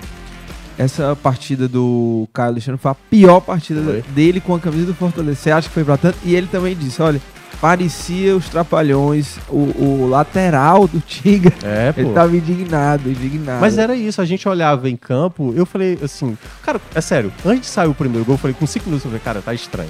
essa 0.78 1.16
partida 1.16 1.68
do 1.68 2.28
Caio 2.34 2.49
Alexandre 2.49 2.80
foi 2.80 2.91
a 2.91 2.95
pior 2.95 3.39
partida 3.39 3.82
Foi. 3.82 4.01
dele 4.13 4.39
com 4.39 4.55
a 4.55 4.59
camisa 4.59 4.88
do 4.88 4.93
Fortaleza. 4.93 5.39
Você 5.39 5.51
acha 5.51 5.68
que 5.68 5.74
foi 5.74 5.84
pra 5.84 5.97
tanto? 5.97 6.18
E 6.24 6.36
ele 6.36 6.47
também 6.47 6.76
disse: 6.76 7.01
olha, 7.01 7.22
parecia 7.59 8.36
os 8.36 8.49
trapalhões, 8.49 9.38
o, 9.49 9.57
o 9.57 10.07
lateral 10.09 10.88
do 10.88 10.99
Tinga. 10.99 11.53
É, 11.63 11.91
pô. 11.93 12.01
Ele 12.01 12.13
tava 12.13 12.36
indignado, 12.36 13.09
indignado. 13.09 13.61
Mas 13.61 13.78
era 13.78 13.95
isso, 13.95 14.22
a 14.22 14.26
gente 14.26 14.47
olhava 14.47 14.89
em 14.89 14.95
campo, 14.95 15.53
eu 15.55 15.66
falei 15.66 15.97
assim, 16.03 16.38
cara, 16.61 16.80
é 16.93 17.01
sério, 17.01 17.32
antes 17.45 17.61
de 17.61 17.68
sair 17.68 17.88
o 17.88 17.93
primeiro 17.93 18.26
gol, 18.26 18.36
eu 18.36 18.39
falei, 18.39 18.55
com 18.57 18.66
5 18.66 18.86
minutos, 18.86 19.05
eu 19.05 19.11
falei, 19.11 19.24
cara, 19.24 19.41
tá 19.41 19.53
estranho. 19.53 19.89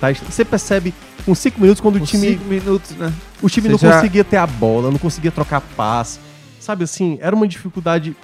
Tá. 0.00 0.12
Você 0.12 0.44
percebe 0.44 0.92
com 1.24 1.34
5 1.34 1.60
minutos 1.60 1.80
quando 1.80 1.98
Com 1.98 2.04
o 2.04 2.06
time, 2.06 2.28
cinco 2.30 2.44
minutos, 2.44 2.90
né? 2.92 3.12
o 3.42 3.48
time 3.48 3.68
você 3.68 3.72
não 3.86 3.92
já- 3.92 3.96
conseguia 3.98 4.24
ter 4.24 4.36
a 4.36 4.46
bola, 4.46 4.90
não 4.90 4.98
conseguia 4.98 5.30
trocar 5.30 5.60
passe. 5.60 6.18
Sabe 6.60 6.84
assim, 6.84 7.18
era 7.20 7.34
uma 7.34 7.46
dificuldade 7.48 8.16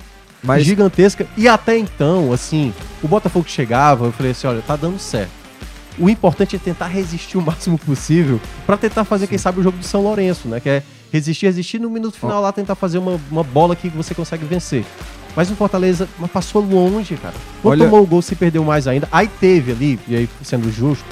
Mas 0.43 0.65
gigantesca. 0.65 1.27
E 1.37 1.47
até 1.49 1.77
então, 1.79 2.33
assim, 2.33 2.73
o 3.03 3.09
Botafogo 3.09 3.47
chegava, 3.49 4.07
eu 4.07 4.13
falei 4.13 4.33
assim, 4.33 4.47
olha, 4.47 4.63
tá 4.63 4.77
dando 4.77 4.99
certo. 4.99 5.31
O 5.99 6.09
importante 6.09 6.57
é 6.57 6.59
tentar 6.59 6.87
resistir 6.87 7.37
o 7.37 7.43
máximo 7.43 7.79
possível 7.79 8.41
pra 8.67 8.77
tentar 8.77 9.05
fazer, 9.05 9.27
quem 9.27 9.37
sabe, 9.39 9.61
o 9.61 9.63
jogo 9.63 9.77
de 9.79 9.87
São 9.87 10.03
Lourenço, 10.03 10.49
né? 10.49 10.59
Que 10.61 10.69
é 10.69 10.83
resistir, 11.13 11.47
resistir 11.47 11.79
no 11.79 11.91
minuto 11.91 12.17
final 12.19 12.41
lá 12.41 12.53
tentar 12.53 12.75
fazer 12.75 12.99
uma, 12.99 13.21
uma 13.31 13.43
bola 13.45 13.75
que 13.77 13.89
você 13.91 14.15
consegue 14.15 14.45
vencer. 14.45 14.85
Mas 15.37 15.51
o 15.51 15.55
Fortaleza 15.55 16.09
mas 16.19 16.31
passou 16.31 16.63
longe, 16.63 17.17
cara. 17.17 17.35
Quando 17.63 17.73
Olha- 17.73 17.85
tomou 17.85 18.03
o 18.03 18.07
gol, 18.07 18.23
se 18.23 18.35
perdeu 18.35 18.65
mais 18.65 18.87
ainda. 18.89 19.07
Aí 19.13 19.29
teve 19.29 19.73
ali, 19.73 19.99
e 20.09 20.17
aí 20.17 20.29
sendo 20.43 20.71
justo, 20.73 21.05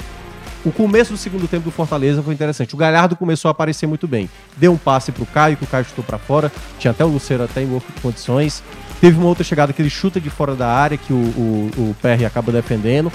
o 0.65 0.71
começo 0.71 1.13
do 1.13 1.17
segundo 1.17 1.47
tempo 1.47 1.65
do 1.65 1.71
Fortaleza 1.71 2.21
foi 2.21 2.33
interessante. 2.33 2.73
O 2.73 2.77
Galhardo 2.77 3.15
começou 3.15 3.47
a 3.47 3.51
aparecer 3.51 3.87
muito 3.87 4.07
bem. 4.07 4.29
Deu 4.57 4.73
um 4.73 4.77
passe 4.77 5.11
pro 5.11 5.25
Caio, 5.25 5.55
que 5.55 5.63
o 5.63 5.67
Caio 5.67 5.85
chutou 5.85 6.03
pra 6.03 6.17
fora. 6.17 6.51
Tinha 6.77 6.91
até 6.91 7.05
o 7.05 7.07
Luceiro 7.07 7.43
até 7.43 7.61
em 7.61 7.67
boas 7.67 7.83
condições. 8.01 8.61
Teve 8.99 9.17
uma 9.17 9.27
outra 9.27 9.43
chegada 9.43 9.71
que 9.71 9.81
ele 9.81 9.89
chuta 9.89 10.19
de 10.19 10.29
fora 10.29 10.55
da 10.55 10.67
área, 10.67 10.97
que 10.97 11.13
o, 11.13 11.15
o, 11.15 11.71
o 11.77 11.95
PR 12.01 12.25
acaba 12.25 12.51
defendendo. 12.51 13.11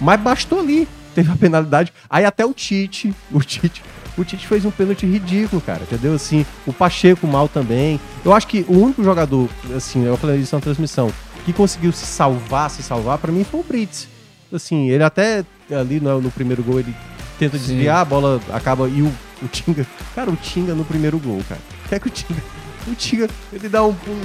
Mas 0.00 0.20
bastou 0.20 0.58
ali. 0.58 0.88
Teve 1.14 1.30
a 1.30 1.36
penalidade. 1.36 1.92
Aí 2.10 2.24
até 2.24 2.44
o 2.44 2.52
Tite, 2.52 3.14
o 3.30 3.40
Tite, 3.40 3.82
o 4.16 4.24
Tite 4.24 4.46
fez 4.46 4.64
um 4.64 4.70
pênalti 4.70 5.06
ridículo, 5.06 5.60
cara. 5.60 5.82
Entendeu? 5.82 6.14
Assim, 6.14 6.44
o 6.66 6.72
Pacheco 6.72 7.26
mal 7.26 7.48
também. 7.48 8.00
Eu 8.24 8.32
acho 8.32 8.48
que 8.48 8.64
o 8.68 8.76
único 8.78 9.04
jogador, 9.04 9.48
assim, 9.76 10.04
eu 10.04 10.16
falei 10.16 10.38
isso 10.38 10.54
na 10.54 10.60
transmissão, 10.60 11.12
que 11.44 11.52
conseguiu 11.52 11.92
se 11.92 12.06
salvar, 12.06 12.70
se 12.70 12.82
salvar, 12.82 13.18
pra 13.18 13.30
mim 13.30 13.44
foi 13.44 13.60
o 13.60 13.62
Brits. 13.62 14.08
Assim, 14.52 14.90
ele 14.90 15.04
até 15.04 15.44
ali 15.74 16.00
no, 16.00 16.20
no 16.20 16.30
primeiro 16.30 16.62
gol, 16.62 16.80
ele 16.80 16.94
tenta 17.38 17.58
Sim. 17.58 17.66
desviar, 17.66 17.98
a 17.98 18.04
bola 18.04 18.40
acaba 18.52 18.88
e 18.88 19.02
o, 19.02 19.12
o 19.42 19.48
Tinga. 19.48 19.86
Cara, 20.14 20.30
o 20.30 20.36
Tinga 20.36 20.74
no 20.74 20.84
primeiro 20.84 21.18
gol, 21.18 21.42
cara. 21.48 21.60
Quer 21.88 22.00
que 22.00 22.08
o 22.08 22.10
Tinga. 22.10 22.42
O 22.86 22.94
Tinga, 22.94 23.28
ele 23.52 23.68
dá 23.68 23.84
um 23.84 23.94
pulo 23.94 24.20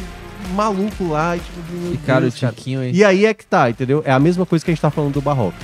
maluco 0.54 1.10
lá 1.10 1.36
e 1.36 1.40
tipo, 1.40 1.94
E 1.94 1.98
cara, 2.06 2.20
o 2.20 2.22
Deus, 2.22 2.40
cara. 2.40 2.54
Tiquinho 2.54 2.80
aí. 2.82 2.92
E 2.94 3.04
aí 3.04 3.26
é 3.26 3.34
que 3.34 3.46
tá, 3.46 3.70
entendeu? 3.70 4.02
É 4.06 4.12
a 4.12 4.20
mesma 4.20 4.46
coisa 4.46 4.64
que 4.64 4.72
a 4.72 4.74
gente 4.74 4.82
tá 4.82 4.90
falando 4.90 5.14
do 5.14 5.22
Barroco. 5.22 5.58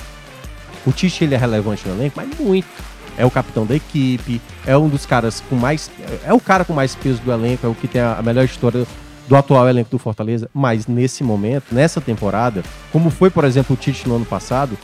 O 0.86 0.92
Tite, 0.92 1.24
ele 1.24 1.34
é 1.34 1.38
relevante 1.38 1.88
no 1.88 1.94
elenco, 1.94 2.14
mas 2.16 2.28
muito. 2.38 2.66
É 3.16 3.24
o 3.24 3.30
capitão 3.30 3.64
da 3.64 3.76
equipe, 3.76 4.40
é 4.66 4.76
um 4.76 4.88
dos 4.88 5.06
caras 5.06 5.42
com 5.48 5.54
mais. 5.54 5.90
É 6.24 6.32
o 6.32 6.40
cara 6.40 6.64
com 6.64 6.72
mais 6.72 6.96
peso 6.96 7.20
do 7.22 7.32
elenco, 7.32 7.64
é 7.64 7.70
o 7.70 7.74
que 7.74 7.86
tem 7.86 8.00
a 8.00 8.14
a 8.14 8.22
melhor 8.22 8.44
história 8.44 8.84
do 9.28 9.36
atual 9.36 9.68
elenco 9.68 9.90
do 9.90 9.98
Fortaleza. 9.98 10.50
Mas 10.52 10.86
nesse 10.86 11.22
momento, 11.22 11.66
nessa 11.72 12.00
temporada, 12.00 12.62
como 12.92 13.10
foi, 13.10 13.30
por 13.30 13.44
exemplo, 13.44 13.74
o 13.74 13.78
Tite 13.78 14.08
no 14.08 14.16
ano 14.16 14.24
passado, 14.24 14.76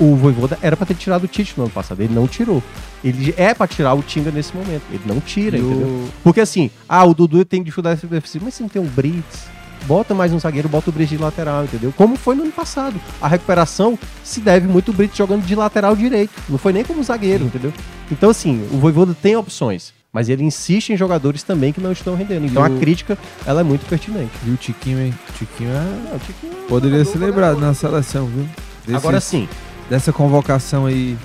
o, 0.00 0.04
o 0.12 0.16
Voivoda 0.16 0.58
era 0.62 0.76
pra 0.76 0.86
ter 0.86 0.94
tirado 0.94 1.24
o 1.24 1.28
Tite 1.28 1.54
no 1.56 1.64
ano 1.64 1.72
passado. 1.72 2.00
Ele 2.00 2.14
não 2.14 2.26
tirou. 2.26 2.62
Ele 3.02 3.34
é 3.36 3.52
pra 3.54 3.66
tirar 3.66 3.94
o 3.94 4.02
Tinga 4.02 4.30
nesse 4.30 4.54
momento. 4.56 4.82
Ele 4.90 5.02
não 5.06 5.20
tira, 5.20 5.56
E 5.58 5.60
o- 5.60 5.70
entendeu? 5.70 6.08
Porque 6.22 6.40
assim, 6.40 6.70
ah, 6.88 7.04
o 7.04 7.14
Dudu 7.14 7.44
tem 7.44 7.62
dificuldade 7.62 8.06
defensiva, 8.06 8.44
mas 8.46 8.54
você 8.54 8.62
não 8.62 8.70
tem 8.70 8.80
um 8.80 8.86
Brits. 8.86 9.52
Bota 9.86 10.14
mais 10.14 10.32
um 10.32 10.38
zagueiro, 10.38 10.66
bota 10.66 10.88
o 10.88 10.92
Brits 10.92 11.10
de 11.10 11.18
lateral, 11.18 11.64
entendeu? 11.64 11.92
Como 11.94 12.16
foi 12.16 12.34
no 12.34 12.42
ano 12.44 12.52
passado. 12.52 12.98
A 13.20 13.28
recuperação 13.28 13.98
se 14.22 14.40
deve 14.40 14.66
muito 14.66 14.90
o 14.90 14.94
Brits 14.94 15.16
jogando 15.16 15.44
de 15.44 15.54
lateral 15.54 15.94
direito. 15.94 16.32
Não 16.48 16.56
foi 16.56 16.72
nem 16.72 16.82
como 16.82 17.02
zagueiro, 17.04 17.44
entendeu? 17.44 17.70
Então, 18.10 18.30
assim, 18.30 18.66
o 18.72 18.78
Voivoda 18.78 19.14
tem 19.20 19.36
opções. 19.36 19.92
Mas 20.10 20.28
ele 20.28 20.44
insiste 20.44 20.90
em 20.90 20.96
jogadores 20.96 21.42
também 21.42 21.72
que 21.72 21.80
não 21.80 21.90
estão 21.90 22.14
rendendo. 22.14 22.46
Então 22.46 22.64
a 22.64 22.68
o- 22.68 22.78
crítica, 22.78 23.18
ela 23.44 23.60
é 23.60 23.64
muito 23.64 23.84
pertinente. 23.86 24.30
E 24.46 24.50
o 24.50 24.56
Tiquinho, 24.56 25.00
hein? 25.00 25.12
O 25.28 25.32
Tiquinho 25.32 25.70
é... 25.70 26.10
Não, 26.12 26.18
Tiquinho 26.20 26.52
é 26.52 26.68
poderia 26.68 27.04
ser 27.04 27.18
lembrado 27.18 27.58
na 27.60 27.74
seleção, 27.74 28.24
viu? 28.26 28.46
Desse- 28.86 28.96
Agora 28.96 29.20
sim, 29.20 29.48
Dessa 29.88 30.12
convocação 30.12 30.86
aí. 30.86 31.16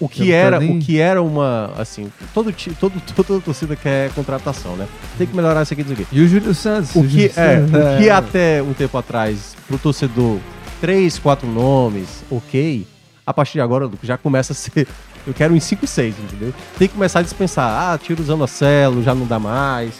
o 0.00 0.08
que 0.08 0.32
era, 0.32 0.58
nem- 0.60 0.76
o 0.76 0.80
que 0.80 0.98
era 1.00 1.22
uma, 1.22 1.72
assim, 1.78 2.10
todo, 2.34 2.52
todo, 2.78 3.00
toda 3.14 3.40
torcida 3.40 3.74
quer 3.76 4.10
contratação, 4.12 4.76
né? 4.76 4.86
Tem 5.16 5.26
que 5.26 5.34
melhorar 5.34 5.62
isso 5.62 5.72
aqui, 5.72 5.82
isso 5.82 5.92
aqui. 5.92 6.06
E 6.12 6.20
o 6.20 6.28
Júlio 6.28 6.54
Santos. 6.54 6.94
O 6.94 7.02
que, 7.06 7.26
é, 7.26 7.28
Santos, 7.28 7.72
o 7.72 7.98
que 7.98 8.10
até 8.10 8.62
um 8.62 8.72
tempo 8.74 8.98
atrás, 8.98 9.56
pro 9.66 9.78
torcedor, 9.78 10.38
três, 10.80 11.18
quatro 11.18 11.48
nomes, 11.48 12.22
ok. 12.30 12.86
A 13.26 13.32
partir 13.34 13.54
de 13.54 13.60
agora, 13.60 13.90
já 14.02 14.16
começa 14.18 14.52
a 14.52 14.56
ser. 14.56 14.86
Eu 15.26 15.34
quero 15.34 15.52
uns 15.54 15.64
5, 15.64 15.86
6, 15.86 16.14
entendeu? 16.18 16.54
Tem 16.78 16.86
que 16.86 16.94
começar 16.94 17.18
a 17.18 17.22
dispensar. 17.22 17.68
Ah, 17.92 17.98
tira 17.98 18.20
o 18.20 18.24
Zanocelo, 18.24 19.02
já 19.02 19.12
não 19.14 19.26
dá 19.26 19.38
mais. 19.40 19.94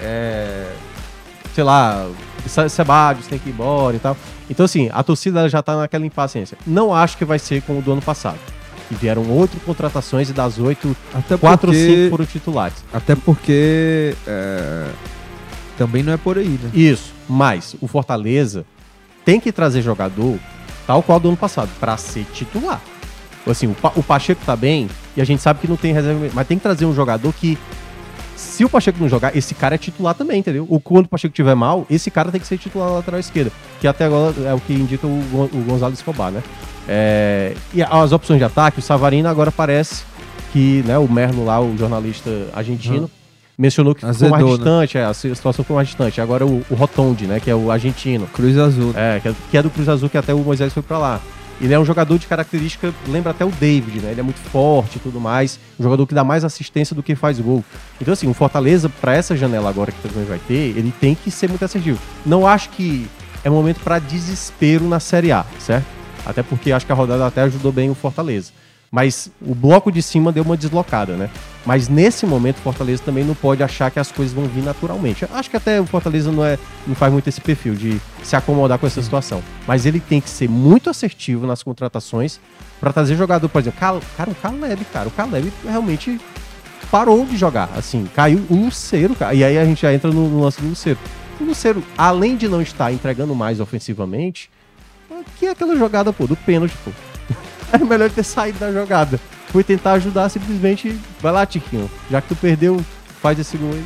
É. 0.00 0.66
sei 1.58 1.64
lá, 1.64 2.08
Se- 2.46 2.68
Sebadios 2.68 3.26
tem 3.26 3.36
que 3.36 3.48
ir 3.48 3.52
embora 3.52 3.96
e 3.96 3.98
tal. 3.98 4.16
Então, 4.48 4.64
assim, 4.64 4.88
a 4.92 5.02
torcida 5.02 5.48
já 5.48 5.60
tá 5.60 5.76
naquela 5.76 6.06
impaciência. 6.06 6.56
Não 6.64 6.94
acho 6.94 7.18
que 7.18 7.24
vai 7.24 7.36
ser 7.36 7.62
como 7.62 7.80
o 7.80 7.82
do 7.82 7.90
ano 7.90 8.00
passado. 8.00 8.38
Que 8.88 8.94
vieram 8.94 9.28
oito 9.32 9.58
contratações 9.66 10.30
e 10.30 10.32
das 10.32 10.56
oito, 10.60 10.96
Até 11.12 11.36
quatro 11.36 11.70
ou 11.70 11.74
cinco 11.74 12.10
foram 12.10 12.24
titulares. 12.24 12.76
Até 12.92 13.16
porque 13.16 14.14
é, 14.24 14.86
também 15.76 16.04
não 16.04 16.12
é 16.12 16.16
por 16.16 16.38
aí, 16.38 16.46
né? 16.62 16.70
Isso, 16.72 17.12
mas 17.28 17.74
o 17.80 17.88
Fortaleza 17.88 18.64
tem 19.24 19.40
que 19.40 19.50
trazer 19.50 19.82
jogador 19.82 20.38
tal 20.86 21.02
qual 21.02 21.18
do 21.18 21.26
ano 21.28 21.36
passado, 21.36 21.68
pra 21.80 21.96
ser 21.96 22.24
titular. 22.32 22.80
Assim, 23.46 23.66
o, 23.66 23.74
Pa- 23.74 23.92
o 23.96 24.02
Pacheco 24.02 24.40
tá 24.46 24.54
bem 24.54 24.88
e 25.16 25.20
a 25.20 25.24
gente 25.24 25.42
sabe 25.42 25.58
que 25.60 25.66
não 25.68 25.76
tem 25.76 25.92
reserva, 25.92 26.28
mas 26.32 26.46
tem 26.46 26.56
que 26.56 26.62
trazer 26.62 26.86
um 26.86 26.94
jogador 26.94 27.32
que, 27.34 27.58
se 28.38 28.64
o 28.64 28.68
Pacheco 28.68 29.00
não 29.00 29.08
jogar, 29.08 29.36
esse 29.36 29.52
cara 29.52 29.74
é 29.74 29.78
titular 29.78 30.14
também, 30.14 30.38
entendeu? 30.38 30.64
O 30.68 30.78
quando 30.78 31.06
o 31.06 31.08
Pacheco 31.08 31.34
tiver 31.34 31.56
mal, 31.56 31.84
esse 31.90 32.08
cara 32.08 32.30
tem 32.30 32.40
que 32.40 32.46
ser 32.46 32.56
titular 32.56 32.88
na 32.88 32.94
lateral 32.94 33.18
esquerda, 33.18 33.50
que 33.80 33.86
até 33.88 34.04
agora 34.04 34.32
é 34.46 34.54
o 34.54 34.60
que 34.60 34.72
indica 34.72 35.08
o, 35.08 35.10
o 35.52 35.64
Gonzalo 35.66 35.92
Escobar, 35.92 36.30
né? 36.30 36.40
É, 36.88 37.54
e 37.74 37.82
as 37.82 38.12
opções 38.12 38.38
de 38.38 38.44
ataque, 38.44 38.78
o 38.78 38.82
Savarino 38.82 39.28
agora 39.28 39.50
parece 39.50 40.04
que, 40.52 40.84
né, 40.86 40.96
o 40.98 41.10
Merlo 41.10 41.44
lá, 41.44 41.60
o 41.60 41.76
jornalista 41.76 42.30
argentino, 42.54 43.10
mencionou 43.58 43.92
que 43.92 44.02
ficou 44.02 44.10
Azedou, 44.10 44.30
mais 44.30 44.44
né? 44.44 44.50
distante, 44.52 44.98
é, 44.98 45.04
a 45.04 45.12
situação 45.12 45.64
foi 45.64 45.74
mais 45.74 45.88
distante. 45.88 46.20
Agora 46.20 46.46
o, 46.46 46.64
o 46.70 46.74
Rotondi, 46.76 47.26
né, 47.26 47.40
que 47.40 47.50
é 47.50 47.54
o 47.56 47.72
argentino, 47.72 48.28
Cruz 48.28 48.56
Azul. 48.56 48.94
é, 48.96 49.18
que, 49.18 49.28
é, 49.28 49.34
que 49.50 49.58
é 49.58 49.62
do 49.62 49.68
Cruz 49.68 49.88
Azul, 49.88 50.08
que 50.08 50.16
até 50.16 50.32
o 50.32 50.38
Moisés 50.38 50.72
foi 50.72 50.82
pra 50.82 50.96
lá. 50.96 51.20
Ele 51.60 51.74
é 51.74 51.78
um 51.78 51.84
jogador 51.84 52.18
de 52.18 52.26
característica, 52.26 52.94
lembra 53.08 53.32
até 53.32 53.44
o 53.44 53.50
David, 53.50 54.00
né? 54.00 54.12
Ele 54.12 54.20
é 54.20 54.22
muito 54.22 54.38
forte 54.38 54.96
e 54.96 55.00
tudo 55.00 55.20
mais. 55.20 55.58
Um 55.78 55.82
jogador 55.82 56.06
que 56.06 56.14
dá 56.14 56.22
mais 56.22 56.44
assistência 56.44 56.94
do 56.94 57.02
que 57.02 57.16
faz 57.16 57.40
gol. 57.40 57.64
Então, 58.00 58.12
assim, 58.12 58.28
o 58.28 58.34
Fortaleza, 58.34 58.88
pra 58.88 59.14
essa 59.14 59.36
janela 59.36 59.68
agora 59.68 59.90
que 59.90 60.00
também 60.00 60.24
vai 60.24 60.38
ter, 60.46 60.76
ele 60.76 60.92
tem 61.00 61.14
que 61.14 61.30
ser 61.30 61.48
muito 61.48 61.64
assertivo. 61.64 61.98
Não 62.24 62.46
acho 62.46 62.70
que 62.70 63.08
é 63.42 63.50
momento 63.50 63.80
pra 63.80 63.98
desespero 63.98 64.88
na 64.88 65.00
Série 65.00 65.32
A, 65.32 65.44
certo? 65.58 65.86
Até 66.24 66.42
porque 66.42 66.70
acho 66.72 66.86
que 66.86 66.92
a 66.92 66.94
rodada 66.94 67.26
até 67.26 67.42
ajudou 67.42 67.72
bem 67.72 67.90
o 67.90 67.94
Fortaleza. 67.94 68.52
Mas 68.90 69.30
o 69.42 69.54
bloco 69.54 69.92
de 69.92 70.00
cima 70.02 70.32
deu 70.32 70.42
uma 70.42 70.56
deslocada, 70.56 71.14
né? 71.14 71.28
Mas 71.66 71.88
nesse 71.88 72.24
momento 72.24 72.56
o 72.58 72.62
Fortaleza 72.62 73.02
também 73.04 73.22
não 73.22 73.34
pode 73.34 73.62
achar 73.62 73.90
que 73.90 73.98
as 74.00 74.10
coisas 74.10 74.32
vão 74.34 74.44
vir 74.46 74.62
naturalmente. 74.64 75.26
Acho 75.34 75.50
que 75.50 75.56
até 75.58 75.78
o 75.78 75.84
Fortaleza 75.84 76.32
não, 76.32 76.42
é, 76.42 76.58
não 76.86 76.94
faz 76.94 77.12
muito 77.12 77.28
esse 77.28 77.40
perfil 77.40 77.74
de 77.74 78.00
se 78.22 78.34
acomodar 78.34 78.78
com 78.78 78.86
essa 78.86 79.02
situação. 79.02 79.42
Mas 79.66 79.84
ele 79.84 80.00
tem 80.00 80.20
que 80.22 80.30
ser 80.30 80.48
muito 80.48 80.88
assertivo 80.88 81.46
nas 81.46 81.62
contratações 81.62 82.40
pra 82.80 82.90
trazer 82.92 83.14
jogador, 83.16 83.46
por 83.50 83.60
exemplo, 83.60 83.78
Cal- 83.78 84.00
cara, 84.16 84.30
o 84.30 84.34
Caleb, 84.34 84.84
cara, 84.86 85.08
o 85.08 85.10
Caleb 85.10 85.52
realmente 85.64 86.18
parou 86.90 87.26
de 87.26 87.36
jogar, 87.36 87.68
assim, 87.76 88.08
caiu 88.14 88.42
o 88.48 88.54
Luceiro, 88.54 89.14
cara. 89.14 89.34
E 89.34 89.44
aí 89.44 89.58
a 89.58 89.64
gente 89.66 89.82
já 89.82 89.92
entra 89.92 90.10
no, 90.10 90.28
no 90.30 90.40
lance 90.40 90.62
do 90.62 90.68
Luceiro. 90.68 90.98
O 91.38 91.44
Luceiro, 91.44 91.84
além 91.98 92.36
de 92.36 92.48
não 92.48 92.62
estar 92.62 92.90
entregando 92.90 93.34
mais 93.34 93.60
ofensivamente, 93.60 94.48
que 95.38 95.44
é 95.44 95.50
aquela 95.50 95.76
jogada, 95.76 96.10
pô, 96.12 96.26
do 96.26 96.34
pênalti, 96.36 96.74
pô. 96.82 96.90
Era 97.72 97.84
melhor 97.86 98.06
ele 98.06 98.14
ter 98.14 98.22
saído 98.24 98.58
da 98.58 98.72
jogada. 98.72 99.18
Foi 99.48 99.64
tentar 99.64 99.92
ajudar, 99.92 100.28
simplesmente, 100.28 100.98
vai 101.20 101.32
lá, 101.32 101.46
Tiquinho. 101.46 101.90
Já 102.10 102.20
que 102.20 102.28
tu 102.28 102.36
perdeu, 102.36 102.80
faz 103.22 103.38
esse 103.38 103.56
gol 103.56 103.70
aí. 103.72 103.84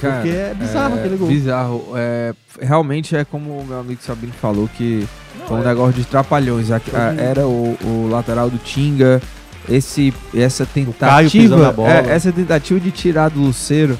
Porque 0.00 0.28
é 0.28 0.54
bizarro 0.58 0.96
aquele 0.96 1.16
gol. 1.16 1.28
Bizarro. 1.28 1.84
É, 1.94 2.34
realmente 2.60 3.16
é 3.16 3.24
como 3.24 3.58
o 3.58 3.64
meu 3.64 3.78
amigo 3.80 4.02
Sabino 4.02 4.32
falou, 4.40 4.68
que 4.76 5.06
foi 5.46 5.56
um 5.58 5.62
é. 5.62 5.66
negócio 5.66 5.94
de 5.94 6.04
trapalhões. 6.04 6.66
De- 6.66 6.74
a- 6.74 7.14
Era 7.16 7.46
o, 7.46 7.76
o 7.82 8.08
lateral 8.10 8.50
do 8.50 8.58
Tinga, 8.58 9.22
esse, 9.68 10.12
essa 10.34 10.66
tentativa, 10.66 11.72
bola. 11.72 11.88
é, 11.90 12.10
essa 12.10 12.30
tentativa 12.32 12.78
de 12.80 12.90
tirar 12.90 13.30
do 13.30 13.40
Luceiro. 13.40 13.98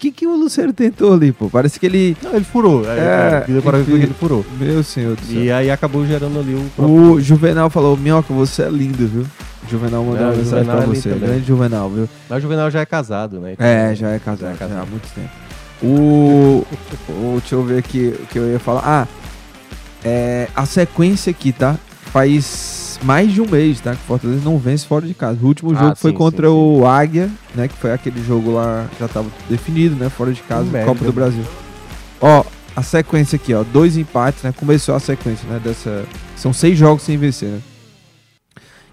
O 0.00 0.02
que, 0.02 0.10
que 0.10 0.26
o 0.26 0.34
Luceiro 0.34 0.72
tentou 0.72 1.12
ali, 1.12 1.30
pô? 1.30 1.50
Parece 1.50 1.78
que 1.78 1.84
ele. 1.84 2.16
Não, 2.22 2.34
ele 2.34 2.44
furou. 2.46 2.86
É, 2.88 3.44
É, 3.46 3.58
é, 3.58 3.60
para 3.60 3.76
ver 3.76 3.82
enfim. 3.82 3.98
que 3.98 4.06
ele 4.06 4.14
furou. 4.14 4.46
Meu 4.58 4.82
senhor 4.82 5.14
do 5.14 5.22
céu. 5.26 5.42
E 5.42 5.52
aí 5.52 5.70
acabou 5.70 6.06
gerando 6.06 6.38
ali 6.40 6.54
o 6.54 6.64
próprio... 6.74 6.96
O 7.12 7.20
Juvenal 7.20 7.68
falou: 7.68 7.98
Minhoca, 7.98 8.32
você 8.32 8.62
é 8.62 8.70
lindo, 8.70 9.06
viu? 9.06 9.26
Juvenal 9.68 10.02
mandou 10.02 10.22
É, 10.22 10.28
uma 10.30 10.36
mensagem 10.36 10.64
pra 10.64 10.82
é 10.82 10.86
você. 10.86 11.10
também. 11.10 11.28
Grande 11.28 11.46
Juvenal, 11.46 11.90
viu? 11.90 12.08
Mas 12.30 12.38
o 12.38 12.40
Juvenal 12.40 12.70
já 12.70 12.80
é 12.80 12.86
casado, 12.86 13.40
né? 13.40 13.52
Então, 13.52 13.66
É, 13.66 13.94
já 13.94 14.08
é 14.08 14.18
casado, 14.18 14.40
Já 14.40 14.46
é 14.48 14.52
já 14.52 14.56
casado. 14.58 14.82
há 14.82 14.86
muito 14.86 15.06
tempo. 15.14 15.28
O, 15.82 16.66
o- 17.10 17.36
Deixa 17.38 17.54
eu 17.54 17.62
ver 17.62 17.78
aqui 17.78 18.14
o 18.22 18.26
que 18.26 18.38
eu 18.38 18.50
ia 18.50 18.58
falar. 18.58 18.82
Ah, 18.82 19.06
é, 20.02 20.48
a 20.56 20.64
sequência 20.64 21.30
aqui, 21.30 21.52
tá? 21.52 21.76
Faz 22.10 22.89
mais 23.02 23.32
de 23.32 23.40
um 23.40 23.46
mês, 23.48 23.80
tá? 23.80 23.92
Que 23.92 23.98
o 24.02 24.06
Fortaleza 24.06 24.42
não 24.44 24.58
vence 24.58 24.86
fora 24.86 25.06
de 25.06 25.14
casa. 25.14 25.38
O 25.42 25.46
último 25.46 25.72
Ah, 25.74 25.80
jogo 25.82 25.96
foi 25.96 26.10
sim, 26.10 26.16
contra 26.16 26.48
sim, 26.48 26.52
o 26.52 26.86
Águia, 26.86 27.30
né? 27.54 27.66
Que 27.68 27.74
foi 27.74 27.92
aquele 27.92 28.22
jogo 28.24 28.52
lá, 28.52 28.86
já 28.98 29.08
tava 29.08 29.28
definido, 29.48 29.96
né? 29.96 30.08
Fora 30.08 30.32
de 30.32 30.42
casa, 30.42 30.64
merda. 30.70 30.88
Copa 30.88 31.04
do 31.04 31.12
Brasil. 31.12 31.44
Ó, 32.20 32.44
a 32.76 32.82
sequência 32.82 33.36
aqui, 33.36 33.54
ó. 33.54 33.62
Dois 33.64 33.96
empates, 33.96 34.42
né? 34.42 34.52
Começou 34.56 34.94
a 34.94 35.00
sequência, 35.00 35.48
né? 35.48 35.60
Dessa... 35.62 36.04
São 36.36 36.52
seis 36.52 36.76
jogos 36.78 37.02
sem 37.02 37.16
vencer, 37.16 37.48
né? 37.48 37.60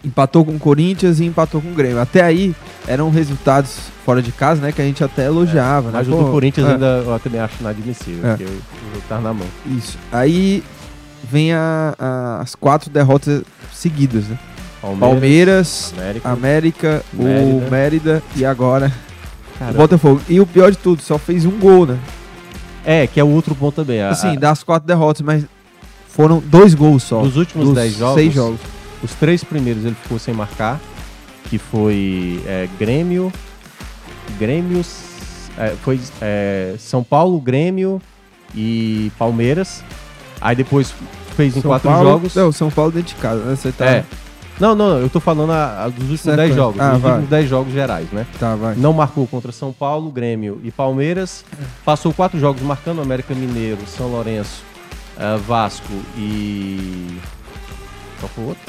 Empatou 0.06 0.46
com 0.46 0.56
o 0.56 0.60
Corinthians 0.60 1.20
e 1.20 1.26
empatou 1.26 1.60
com 1.62 1.70
o 1.72 1.74
Grêmio. 1.74 2.00
Até 2.00 2.22
aí 2.24 2.56
eram 2.88 3.10
resultados 3.10 3.78
fora 4.06 4.22
de 4.22 4.32
casa, 4.32 4.62
né? 4.62 4.72
Que 4.72 4.82
a 4.82 4.86
gente 4.86 5.04
até 5.04 5.26
elogiava, 5.26 5.88
né? 5.88 5.98
Mas 5.98 6.08
o 6.08 6.12
do 6.12 6.32
Corinthians 6.32 6.68
é, 6.68 6.72
ainda 6.74 6.86
eu 7.06 7.20
também 7.20 7.42
acho 7.42 7.56
inadmissível, 7.60 8.26
É. 8.26 8.30
porque 8.30 8.44
o 8.46 8.48
jogo 8.94 9.04
tá 9.10 9.20
na 9.20 9.34
mão. 9.34 9.48
Isso. 9.66 9.98
Aí 10.12 10.64
vem 11.24 11.54
a- 11.54 11.96
a- 11.98 12.40
as 12.42 12.56
quatro 12.56 12.90
derrotas 12.90 13.44
seguidas, 13.74 14.26
né? 14.28 14.38
Palmeiras, 15.00 15.94
América. 15.98 16.30
América, 16.30 17.04
o 17.14 17.24
Mérida. 17.24 17.70
Mérida 17.70 18.24
e 18.36 18.46
agora 18.46 18.92
o 19.60 19.74
Botafogo. 19.74 20.22
E 20.30 20.40
o 20.40 20.46
pior 20.46 20.72
de 20.72 20.78
tudo, 20.78 21.02
só 21.02 21.18
fez 21.18 21.46
um 21.46 21.58
gol, 21.60 21.86
né? 21.86 21.98
É, 22.86 23.06
que 23.08 23.20
é 23.20 23.24
o 23.24 23.28
outro 23.28 23.54
ponto 23.56 23.76
também. 23.76 24.02
A- 24.02 24.10
Assim, 24.12 24.36
das 24.36 24.64
quatro 24.64 24.88
derrotas, 24.88 25.22
mas 25.22 25.44
foram 26.08 26.40
dois 26.40 26.74
gols 26.74 27.04
só. 27.04 27.22
dos 27.22 27.36
últimos 27.36 27.66
dos 27.68 27.76
10 27.76 27.98
jogos, 27.98 28.16
seis 28.16 28.34
jogos. 28.34 28.60
os 29.04 29.12
três 29.16 29.44
primeiros 29.44 29.84
ele 29.84 29.96
ficou 30.02 30.18
sem 30.20 30.34
marcar, 30.34 30.80
que 31.50 31.58
foi 31.58 32.42
é, 32.46 32.70
Grêmio, 32.80 33.32
Grêmio, 34.40 34.82
é, 35.58 35.74
foi 35.84 36.00
é, 36.22 36.76
São 36.80 37.04
Paulo, 37.04 37.40
Grêmio 37.42 38.02
e 38.56 39.12
Palmeiras. 39.18 39.84
Aí 40.42 40.56
depois 40.56 40.94
fez 41.36 41.56
em 41.56 41.62
São 41.62 41.70
quatro 41.70 41.90
Paulo, 41.90 42.10
jogos. 42.10 42.36
Não, 42.36 42.52
São 42.52 42.70
Paulo 42.72 42.92
dentro 42.92 43.16
de 43.16 43.22
casa, 43.22 43.44
né? 43.44 43.56
Você 43.56 43.72
tá. 43.72 43.86
É. 43.86 44.06
Não, 44.60 44.74
não, 44.74 44.98
eu 44.98 45.10
tô 45.10 45.20
falando 45.20 45.52
a, 45.52 45.84
a 45.84 45.88
dos 45.88 46.00
últimos 46.00 46.22
Sequência. 46.22 46.48
10 46.48 46.56
jogos. 46.56 46.82
Ah, 46.82 46.94
dos 46.94 47.02
vai. 47.02 47.12
últimos 47.12 47.30
10 47.30 47.50
jogos 47.50 47.74
gerais, 47.74 48.12
né? 48.12 48.26
Tá, 48.40 48.56
vai. 48.56 48.76
Não 48.76 48.92
marcou 48.92 49.28
contra 49.28 49.52
São 49.52 49.72
Paulo, 49.72 50.10
Grêmio 50.12 50.60
e 50.64 50.72
Palmeiras. 50.72 51.46
Passou 51.86 52.12
quatro 52.12 52.40
jogos 52.40 52.62
marcando 52.64 53.02
América 53.02 53.36
Mineiro, 53.36 53.80
São 53.86 54.08
Lourenço, 54.08 54.64
eh, 55.20 55.38
Vasco 55.48 55.94
e. 56.18 57.20
Qual 58.20 58.30
foi 58.30 58.44
o 58.44 58.48
outro? 58.48 58.64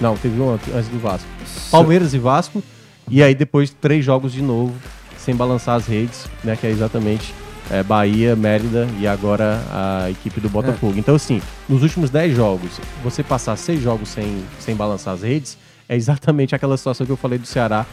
Não, 0.00 0.16
teve 0.16 0.40
um 0.40 0.54
antes 0.54 0.88
do 0.88 0.98
Vasco. 0.98 1.28
Palmeiras 1.70 2.14
e 2.14 2.18
Vasco. 2.18 2.62
E 3.10 3.22
aí 3.22 3.34
depois 3.34 3.70
três 3.70 4.02
jogos 4.02 4.32
de 4.32 4.40
novo, 4.40 4.72
sem 5.18 5.34
balançar 5.36 5.76
as 5.76 5.86
redes, 5.86 6.26
né? 6.42 6.56
Que 6.56 6.66
é 6.66 6.70
exatamente 6.70 7.34
eh, 7.70 7.82
Bahia, 7.82 8.34
Mérida 8.36 8.86
e 8.98 9.06
agora 9.06 9.60
a 9.70 10.10
equipe 10.10 10.40
do 10.40 10.48
Botafogo. 10.48 10.94
Então, 10.98 11.14
assim, 11.14 11.40
nos 11.68 11.82
últimos 11.82 12.10
10 12.10 12.34
jogos, 12.36 12.80
você 13.02 13.22
passar 13.22 13.56
seis 13.56 13.80
jogos 13.82 14.08
sem, 14.08 14.42
sem 14.58 14.74
balançar 14.74 15.14
as 15.14 15.22
redes, 15.22 15.56
é 15.88 15.96
exatamente 15.96 16.54
aquela 16.54 16.76
situação 16.76 17.04
que 17.06 17.12
eu 17.12 17.16
falei 17.16 17.38
do 17.38 17.46
Ceará, 17.46 17.84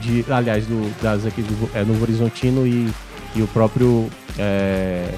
de, 0.00 0.24
aliás, 0.28 0.66
do, 0.66 1.02
das 1.02 1.24
equipes 1.24 1.54
do 1.56 1.70
é, 1.74 1.84
Novo 1.84 2.02
Horizontino 2.02 2.66
e, 2.66 2.90
e 3.36 3.42
o 3.42 3.46
próprio 3.48 4.08
é, 4.38 5.08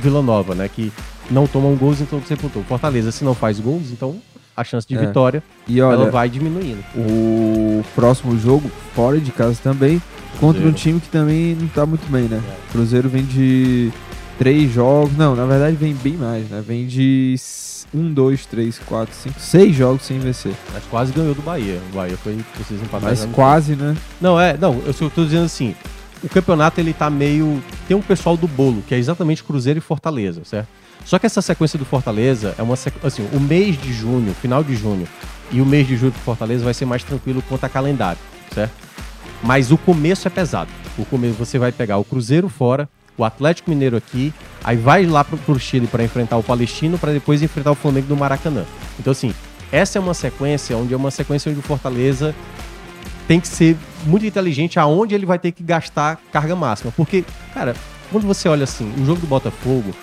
Vila 0.00 0.22
Nova, 0.22 0.54
né? 0.54 0.68
Que 0.68 0.92
não 1.30 1.46
tomam 1.46 1.74
gols, 1.76 2.00
então 2.00 2.18
você 2.20 2.36
pontou. 2.36 2.62
Fortaleza, 2.64 3.10
se 3.10 3.24
não 3.24 3.34
faz 3.34 3.58
gols, 3.58 3.90
então 3.90 4.16
a 4.56 4.64
chance 4.64 4.86
de 4.88 4.96
É. 4.96 4.98
vitória 5.06 5.42
E 5.68 5.78
ela 5.78 5.96
olha, 5.96 6.10
vai 6.10 6.28
diminuindo. 6.28 6.82
o 6.96 7.84
próximo 7.94 8.36
jogo, 8.38 8.68
fora 8.94 9.18
de 9.20 9.30
casa 9.30 9.58
também, 9.62 10.02
contra 10.38 10.66
um 10.66 10.72
time 10.72 11.00
que 11.00 11.08
também 11.08 11.54
não 11.54 11.68
tá 11.68 11.84
muito 11.84 12.10
bem, 12.10 12.24
né? 12.24 12.42
Cruzeiro 12.72 13.08
vem 13.08 13.24
de 13.24 13.92
três 14.38 14.72
jogos. 14.72 15.16
Não, 15.16 15.34
na 15.34 15.44
verdade 15.44 15.76
vem 15.76 15.94
bem 15.94 16.14
mais, 16.14 16.48
né? 16.48 16.62
Vem 16.66 16.86
de 16.86 17.36
um, 17.92 18.12
dois, 18.12 18.46
três, 18.46 18.78
quatro, 18.78 19.14
cinco, 19.14 19.40
seis 19.40 19.74
jogos 19.74 20.02
sem 20.02 20.18
vencer. 20.18 20.52
Mas 20.72 20.84
quase 20.84 21.12
ganhou 21.12 21.34
do 21.34 21.42
Bahia. 21.42 21.80
O 21.92 21.96
Bahia 21.96 22.16
foi 22.16 22.36
preciso 22.54 22.82
empatar. 22.82 23.10
Mas 23.10 23.24
quase, 23.26 23.74
né? 23.74 23.96
Não, 24.20 24.40
é, 24.40 24.56
não, 24.56 24.80
eu 24.86 25.10
tô 25.10 25.24
dizendo 25.24 25.44
assim, 25.44 25.74
o 26.22 26.28
campeonato 26.28 26.80
ele 26.80 26.92
tá 26.92 27.10
meio. 27.10 27.62
Tem 27.86 27.96
um 27.96 28.02
pessoal 28.02 28.36
do 28.36 28.46
bolo, 28.46 28.82
que 28.86 28.94
é 28.94 28.98
exatamente 28.98 29.42
Cruzeiro 29.42 29.78
e 29.78 29.82
Fortaleza, 29.82 30.42
certo? 30.44 30.68
Só 31.04 31.18
que 31.18 31.26
essa 31.26 31.40
sequência 31.40 31.78
do 31.78 31.84
Fortaleza 31.84 32.54
é 32.58 32.62
uma 32.62 32.76
sequ... 32.76 32.98
assim, 33.06 33.26
o 33.32 33.40
mês 33.40 33.80
de 33.80 33.92
junho, 33.92 34.34
final 34.34 34.62
de 34.62 34.76
junho, 34.76 35.08
e 35.50 35.60
o 35.60 35.66
mês 35.66 35.86
de 35.86 35.96
julho 35.96 36.12
pro 36.12 36.20
Fortaleza 36.20 36.64
vai 36.64 36.74
ser 36.74 36.84
mais 36.84 37.02
tranquilo 37.02 37.42
quanto 37.48 37.64
a 37.64 37.68
calendário, 37.68 38.18
certo? 38.52 38.87
Mas 39.42 39.70
o 39.70 39.78
começo 39.78 40.26
é 40.26 40.30
pesado. 40.30 40.70
O 40.98 41.04
começo 41.04 41.34
você 41.34 41.58
vai 41.58 41.70
pegar 41.72 41.98
o 41.98 42.04
Cruzeiro 42.04 42.48
fora, 42.48 42.88
o 43.16 43.24
Atlético 43.24 43.70
Mineiro 43.70 43.96
aqui, 43.96 44.32
aí 44.64 44.76
vai 44.76 45.06
lá 45.06 45.24
pro, 45.24 45.36
pro 45.38 45.58
Chile 45.58 45.86
para 45.86 46.02
enfrentar 46.04 46.36
o 46.36 46.42
Palestino, 46.42 46.98
para 46.98 47.12
depois 47.12 47.42
enfrentar 47.42 47.70
o 47.70 47.74
Flamengo 47.74 48.06
no 48.10 48.16
Maracanã. 48.16 48.64
Então 48.98 49.10
assim, 49.12 49.32
essa 49.70 49.98
é 49.98 50.00
uma 50.00 50.14
sequência 50.14 50.76
onde 50.76 50.92
é 50.94 50.96
uma 50.96 51.10
sequência 51.10 51.50
onde 51.50 51.60
o 51.60 51.62
Fortaleza 51.62 52.34
tem 53.26 53.38
que 53.40 53.46
ser 53.48 53.76
muito 54.06 54.24
inteligente 54.24 54.78
aonde 54.78 55.14
ele 55.14 55.26
vai 55.26 55.38
ter 55.38 55.52
que 55.52 55.62
gastar 55.62 56.18
carga 56.32 56.56
máxima. 56.56 56.92
Porque, 56.96 57.24
cara, 57.52 57.74
quando 58.10 58.26
você 58.26 58.48
olha 58.48 58.64
assim, 58.64 58.90
o 59.00 59.04
jogo 59.04 59.20
do 59.20 59.26
Botafogo, 59.26 59.94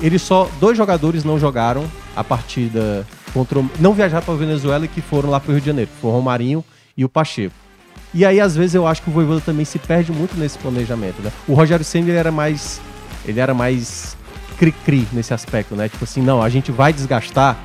eles 0.00 0.22
só. 0.22 0.48
Dois 0.58 0.76
jogadores 0.76 1.22
não 1.24 1.38
jogaram 1.38 1.84
a 2.16 2.24
partida 2.24 3.06
contra. 3.32 3.58
o- 3.60 3.70
Não 3.78 3.92
viajaram 3.92 4.24
para 4.24 4.34
Venezuela 4.34 4.84
e 4.86 4.88
que 4.88 5.00
foram 5.00 5.30
lá 5.30 5.38
para 5.38 5.50
o 5.50 5.52
Rio 5.52 5.60
de 5.60 5.66
Janeiro. 5.66 5.90
Foi 6.00 6.10
o 6.10 6.14
Romarinho 6.14 6.64
e 6.96 7.04
o 7.04 7.08
Pacheco. 7.08 7.54
E 8.14 8.24
aí, 8.24 8.40
às 8.40 8.54
vezes, 8.56 8.74
eu 8.74 8.86
acho 8.86 9.02
que 9.02 9.10
o 9.10 9.12
Voivoda 9.12 9.40
também 9.40 9.64
se 9.64 9.78
perde 9.78 10.12
muito 10.12 10.36
nesse 10.38 10.56
planejamento, 10.58 11.20
né? 11.20 11.32
O 11.48 11.54
Rogério 11.54 11.84
Senna 11.84 12.08
ele 12.10 12.16
era 12.18 12.30
mais. 12.30 12.80
Ele 13.26 13.40
era 13.40 13.52
mais 13.52 14.16
cri-cri 14.56 15.06
nesse 15.12 15.34
aspecto, 15.34 15.74
né? 15.74 15.88
Tipo 15.88 16.04
assim, 16.04 16.22
não, 16.22 16.40
a 16.40 16.48
gente 16.48 16.70
vai 16.70 16.92
desgastar. 16.92 17.58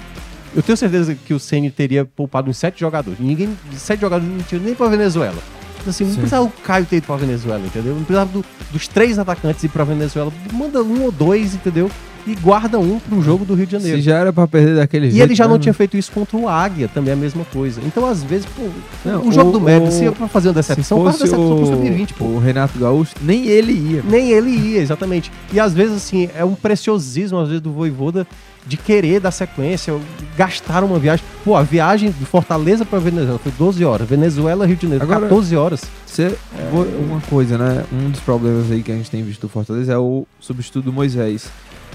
Eu 0.55 0.63
tenho 0.63 0.75
certeza 0.75 1.13
que 1.13 1.33
o 1.33 1.39
Senna 1.39 1.69
teria 1.69 2.03
poupado 2.03 2.49
uns 2.49 2.57
sete 2.57 2.79
jogadores. 2.79 3.19
Ninguém. 3.19 3.55
Sete 3.75 4.01
jogadores 4.01 4.33
não 4.33 4.41
tinha 4.43 4.59
nem 4.59 4.73
pra 4.73 4.87
Venezuela. 4.87 5.37
Então, 5.79 5.91
assim, 5.91 6.03
não 6.03 6.11
Sim. 6.11 6.17
precisava 6.17 6.43
o 6.45 6.49
Caio 6.63 6.85
ter 6.85 6.97
ido 6.97 7.05
pra 7.05 7.15
Venezuela, 7.15 7.63
entendeu? 7.65 7.93
Não 7.93 8.03
precisava 8.03 8.31
do- 8.31 8.43
dos 8.71 8.87
três 8.87 9.19
atacantes 9.19 9.63
ir 9.63 9.69
pra 9.69 9.83
Venezuela. 9.83 10.33
Manda 10.51 10.81
um 10.83 11.03
ou 11.03 11.11
dois, 11.11 11.53
entendeu? 11.53 11.89
E 12.27 12.35
guarda 12.35 12.77
um 12.79 12.99
pro 12.99 13.21
jogo 13.21 13.43
do 13.45 13.53
Rio 13.55 13.65
de 13.65 13.71
Janeiro. 13.71 13.97
Se 13.97 14.03
já 14.03 14.17
era 14.17 14.31
pra 14.33 14.47
perder 14.47 14.75
daquele 14.75 15.07
E 15.07 15.11
jeito. 15.11 15.23
ele 15.23 15.35
já 15.35 15.47
não 15.47 15.55
né, 15.55 15.59
tinha 15.61 15.73
feito 15.73 15.97
isso 15.97 16.11
contra 16.11 16.37
o 16.37 16.47
Águia, 16.47 16.87
também 16.87 17.11
é 17.11 17.13
a 17.13 17.17
mesma 17.17 17.43
coisa. 17.45 17.81
Então, 17.85 18.05
às 18.05 18.23
vezes, 18.23 18.45
pô, 18.55 18.63
Não, 19.03 19.27
o 19.27 19.31
jogo 19.31 19.49
o- 19.49 19.53
do 19.53 19.61
Mérida, 19.61 19.89
o- 19.89 19.91
se 19.91 20.05
é 20.05 20.11
pra 20.11 20.27
fazer 20.27 20.49
uma 20.49 20.53
decepção, 20.55 21.03
faz 21.03 21.17
decepção 21.17 21.55
pro 21.55 21.63
o, 21.63 21.65
sub-20, 21.65 22.13
pô. 22.13 22.25
o 22.25 22.39
Renato 22.39 22.77
Gaúcho, 22.77 23.15
nem 23.21 23.47
ele 23.47 23.73
ia. 23.73 24.03
Nem 24.07 24.31
ele 24.31 24.49
ia, 24.51 24.81
exatamente. 24.81 25.31
E 25.51 25.59
às 25.59 25.73
vezes, 25.73 25.95
assim, 25.95 26.29
é 26.35 26.43
um 26.45 26.53
preciosismo, 26.55 27.39
às 27.39 27.47
vezes, 27.47 27.61
do 27.61 27.71
Voivoda 27.71 28.27
de 28.67 28.77
querer 28.77 29.19
dar 29.19 29.31
sequência, 29.31 29.95
gastar 30.37 30.83
uma 30.83 30.99
viagem. 30.99 31.25
Pô, 31.43 31.55
a 31.55 31.63
viagem 31.63 32.11
de 32.11 32.25
Fortaleza 32.25 32.85
pra 32.85 32.99
Venezuela 32.99 33.39
foi 33.39 33.51
12 33.57 33.83
horas. 33.83 34.07
Venezuela, 34.07 34.67
Rio 34.67 34.75
de 34.75 34.83
Janeiro, 34.83 35.03
Agora- 35.05 35.21
14 35.21 35.55
horas. 35.55 35.81
Você, 36.05 36.35
vou- 36.71 36.85
uma 36.85 37.21
coisa, 37.21 37.57
né? 37.57 37.83
Um 37.91 38.09
dos 38.11 38.19
problemas 38.19 38.69
aí 38.71 38.83
que 38.83 38.91
a 38.91 38.95
gente 38.95 39.09
tem 39.09 39.23
visto 39.23 39.41
do 39.41 39.49
Fortaleza 39.49 39.93
é 39.93 39.97
o 39.97 40.27
substituto 40.39 40.85
do 40.85 40.93
Moisés. 40.93 41.49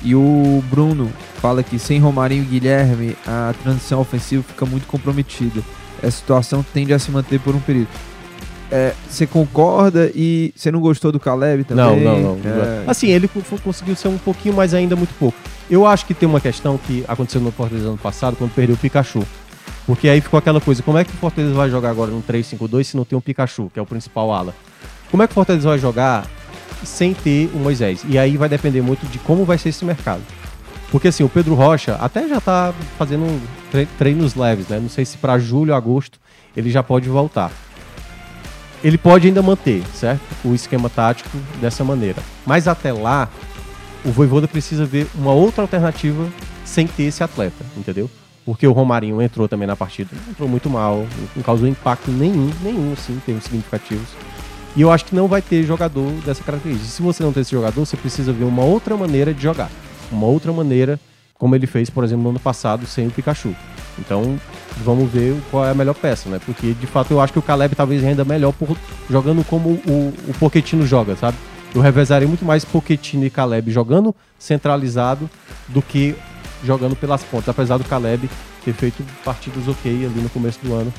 E 0.05 0.15
o 0.15 0.63
Bruno 0.71 1.11
fala 1.41 1.63
que 1.63 1.79
sem 1.79 1.99
Romarinho 1.99 2.43
e 2.43 2.47
Guilherme, 2.47 3.17
a 3.27 3.55
transição 3.63 4.01
ofensiva 4.01 4.43
fica 4.43 4.67
muito 4.67 4.87
comprometida. 4.87 5.63
A 6.03 6.11
situação 6.11 6.65
tende 6.75 6.93
a 6.93 6.99
se 6.99 7.11
manter 7.11 7.41
por 7.41 7.55
um 7.55 7.61
período. 7.61 7.89
É, 8.71 8.93
Você 9.09 9.27
concorda 9.27 10.11
e 10.15 10.53
você 10.57 10.71
não 10.71 10.81
gostou 10.81 11.11
do 11.13 11.19
Caleb 11.21 11.65
Não, 11.71 11.91
também? 11.91 12.05
não, 12.05 12.37
não. 12.37 12.39
É, 12.45 12.85
Assim, 12.87 13.09
ele 13.09 13.29
co- 13.29 13.41
conseguiu 13.63 13.95
ser 13.97 14.09
um 14.09 14.19
pouquinho, 14.19 14.55
mas 14.55 14.75
ainda 14.75 14.95
muito 14.97 15.15
pouco. 15.19 15.39
Eu 15.71 15.87
acho 15.87 16.05
que 16.05 16.13
tem 16.13 16.29
uma 16.29 16.41
questão 16.41 16.77
que 16.77 17.05
aconteceu 17.09 17.41
no 17.41 17.51
Fortaleza 17.53 17.89
ano 17.89 17.97
passado, 17.99 18.37
quando 18.37 18.53
perdeu 18.53 18.75
o 18.75 18.79
Pikachu. 18.79 19.23
Porque 19.87 20.09
aí 20.09 20.21
ficou 20.21 20.39
aquela 20.39 20.61
coisa, 20.61 20.83
como 20.83 20.99
é 20.99 21.05
que 21.05 21.11
o 21.11 21.17
Fortaleza 21.17 21.55
vai 21.55 21.71
jogar 21.71 21.91
agora 21.91 22.11
no 22.11 22.23
3-5-2 22.23 22.85
se 22.85 22.97
não 22.97 23.05
tem 23.05 23.17
um 23.17 23.21
Pikachu, 23.21 23.71
que 23.73 23.79
é 23.79 23.83
o 23.83 23.87
principal 23.87 24.33
ala? 24.33 24.55
Como 25.11 25.23
é 25.23 25.27
que 25.27 25.33
o 25.33 25.35
Fortaleza 25.35 25.69
vai 25.69 25.79
jogar 25.79 26.27
sem 26.85 27.15
ter 27.15 27.51
o 27.55 27.59
Moisés? 27.59 28.05
E 28.09 28.19
aí 28.19 28.37
vai 28.37 28.49
depender 28.49 28.83
muito 28.83 29.07
de 29.07 29.19
como 29.19 29.45
vai 29.45 29.59
ser 29.59 29.71
esse 29.71 29.85
mercado. 29.85 30.23
Porque 30.91 31.09
assim, 31.09 31.25
o 31.25 31.29
Pedro 31.29 31.55
Rocha 31.55 31.97
até 31.97 32.29
já 32.29 32.41
tá 32.41 32.73
fazendo 32.97 33.41
tre- 33.71 33.89
treinos 33.99 34.35
leves, 34.35 34.69
né? 34.69 34.79
Não 34.79 34.89
sei 34.89 35.05
se 35.05 35.17
para 35.19 35.39
julho, 35.39 35.75
agosto 35.75 36.21
ele 36.57 36.71
já 36.71 36.83
pode 36.83 37.09
voltar. 37.09 37.51
Ele 38.83 38.99
pode 38.99 39.27
ainda 39.27 39.43
manter, 39.43 39.83
certo? 39.95 40.21
O 40.45 40.55
esquema 40.55 40.89
tático 40.91 41.37
dessa 41.61 41.83
maneira. 41.83 42.23
Mas 42.47 42.69
até 42.69 42.93
lá, 42.93 43.29
o 44.05 44.11
Voivoda 44.11 44.47
precisa 44.47 44.85
ver 44.85 45.07
uma 45.15 45.33
outra 45.33 45.63
alternativa 45.63 46.29
sem 46.65 46.87
ter 46.87 47.05
esse 47.05 47.25
atleta, 47.25 47.65
entendeu? 47.77 48.11
Porque 48.45 48.67
o 48.67 48.73
Romarinho 48.73 49.23
entrou 49.23 49.49
também 49.49 49.67
na 49.67 49.75
partida, 49.75 50.11
entrou 50.29 50.47
muito 50.47 50.69
mal, 50.69 51.07
não 51.35 51.43
causou 51.43 51.67
impacto 51.67 52.11
nenhum, 52.11 52.51
nenhum, 52.63 52.93
assim, 52.93 53.15
em 53.15 53.21
termos 53.21 53.45
significativos. 53.45 54.09
E 54.77 54.81
eu 54.81 54.91
acho 54.91 55.05
que 55.05 55.15
não 55.15 55.29
vai 55.29 55.41
ter 55.41 55.63
jogador 55.63 56.11
dessa 56.25 56.43
característica. 56.43 56.89
Se 56.89 57.01
você 57.01 57.23
não 57.23 57.33
tem 57.33 57.43
esse 57.43 57.53
jogador, 57.53 57.85
você 57.85 57.97
precisa 57.97 58.33
ver 58.33 58.45
uma 58.45 58.65
outra 58.65 58.97
maneira 58.97 59.33
de 59.33 59.41
jogar. 59.41 59.71
Uma 60.11 60.27
outra 60.27 60.53
maneira, 60.53 60.99
como 61.39 61.55
ele 61.55 61.67
fez, 61.67 61.89
por 61.89 62.03
exemplo, 62.03 62.25
no 62.25 62.31
ano 62.31 62.41
passado, 62.41 62.85
sem 62.87 63.07
o 63.07 63.11
Pikachu. 63.11 63.55
Então, 63.99 64.39
vamos 64.85 65.11
ver 65.11 65.37
qual 65.51 65.65
é 65.65 65.71
a 65.71 65.75
melhor 65.75 65.95
peça, 65.95 66.29
né? 66.29 66.41
Porque, 66.45 66.73
de 66.73 66.87
fato, 66.87 67.13
eu 67.13 67.21
acho 67.21 67.33
que 67.33 67.39
o 67.39 67.43
Caleb 67.43 67.77
talvez 67.77 68.03
renda 68.03 68.25
melhor 68.25 68.53
por, 68.53 68.77
jogando 69.09 69.45
como 69.45 69.71
o, 69.71 70.13
o 70.29 70.35
Pochettino 70.41 70.85
joga, 70.85 71.15
sabe? 71.15 71.37
Eu 71.73 71.81
revezaria 71.81 72.27
muito 72.27 72.45
mais 72.45 72.65
Pochettino 72.65 73.25
e 73.25 73.31
Caleb 73.31 73.71
jogando 73.71 74.15
centralizado 74.39 75.31
do 75.69 75.81
que 75.81 76.17
jogando 76.65 76.97
pelas 76.97 77.23
pontas, 77.23 77.49
apesar 77.49 77.79
do 77.79 77.85
Caleb 77.85 78.29
ter 78.65 78.73
feito 78.73 79.05
partidas 79.25 79.69
ok 79.69 79.93
ali 79.93 80.21
no 80.21 80.31
começo 80.31 80.59
do 80.63 80.73
ano, 80.73 80.93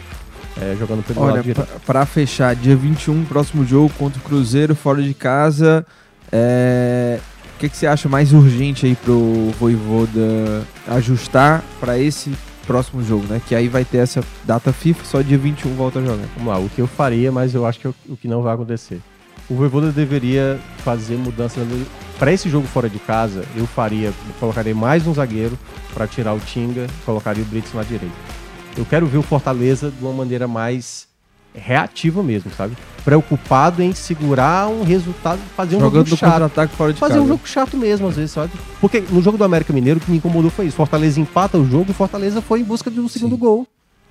é, 0.62 0.76
jogando 0.80 1.04
pelo 1.06 1.22
lado 1.22 1.34
Olha, 1.34 1.42
direito. 1.44 1.66
pra, 1.68 1.80
pra 1.86 2.06
fechar, 2.06 2.56
dia 2.56 2.76
21, 2.76 3.26
próximo 3.26 3.66
jogo 3.66 3.92
contra 3.98 4.20
o 4.20 4.24
Cruzeiro, 4.24 4.74
fora 4.76 5.02
de 5.02 5.14
casa. 5.14 5.86
é, 6.32 7.20
O 7.56 7.60
que, 7.60 7.70
que 7.70 7.78
você 7.78 7.88
acha 7.88 8.08
mais 8.10 8.34
urgente 8.34 8.86
aí 8.86 8.96
pro 8.96 9.52
Voivoda 9.60 10.64
ajustar 10.88 11.64
pra 11.80 11.98
esse 11.98 12.32
próximo 12.68 13.04
jogo, 13.04 13.26
né? 13.28 13.42
Que 13.48 13.54
aí 13.56 13.68
vai 13.68 13.86
ter 13.86 13.98
essa 14.00 14.24
data 14.44 14.74
FIFA, 14.74 15.06
só 15.06 15.22
dia 15.22 15.38
21 15.38 15.74
volta 15.76 16.00
a 16.00 16.02
jogar. 16.02 16.26
Vamos 16.38 16.52
lá, 16.54 16.60
o 16.60 16.68
que 16.70 16.80
eu 16.82 16.88
faria, 16.88 17.32
mas 17.32 17.54
eu 17.54 17.66
acho 17.66 17.80
que 17.80 17.88
é 17.88 17.92
o- 18.10 18.18
que 18.18 18.28
não 18.28 18.42
vai 18.42 18.54
acontecer. 18.56 19.00
O 19.48 19.54
Voivoda 19.56 19.92
deveria 19.92 20.60
fazer 20.80 21.16
mudança 21.18 21.62
para 22.18 22.32
esse 22.34 22.50
jogo 22.50 22.66
fora 22.68 22.90
de 22.90 22.98
casa. 22.98 23.44
Eu 23.56 23.68
faria, 23.68 24.08
eu 24.08 24.14
colocaria 24.40 24.74
mais 24.74 25.06
um 25.06 25.14
zagueiro 25.14 25.58
para 25.94 26.08
tirar 26.08 26.34
o 26.34 26.40
Tinga, 26.40 26.88
colocaria 27.06 27.44
o 27.44 27.46
Brits 27.46 27.72
na 27.74 27.84
direita. 27.84 28.16
Eu 28.78 28.86
quero 28.86 29.06
ver 29.06 29.18
o 29.18 29.22
Fortaleza 29.22 29.90
de 29.92 30.04
uma 30.04 30.14
maneira 30.14 30.48
mais 30.48 31.08
reativa 31.54 32.22
mesmo, 32.22 32.52
sabe? 32.52 32.76
Preocupado 33.04 33.82
em 33.82 33.94
segurar 33.94 34.68
um 34.68 34.84
resultado, 34.84 35.40
fazer 35.56 35.78
um 35.78 35.80
Jogando 35.80 36.08
jogo 36.08 36.20
chato. 36.20 36.32
contra-ataque 36.32 36.76
fora 36.76 36.92
de 36.94 37.00
Fazer 37.00 37.14
casa. 37.14 37.24
um 37.26 37.28
jogo 37.28 37.48
chato 37.48 37.78
mesmo, 37.78 38.08
às 38.08 38.16
vezes, 38.16 38.32
sabe? 38.32 38.52
Porque 38.82 39.02
no 39.10 39.22
jogo 39.22 39.38
do 39.38 39.44
América 39.44 39.72
Mineiro, 39.72 40.00
o 40.00 40.04
que 40.04 40.12
me 40.12 40.18
incomodou 40.18 40.52
foi 40.52 40.66
isso. 40.66 40.76
Fortaleza 40.76 41.20
empata 41.20 41.58
o 41.58 41.66
jogo 41.70 41.92
e 41.92 41.94
Fortaleza 41.94 42.42
foi 42.42 42.60
em 42.60 42.64
busca 42.64 42.92
de 42.92 43.00
um 43.00 43.08
segundo 43.08 43.36
Sim. 43.36 43.42
gol. 43.42 43.68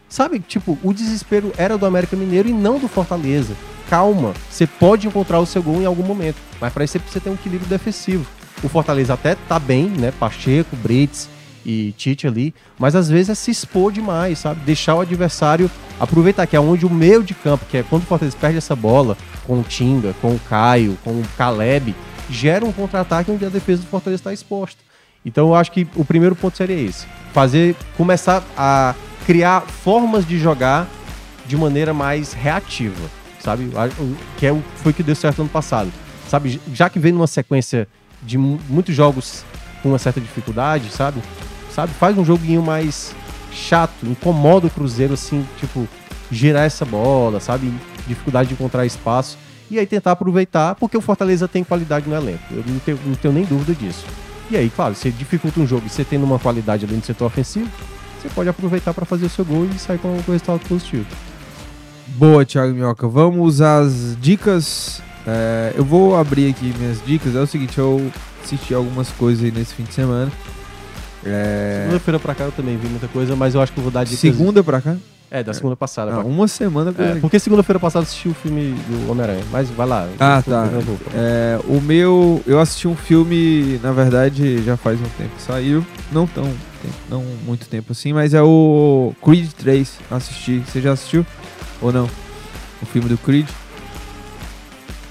Sabe? 0.08 0.38
Tipo, 0.38 0.78
o 0.82 0.92
desespero 0.94 1.52
era 1.56 1.76
do 1.76 1.84
América 1.84 2.16
Mineiro 2.16 2.48
e 2.48 2.52
não 2.52 2.78
do 2.78 2.88
Fortaleza. 2.88 3.54
Calma, 3.90 4.32
você 4.50 4.66
pode 4.66 5.06
encontrar 5.06 5.40
o 5.40 5.46
seu 5.46 5.62
gol 5.62 5.82
em 5.82 5.84
algum 5.86 6.02
momento, 6.04 6.36
mas 6.60 6.72
para 6.72 6.84
isso 6.84 6.92
você 6.92 6.98
precisa 6.98 7.20
ter 7.22 7.30
um 7.30 7.34
equilíbrio 7.34 7.68
defensivo. 7.68 8.24
O 8.62 8.68
Fortaleza 8.68 9.12
até 9.12 9.34
tá 9.34 9.58
bem, 9.58 9.86
né? 9.88 10.12
Pacheco, 10.18 10.74
Brits 10.76 11.28
e 11.64 11.92
Tite 11.96 12.26
ali, 12.26 12.54
mas 12.78 12.94
às 12.94 13.08
vezes 13.08 13.30
é 13.30 13.34
se 13.34 13.50
expor 13.50 13.92
demais, 13.92 14.38
sabe? 14.40 14.60
Deixar 14.64 14.94
o 14.94 15.00
adversário 15.00 15.70
aproveitar, 15.98 16.46
que 16.46 16.56
é 16.56 16.60
onde 16.60 16.84
o 16.84 16.90
meio 16.90 17.22
de 17.22 17.34
campo, 17.34 17.64
que 17.70 17.76
é 17.78 17.82
quando 17.82 18.02
o 18.02 18.06
Fortaleza 18.06 18.36
perde 18.40 18.58
essa 18.58 18.74
bola, 18.76 19.16
com 19.46 19.60
o 19.60 19.62
Tinga, 19.62 20.14
com 20.20 20.34
o 20.34 20.40
Caio, 20.48 20.98
com 21.04 21.10
o 21.10 21.24
Caleb, 21.36 21.94
gera 22.28 22.64
um 22.64 22.72
contra-ataque 22.72 23.30
onde 23.30 23.44
a 23.44 23.48
defesa 23.48 23.82
do 23.82 23.88
Fortaleza 23.88 24.20
está 24.20 24.32
exposta. 24.32 24.80
Então 25.24 25.48
eu 25.48 25.54
acho 25.54 25.72
que 25.72 25.86
o 25.96 26.04
primeiro 26.04 26.34
ponto 26.34 26.56
seria 26.56 26.76
esse. 26.78 27.06
Fazer, 27.32 27.74
começar 27.96 28.42
a 28.56 28.94
criar 29.26 29.62
formas 29.62 30.26
de 30.26 30.38
jogar 30.38 30.86
de 31.46 31.56
maneira 31.56 31.94
mais 31.94 32.32
reativa, 32.32 33.08
sabe? 33.40 33.70
Que 34.36 34.46
é 34.46 34.62
foi 34.76 34.92
o 34.92 34.94
que 34.94 35.02
deu 35.02 35.14
certo 35.14 35.40
ano 35.40 35.48
passado. 35.48 35.90
Sabe, 36.28 36.60
já 36.72 36.88
que 36.90 36.98
vem 36.98 37.12
numa 37.12 37.26
sequência 37.26 37.86
de 38.22 38.36
mu- 38.38 38.58
muitos 38.68 38.94
jogos 38.94 39.44
com 39.82 39.90
uma 39.90 39.98
certa 39.98 40.20
dificuldade, 40.20 40.88
sabe? 40.90 41.20
Sabe, 41.74 41.92
faz 41.94 42.16
um 42.16 42.24
joguinho 42.24 42.62
mais 42.62 43.14
chato, 43.50 44.06
incomoda 44.06 44.68
o 44.68 44.70
Cruzeiro 44.70 45.14
assim, 45.14 45.44
tipo, 45.58 45.88
girar 46.30 46.64
essa 46.64 46.84
bola, 46.84 47.40
sabe? 47.40 47.72
Dificuldade 48.06 48.50
de 48.50 48.54
encontrar 48.54 48.86
espaço 48.86 49.36
e 49.70 49.78
aí 49.78 49.86
tentar 49.86 50.12
aproveitar, 50.12 50.76
porque 50.76 50.96
o 50.96 51.00
Fortaleza 51.00 51.48
tem 51.48 51.64
qualidade 51.64 52.08
no 52.08 52.14
elenco. 52.14 52.44
Eu 52.50 52.62
não 52.66 52.78
tenho, 52.78 52.98
não 53.04 53.14
tenho 53.14 53.34
nem 53.34 53.44
dúvida 53.44 53.74
disso. 53.74 54.04
E 54.50 54.56
aí, 54.56 54.70
claro, 54.70 54.94
você 54.94 55.10
dificulta 55.10 55.58
um 55.58 55.66
jogo 55.66 55.86
e 55.86 55.90
você 55.90 56.04
tendo 56.04 56.24
uma 56.24 56.38
qualidade 56.38 56.84
ali 56.84 56.94
no 56.94 57.02
setor 57.02 57.26
ofensivo, 57.26 57.68
você 58.20 58.28
pode 58.28 58.48
aproveitar 58.48 58.94
para 58.94 59.04
fazer 59.04 59.26
o 59.26 59.30
seu 59.30 59.44
gol 59.44 59.66
e 59.66 59.78
sair 59.78 59.98
com 59.98 60.16
com 60.22 60.32
resultado 60.32 60.60
positivo. 60.68 61.06
Boa, 62.08 62.44
Thiago 62.44 62.72
Minhoca. 62.72 63.08
Vamos 63.08 63.60
às 63.60 64.16
dicas. 64.20 65.02
É, 65.26 65.72
eu 65.74 65.84
vou 65.84 66.16
abrir 66.16 66.50
aqui 66.50 66.72
minhas 66.78 67.04
dicas. 67.04 67.34
É 67.34 67.40
o 67.40 67.46
seguinte, 67.46 67.78
eu 67.78 68.12
assisti 68.44 68.72
algumas 68.74 69.08
coisas 69.10 69.42
aí 69.42 69.50
nesse 69.50 69.74
fim 69.74 69.82
de 69.82 69.92
semana. 69.94 70.30
É, 71.24 71.80
Segunda-feira 71.82 72.18
pra 72.18 72.34
cá 72.34 72.44
eu 72.44 72.52
também 72.52 72.76
vi 72.76 72.88
muita 72.88 73.08
coisa, 73.08 73.34
mas 73.36 73.54
eu 73.54 73.60
acho 73.62 73.72
que 73.72 73.78
eu 73.78 73.82
vou 73.82 73.90
dar 73.92 74.04
dicas. 74.04 74.18
segunda 74.20 74.62
pra 74.62 74.80
cá? 74.80 74.96
É, 75.30 75.42
da 75.42 75.52
segunda 75.52 75.74
passada. 75.74 76.12
Ah, 76.12 76.14
pra- 76.16 76.24
uma 76.24 76.46
semana 76.46 76.92
pra 76.92 77.04
É, 77.06 77.14
porque 77.16 77.40
segunda-feira 77.40 77.80
passada 77.80 78.04
eu 78.04 78.06
assisti 78.06 78.28
o 78.28 78.34
filme 78.34 78.72
do 78.88 79.10
Homem-Aranha. 79.10 79.42
Mas 79.50 79.68
vai 79.70 79.86
lá. 79.86 80.08
Ah, 80.20 80.40
tá. 80.46 80.68
É, 81.12 81.58
o 81.66 81.80
meu. 81.80 82.40
Eu 82.46 82.60
assisti 82.60 82.86
um 82.86 82.94
filme, 82.94 83.80
na 83.82 83.90
verdade, 83.90 84.62
já 84.62 84.76
faz 84.76 85.00
um 85.00 85.04
tempo 85.18 85.30
que 85.34 85.42
saiu. 85.42 85.84
Não 86.12 86.24
tão 86.26 86.44
tempo, 86.44 86.94
não 87.10 87.24
muito 87.44 87.66
tempo 87.68 87.90
assim, 87.90 88.12
mas 88.12 88.32
é 88.32 88.42
o 88.42 89.12
Creed 89.24 89.50
3. 89.58 89.98
Assisti. 90.08 90.62
Você 90.68 90.80
já 90.80 90.92
assistiu? 90.92 91.26
Ou 91.82 91.92
não? 91.92 92.08
O 92.80 92.86
filme 92.86 93.08
do 93.08 93.18
Creed? 93.18 93.48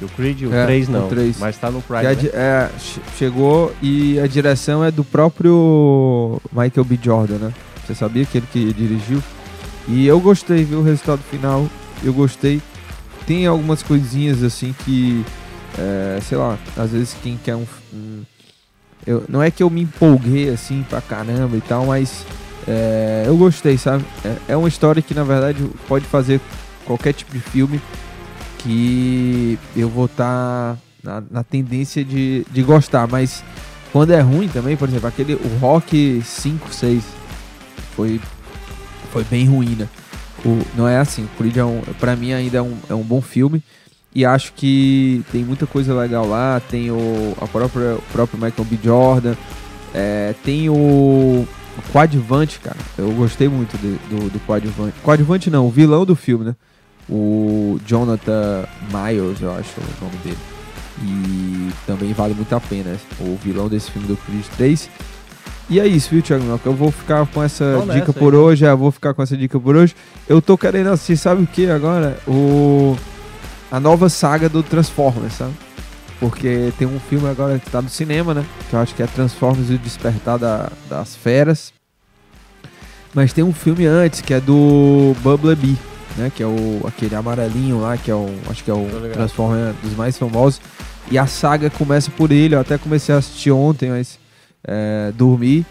O 0.04 0.10
Creed, 0.10 0.41
o 0.43 0.54
É, 0.54 0.66
3 0.66 0.89
o 0.89 0.91
não. 0.91 1.08
3. 1.10 1.38
Mas 1.39 1.58
tá 1.58 1.72
no 1.72 1.82
Prime. 1.82 2.04
Né? 2.04 2.30
é, 2.34 2.70
che- 2.80 3.01
chegou 3.18 3.74
e 3.82 4.20
a 4.20 4.28
direção 4.28 4.84
é 4.84 4.91
do 4.91 5.04
próprio 5.04 6.41
Michael 6.51 6.84
B. 6.86 6.99
Jordan, 7.01 7.38
né? 7.38 7.54
Você 7.86 7.95
sabia 7.95 8.26
que 8.26 8.38
ele 8.38 8.47
que 8.51 8.74
dirigiu? 8.74 9.22
E 9.88 10.06
eu 10.08 10.20
gostei, 10.20 10.64
viu? 10.64 10.80
O 10.80 10.84
resultado 10.84 11.22
final, 11.30 11.68
eu 12.04 12.14
gostei. 12.14 12.62
Tem 13.28 13.45
algumas 13.47 13.82
coisinhas 13.84 14.43
assim 14.43 14.74
que 14.86 15.24
É, 15.78 16.20
sei 16.22 16.38
lá, 16.38 16.56
às 16.78 16.91
vezes 16.91 17.16
quem 17.24 17.36
quer 17.43 17.56
um. 17.56 17.66
um- 17.91 18.22
eu, 19.08 19.24
não 19.28 19.41
é 19.41 19.49
que 19.49 19.64
eu 19.64 19.70
me 19.72 19.82
empolguei 19.82 20.49
assim 20.49 20.86
pra 20.88 21.01
caramba 21.01 21.58
e 21.58 21.62
tal, 21.62 21.88
mas 21.88 22.24
é, 22.68 23.24
eu 23.26 23.36
gostei, 23.36 23.76
sabe? 23.78 24.06
É, 24.24 24.36
é 24.49 24.56
uma 24.56 24.68
história 24.68 25.01
que 25.01 25.16
na 25.16 25.24
verdade 25.24 25.68
pode 25.88 26.06
fazer 26.06 26.39
qualquer 26.86 27.12
tipo 27.14 27.32
de 27.34 27.39
filme 27.39 27.82
que 28.64 29.59
eu 29.76 29.89
vou 29.89 30.05
estar 30.05 30.78
na, 31.03 31.22
na 31.30 31.43
tendência 31.43 32.03
de, 32.03 32.45
de 32.51 32.64
gostar, 32.64 33.07
mas 33.07 33.43
quando 33.91 34.11
é 34.11 34.22
ruim 34.22 34.47
também, 34.47 34.76
por 34.78 34.88
exemplo, 34.88 35.07
aquele 35.07 35.34
o 35.36 35.57
Rock 35.59 36.22
5, 36.26 36.74
6 36.74 37.03
foi, 37.95 38.20
foi 39.11 39.24
bem 39.26 39.45
ruim, 39.47 39.76
né? 39.76 39.88
O, 40.45 40.59
não 40.76 40.88
é 40.88 40.97
assim, 40.97 41.24
o 41.24 41.28
Creed 41.38 41.57
é 41.57 41.64
um, 41.66 41.82
pra 41.99 42.16
mim 42.16 42.34
ainda 42.34 42.57
é 42.57 42.61
um, 42.61 42.76
é 42.89 42.93
um 42.93 43.03
bom 43.03 43.22
filme 43.22 43.61
e 44.16 44.26
acho 44.26 44.53
que 44.53 45.24
tem 45.32 45.43
muita 45.43 45.66
coisa 45.66 45.93
legal 45.93 46.28
lá, 46.28 46.61
tem 46.70 46.91
o, 46.91 47.36
a 47.41 47.47
própria, 47.47 47.95
o 47.95 48.01
próprio 48.11 48.39
Michael 48.39 48.66
B. 48.66 48.78
Jordan, 48.84 49.36
é, 49.93 50.34
tem 50.43 50.70
o, 50.70 50.74
o 50.74 51.47
coadjuvante, 51.91 52.59
cara, 52.59 52.78
eu 52.97 53.11
gostei 53.11 53.47
muito 53.47 53.78
de- 53.78 53.97
do, 54.09 54.30
do 54.30 54.39
coadjuvante, 54.41 54.95
coadjuvante 55.03 55.49
não, 55.49 55.68
o 55.68 55.72
vilão 55.72 56.05
do 56.05 56.16
filme, 56.16 56.45
né? 56.45 56.55
O 57.10 57.80
Jonathan 57.86 58.66
Myers, 58.91 59.41
eu 59.41 59.51
acho 59.54 59.70
o 59.80 60.04
nome 60.06 60.18
dele. 60.24 60.38
E 61.01 61.72
também 61.86 62.14
vale 62.14 62.34
muito 62.34 62.54
a 62.56 62.60
pena 62.62 62.95
o 63.20 63.38
vilão 63.43 63.68
desse 63.68 63.91
filme 63.91 64.08
do 64.08 64.16
Creed 64.16 64.45
3. 64.58 64.89
E 65.70 65.80
é 65.80 65.88
isso, 65.88 66.10
viu, 66.12 66.22
Thiago? 66.22 66.60
Eu 66.66 66.74
vou 66.74 66.91
ficar 66.91 67.26
com 67.28 67.41
essa 67.41 67.78
Vamos 67.80 67.95
dica 67.95 68.14
por 68.14 68.34
aí. 68.34 68.39
hoje. 68.39 68.66
É, 68.66 68.76
vou 68.76 68.91
ficar 68.91 69.14
com 69.14 69.22
essa 69.24 69.36
dica 69.36 69.60
por 69.60 69.76
hoje. 69.76 69.95
Eu 70.28 70.41
tô 70.41 70.58
querendo 70.58 70.88
assistir, 70.89 71.18
sabe 71.18 71.43
o 71.43 71.47
que 71.47 71.70
agora? 71.70 72.18
O... 72.28 72.95
A 73.72 73.80
nova 73.80 74.08
saga 74.08 74.47
do 74.47 74.62
Transformers, 74.62 75.34
sabe? 75.34 75.54
Porque 76.20 76.72
tem 76.78 76.88
um 76.88 76.99
filme 76.99 77.28
agora 77.28 77.58
que 77.60 77.70
tá 77.72 77.82
no 77.82 77.89
cinema, 77.89 78.34
né? 78.34 78.45
Que 78.70 78.76
eu 78.76 78.80
acho 78.80 78.93
que 78.93 79.01
é 79.01 79.08
Transformers 79.08 79.70
e 79.70 79.74
o 79.74 79.78
Despertar 79.80 80.38
da- 80.38 80.72
das 80.89 81.16
Feras. 81.16 81.74
Mas 83.14 83.34
tem 83.34 83.43
um 83.43 83.54
filme 83.54 83.86
antes 83.86 84.22
que 84.22 84.34
é 84.34 84.39
do 84.39 85.16
Bumblebee, 85.24 85.78
né? 86.18 86.32
Que 86.34 86.43
é 86.43 86.47
o 86.47 86.82
aquele 86.86 87.16
amarelinho 87.16 87.80
lá, 87.82 87.97
que 87.97 88.09
é 88.09 88.16
o 88.16 88.30
acho 88.49 88.64
que 88.64 88.72
é 88.72 88.74
o. 88.74 88.88
Transformer 89.11 89.74
dos 89.82 89.93
mais 89.95 90.18
famosos. 90.18 90.61
E 91.11 91.18
a 91.18 91.28
saga 91.28 91.70
começa 91.70 92.09
por 92.11 92.32
ele. 92.32 92.55
Eu 92.55 92.59
até 92.59 92.78
comecei 92.78 93.14
a 93.14 93.18
assistir 93.18 93.51
ontem, 93.51 93.89
mas 93.89 94.20
é, 94.66 95.11
dormi. 95.16 95.66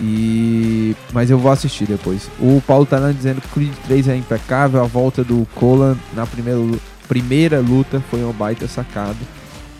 E 0.00 0.94
mas 1.12 1.30
eu 1.30 1.38
vou 1.38 1.50
assistir 1.50 1.86
depois. 1.86 2.28
O 2.38 2.62
Paulo 2.66 2.84
tá 2.84 2.98
dizendo 3.10 3.40
que 3.40 3.48
Creed 3.48 3.72
3 3.86 4.08
é 4.08 4.16
impecável. 4.16 4.80
A 4.82 4.86
volta 4.86 5.24
do 5.24 5.46
Colan 5.54 5.96
na 6.14 6.26
primeira, 6.26 6.60
primeira 7.08 7.60
luta 7.60 8.02
foi 8.10 8.22
uma 8.22 8.32
baita 8.32 8.68
sacada. 8.68 9.16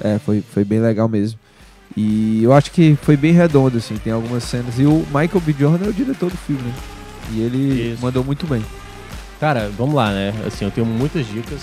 É, 0.00 0.18
foi, 0.18 0.42
foi 0.52 0.64
bem 0.64 0.80
legal 0.80 1.08
mesmo. 1.08 1.38
E 1.96 2.42
eu 2.42 2.52
acho 2.52 2.70
que 2.70 2.96
foi 3.02 3.16
bem 3.16 3.32
redondo, 3.32 3.78
assim, 3.78 3.96
tem 3.96 4.12
algumas 4.12 4.44
cenas. 4.44 4.78
E 4.78 4.84
o 4.84 5.06
Michael 5.06 5.40
B. 5.40 5.54
Jordan 5.58 5.86
é 5.86 5.88
o 5.88 5.92
diretor 5.92 6.30
do 6.30 6.36
filme, 6.36 6.62
né? 6.62 6.74
E 7.32 7.40
ele 7.40 7.92
Isso. 7.92 8.02
mandou 8.02 8.22
muito 8.22 8.46
bem. 8.46 8.62
Cara, 9.40 9.70
vamos 9.76 9.94
lá, 9.94 10.10
né? 10.10 10.32
Assim, 10.46 10.64
eu 10.64 10.70
tenho 10.70 10.86
muitas 10.86 11.26
dicas. 11.26 11.60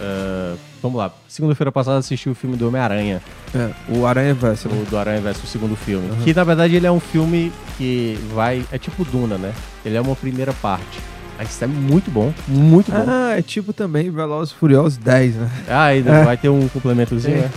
Ah, 0.00 0.54
vamos 0.82 0.98
lá. 0.98 1.12
Segunda-feira 1.28 1.70
passada 1.70 1.98
assisti 1.98 2.28
o 2.28 2.34
filme 2.34 2.56
do 2.56 2.66
Homem-Aranha, 2.68 3.22
É, 3.54 3.70
o 3.88 4.04
Aranha 4.06 4.34
Verso. 4.34 4.68
né? 4.68 4.82
o 4.84 4.90
do 4.90 4.98
Aranha 4.98 5.20
Verso, 5.20 5.42
o 5.44 5.46
segundo 5.46 5.76
filme. 5.76 6.10
Uhum. 6.10 6.16
Que 6.24 6.34
na 6.34 6.42
verdade 6.44 6.74
ele 6.74 6.86
é 6.86 6.90
um 6.92 7.00
filme 7.00 7.52
que 7.78 8.18
vai. 8.34 8.64
É 8.72 8.78
tipo 8.78 9.04
Duna, 9.04 9.38
né? 9.38 9.52
Ele 9.84 9.96
é 9.96 10.00
uma 10.00 10.16
primeira 10.16 10.52
parte. 10.54 10.98
Mas 11.38 11.60
é 11.62 11.66
muito 11.66 12.10
bom, 12.12 12.32
muito 12.46 12.90
bom. 12.92 13.04
Ah, 13.08 13.34
é 13.36 13.42
tipo 13.42 13.72
também 13.72 14.08
Velozes 14.10 14.54
e 14.54 14.56
Furiosos 14.56 14.96
10, 14.98 15.34
né? 15.36 15.50
Ah, 15.68 15.84
ainda 15.86 16.10
É. 16.12 16.24
vai 16.24 16.36
ter 16.36 16.48
um 16.48 16.68
complementozinho, 16.68 17.36
É. 17.38 17.40
né? 17.42 17.50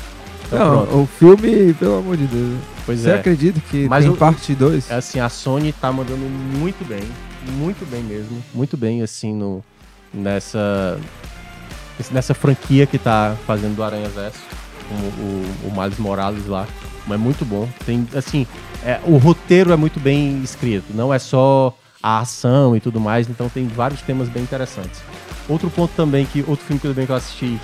Então, 0.48 0.60
Não, 0.60 0.86
pronto. 0.88 1.02
o 1.04 1.08
filme, 1.20 1.74
pelo 1.74 1.98
amor 1.98 2.16
de 2.18 2.26
Deus. 2.26 2.44
né? 2.54 2.58
Pois 2.86 3.00
Você 3.02 3.10
é. 3.10 3.16
acredita 3.16 3.60
que 3.70 3.88
Mas 3.90 4.06
tem 4.06 4.14
o- 4.14 4.18
parte 4.18 4.56
2? 4.56 4.90
É 4.90 4.96
assim, 4.96 5.20
a 5.20 5.28
Sony 5.30 5.74
tá 5.74 5.92
mandando 5.92 6.22
muito 6.58 6.88
bem, 6.88 7.04
muito 7.52 7.86
bem 7.90 8.04
mesmo, 8.04 8.44
muito 8.54 8.78
bem 8.78 9.02
assim 9.02 9.34
no 9.34 9.64
nessa 10.14 11.00
nessa 12.12 12.34
franquia 12.34 12.86
que 12.86 12.98
tá 12.98 13.36
fazendo 13.46 13.76
do 13.76 13.84
Aranha 13.84 14.08
Verso, 14.10 14.40
com 14.88 14.96
o, 14.96 15.70
o 15.70 15.82
Miles 15.82 15.98
Morales 15.98 16.46
lá, 16.46 16.68
mas 17.06 17.20
muito 17.20 17.44
bom. 17.44 17.68
Tem 17.86 18.08
assim, 18.16 18.46
é, 18.84 19.00
o 19.04 19.18
roteiro 19.18 19.72
é 19.72 19.76
muito 19.76 20.00
bem 20.00 20.42
escrito, 20.44 20.94
não 20.94 21.14
é 21.14 21.20
só 21.20 21.76
a 22.02 22.20
ação 22.20 22.76
e 22.76 22.80
tudo 22.80 23.00
mais, 23.00 23.30
então 23.30 23.50
tem 23.50 23.68
vários 23.68 24.02
temas 24.02 24.30
bem 24.30 24.44
interessantes. 24.44 25.02
Outro 25.50 25.70
ponto 25.70 25.92
também 25.96 26.26
que 26.26 26.44
outro 26.48 26.66
filme 26.66 26.80
que 26.80 26.88
eu 26.88 26.92
também 26.92 27.06
que 27.06 27.12
eu 27.12 27.16
assisti 27.16 27.60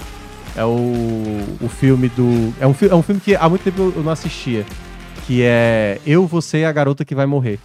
é 0.56 0.64
o, 0.64 1.58
o 1.62 1.70
filme 1.70 2.10
do 2.10 2.54
é 2.60 2.68
um, 2.68 2.76
é 2.90 2.96
um 2.96 3.04
filme 3.04 3.22
que 3.22 3.36
há 3.36 3.48
muito 3.48 3.64
tempo 3.64 3.94
eu 3.96 4.04
não 4.04 4.12
assistia, 4.12 4.66
que 5.26 5.42
é 5.44 6.00
Eu, 6.06 6.26
Você 6.26 6.60
e 6.60 6.66
a 6.66 6.72
Garota 6.72 7.06
que 7.06 7.14
Vai 7.14 7.26
Morrer, 7.26 7.60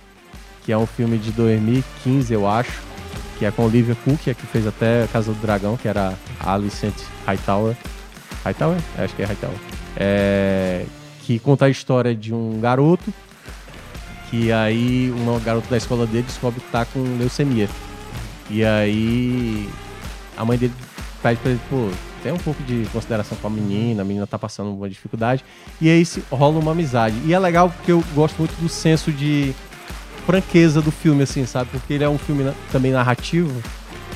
que 0.69 0.73
é 0.73 0.77
um 0.77 0.85
filme 0.85 1.17
de 1.17 1.33
2015, 1.33 2.31
eu 2.35 2.47
acho, 2.47 2.83
que 3.39 3.47
é 3.47 3.51
com 3.51 3.65
Olivia 3.65 3.97
Cook, 4.05 4.19
que 4.21 4.29
é 4.29 4.35
fez 4.35 4.67
até 4.67 5.09
Casa 5.11 5.33
do 5.33 5.41
Dragão, 5.41 5.79
que 5.79 5.89
era 5.89 6.13
a 6.39 6.53
Alicent 6.53 6.93
Hightower. 7.27 7.75
Hightower? 8.45 8.77
É, 8.99 9.05
acho 9.05 9.17
que 9.17 9.23
é 9.23 9.25
Hightower. 9.25 9.57
É, 9.97 10.85
que 11.23 11.39
conta 11.39 11.65
a 11.65 11.71
história 11.71 12.15
de 12.15 12.35
um 12.35 12.61
garoto 12.61 13.11
que 14.29 14.53
aí 14.53 15.11
uma 15.17 15.41
garota 15.41 15.71
da 15.71 15.79
escola 15.79 16.07
dele 16.07 16.25
descobre 16.25 16.61
que 16.61 16.71
tá 16.71 16.85
com 16.85 17.01
leucemia. 17.17 17.71
E 18.51 18.63
aí 18.63 19.71
a 20.37 20.45
mãe 20.45 20.59
dele 20.59 20.75
pede 21.23 21.41
pra 21.41 21.51
ele, 21.51 21.61
pô, 21.71 21.89
tem 22.23 22.31
um 22.31 22.37
pouco 22.37 22.63
de 22.63 22.87
consideração 22.93 23.39
com 23.41 23.47
a 23.47 23.51
menina, 23.51 24.03
a 24.03 24.05
menina 24.05 24.27
tá 24.27 24.39
passando 24.39 24.71
uma 24.75 24.87
dificuldade. 24.87 25.43
E 25.81 25.89
aí 25.89 26.05
se 26.05 26.23
rola 26.31 26.59
uma 26.59 26.73
amizade. 26.73 27.17
E 27.25 27.33
é 27.33 27.39
legal 27.39 27.71
porque 27.71 27.91
eu 27.91 28.05
gosto 28.15 28.37
muito 28.37 28.53
do 28.61 28.69
senso 28.69 29.11
de 29.11 29.55
franqueza 30.33 30.83
do 30.83 30.91
filme, 30.91 31.23
assim, 31.23 31.47
sabe? 31.47 31.71
Porque 31.73 31.95
ele 31.95 32.05
é 32.05 32.09
um 32.09 32.19
filme 32.19 32.53
também 32.71 32.93
narrativo. 32.93 33.51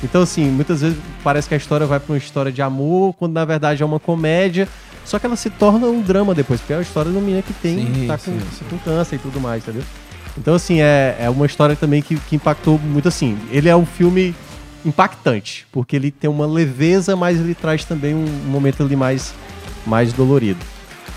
Então, 0.03 0.21
assim, 0.21 0.45
muitas 0.45 0.81
vezes 0.81 0.95
parece 1.23 1.47
que 1.47 1.55
a 1.55 1.57
história 1.57 1.87
vai 1.87 1.99
pra 1.99 2.13
uma 2.13 2.17
história 2.19 2.51
de 2.51 2.61
amor, 2.61 3.13
quando 3.15 3.33
na 3.33 3.43
verdade 3.43 3.81
é 3.81 3.85
uma 3.85 3.99
comédia. 3.99 4.67
Só 5.03 5.17
que 5.17 5.25
ela 5.25 5.35
se 5.35 5.49
torna 5.49 5.87
um 5.87 6.01
drama 6.01 6.35
depois, 6.35 6.59
porque 6.61 6.73
é 6.73 6.77
a 6.77 6.81
história 6.81 7.09
de 7.11 7.17
uma 7.17 7.23
menina 7.23 7.41
que 7.41 7.51
tem, 7.53 7.77
Sim, 7.93 8.07
tá 8.07 8.15
com, 8.17 8.25
sim, 8.31 8.39
sim. 8.59 8.65
com 8.69 8.77
câncer 8.77 9.15
e 9.15 9.19
tudo 9.19 9.39
mais, 9.41 9.63
entendeu? 9.63 9.83
Então, 10.37 10.53
assim, 10.53 10.81
é, 10.81 11.15
é 11.19 11.29
uma 11.31 11.47
história 11.47 11.75
também 11.75 12.01
que, 12.01 12.15
que 12.15 12.35
impactou 12.35 12.77
muito, 12.77 13.07
assim. 13.07 13.35
Ele 13.51 13.67
é 13.67 13.75
um 13.75 13.85
filme 13.87 14.35
impactante, 14.85 15.65
porque 15.71 15.95
ele 15.95 16.11
tem 16.11 16.29
uma 16.29 16.45
leveza, 16.45 17.15
mas 17.15 17.39
ele 17.39 17.55
traz 17.55 17.83
também 17.85 18.13
um, 18.13 18.23
um 18.25 18.49
momento 18.51 18.83
ali 18.83 18.95
mais, 18.95 19.33
mais 19.85 20.13
dolorido. 20.13 20.59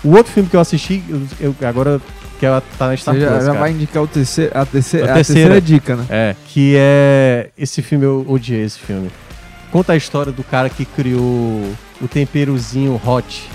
O 0.03 0.15
outro 0.15 0.31
filme 0.31 0.49
que 0.49 0.55
eu 0.55 0.59
assisti, 0.59 1.03
eu, 1.07 1.21
eu- 1.39 1.55
agora 1.67 2.01
que 2.39 2.45
ela 2.45 2.61
tá 2.77 2.87
na 2.87 2.97
Star 2.97 3.15
já, 3.17 3.27
Plus, 3.27 3.39
já 3.39 3.47
cara. 3.47 3.59
vai 3.59 3.71
indicar 3.71 4.03
o 4.03 4.07
terceiro, 4.07 4.51
a, 4.57 4.65
terceira, 4.65 5.07
A 5.07 5.11
a 5.11 5.15
terceira. 5.15 5.41
terceira 5.49 5.61
dica, 5.61 5.95
né? 5.95 6.05
É, 6.09 6.35
que 6.47 6.75
é. 6.77 7.49
Esse 7.57 7.81
filme 7.81 8.05
eu 8.05 8.25
odiei 8.27 8.63
esse 8.63 8.79
filme. 8.79 9.09
Conta 9.71 9.93
a 9.93 9.95
história 9.97 10.31
do 10.31 10.43
cara 10.43 10.69
que 10.69 10.85
criou 10.85 11.21
o 12.01 12.07
temperozinho 12.07 12.99
hot 13.05 13.49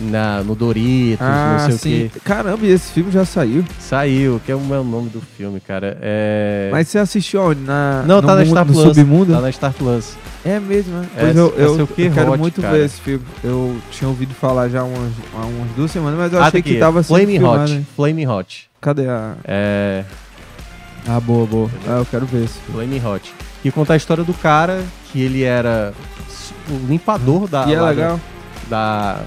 na, 0.00 0.42
no 0.42 0.54
Doritos, 0.54 1.24
Ah, 1.26 1.66
não 1.70 1.78
sei 1.78 2.00
sim. 2.00 2.06
o 2.06 2.10
quê. 2.10 2.20
Caramba, 2.24 2.64
e 2.66 2.70
esse 2.70 2.90
filme 2.92 3.10
já 3.10 3.24
saiu. 3.24 3.64
Saiu, 3.78 4.40
que 4.44 4.50
é 4.50 4.54
o 4.54 4.60
meu 4.60 4.82
nome 4.82 5.08
do 5.10 5.20
filme, 5.20 5.60
cara. 5.60 5.96
É. 6.00 6.68
Mas 6.72 6.88
você 6.88 6.98
assistiu 6.98 7.42
onde? 7.42 7.60
Na, 7.60 8.02
Não, 8.06 8.16
no 8.20 8.26
tá 8.26 8.34
na 8.34 8.40
mundo- 8.40 8.50
Star 8.50 8.66
Plus. 8.66 8.96
submundo? 8.96 9.32
Tá 9.32 9.40
na 9.40 9.52
Star 9.52 9.72
Plus. 9.72 10.16
É 10.44 10.58
mesmo, 10.58 10.92
né? 10.98 11.06
É, 11.16 11.20
Pois 11.20 11.36
eu, 11.36 11.46
é 11.56 11.62
eu, 11.64 11.86
que 11.86 12.02
eu 12.02 12.12
quero 12.12 12.30
hot, 12.32 12.38
muito 12.40 12.60
cara. 12.60 12.76
ver 12.76 12.84
esse 12.86 13.00
filme. 13.00 13.24
Eu 13.44 13.76
tinha 13.92 14.08
ouvido 14.08 14.34
falar 14.34 14.68
já 14.68 14.80
há 14.80 14.84
umas, 14.84 15.12
há 15.34 15.46
umas 15.46 15.70
duas 15.76 15.90
semanas, 15.90 16.18
mas 16.18 16.32
eu 16.32 16.38
Ah, 16.42 16.46
achei 16.46 16.60
tá 16.60 16.64
que 16.64 16.70
aqui, 16.72 16.80
tava 16.80 17.02
sendo 17.02 17.16
Flaming 17.18 17.38
filmado, 17.38 17.62
Hot. 17.64 17.72
hein? 17.72 17.86
Flaming 17.94 18.26
Hot. 18.26 18.70
Cadê 18.80 19.08
a... 19.08 19.34
É. 19.44 20.04
Ah, 21.06 21.20
boa, 21.20 21.46
boa. 21.46 21.70
Ah, 21.86 21.98
eu 21.98 22.06
quero 22.06 22.26
ver 22.26 22.44
esse 22.44 22.58
filme. 22.60 22.72
Flaming 22.86 23.06
Hot. 23.06 23.34
Que 23.62 23.70
conta 23.70 23.92
a 23.92 23.96
história 23.96 24.24
do 24.24 24.34
cara 24.34 24.82
que 25.12 25.20
ele 25.20 25.42
era 25.44 25.92
o 26.68 26.86
limpador 26.88 27.46
da. 27.46 27.66
e 27.66 27.74
é 27.74 27.80
lá 27.80 27.90
legal. 27.90 28.20
da. 28.68 29.20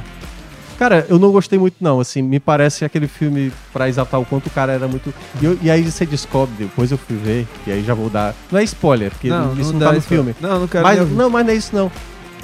Cara, 0.78 1.06
eu 1.10 1.18
não 1.18 1.32
gostei 1.32 1.58
muito, 1.58 1.76
não. 1.80 2.00
Assim, 2.00 2.22
me 2.22 2.40
parece 2.40 2.84
aquele 2.84 3.08
filme 3.08 3.52
pra 3.72 3.88
exaltar 3.88 4.20
o 4.20 4.26
quanto 4.26 4.48
o 4.48 4.50
cara 4.50 4.74
era 4.74 4.88
muito. 4.88 5.14
E, 5.42 5.46
eu- 5.46 5.58
e 5.62 5.72
aí 5.72 5.82
você 5.90 6.06
descobre, 6.06 6.54
depois 6.60 6.92
eu 6.92 6.98
fui 6.98 7.16
ver, 7.16 7.48
e 7.66 7.72
aí 7.72 7.84
já 7.84 7.94
vou 7.94 8.10
dar. 8.10 8.36
Não 8.52 8.60
é 8.60 8.64
spoiler, 8.64 9.10
porque 9.12 9.30
isso 9.62 9.72
não, 9.74 9.80
dá 9.80 9.86
tá 9.88 9.94
no 9.94 10.02
filme. 10.02 10.36
Não, 10.42 10.60
não 10.60 10.68
quero 10.68 10.84
Mas, 10.84 11.00
não, 11.18 11.30
mas 11.30 11.46
não 11.46 11.54
é 11.54 11.56
isso, 11.56 11.76
não. 11.76 11.92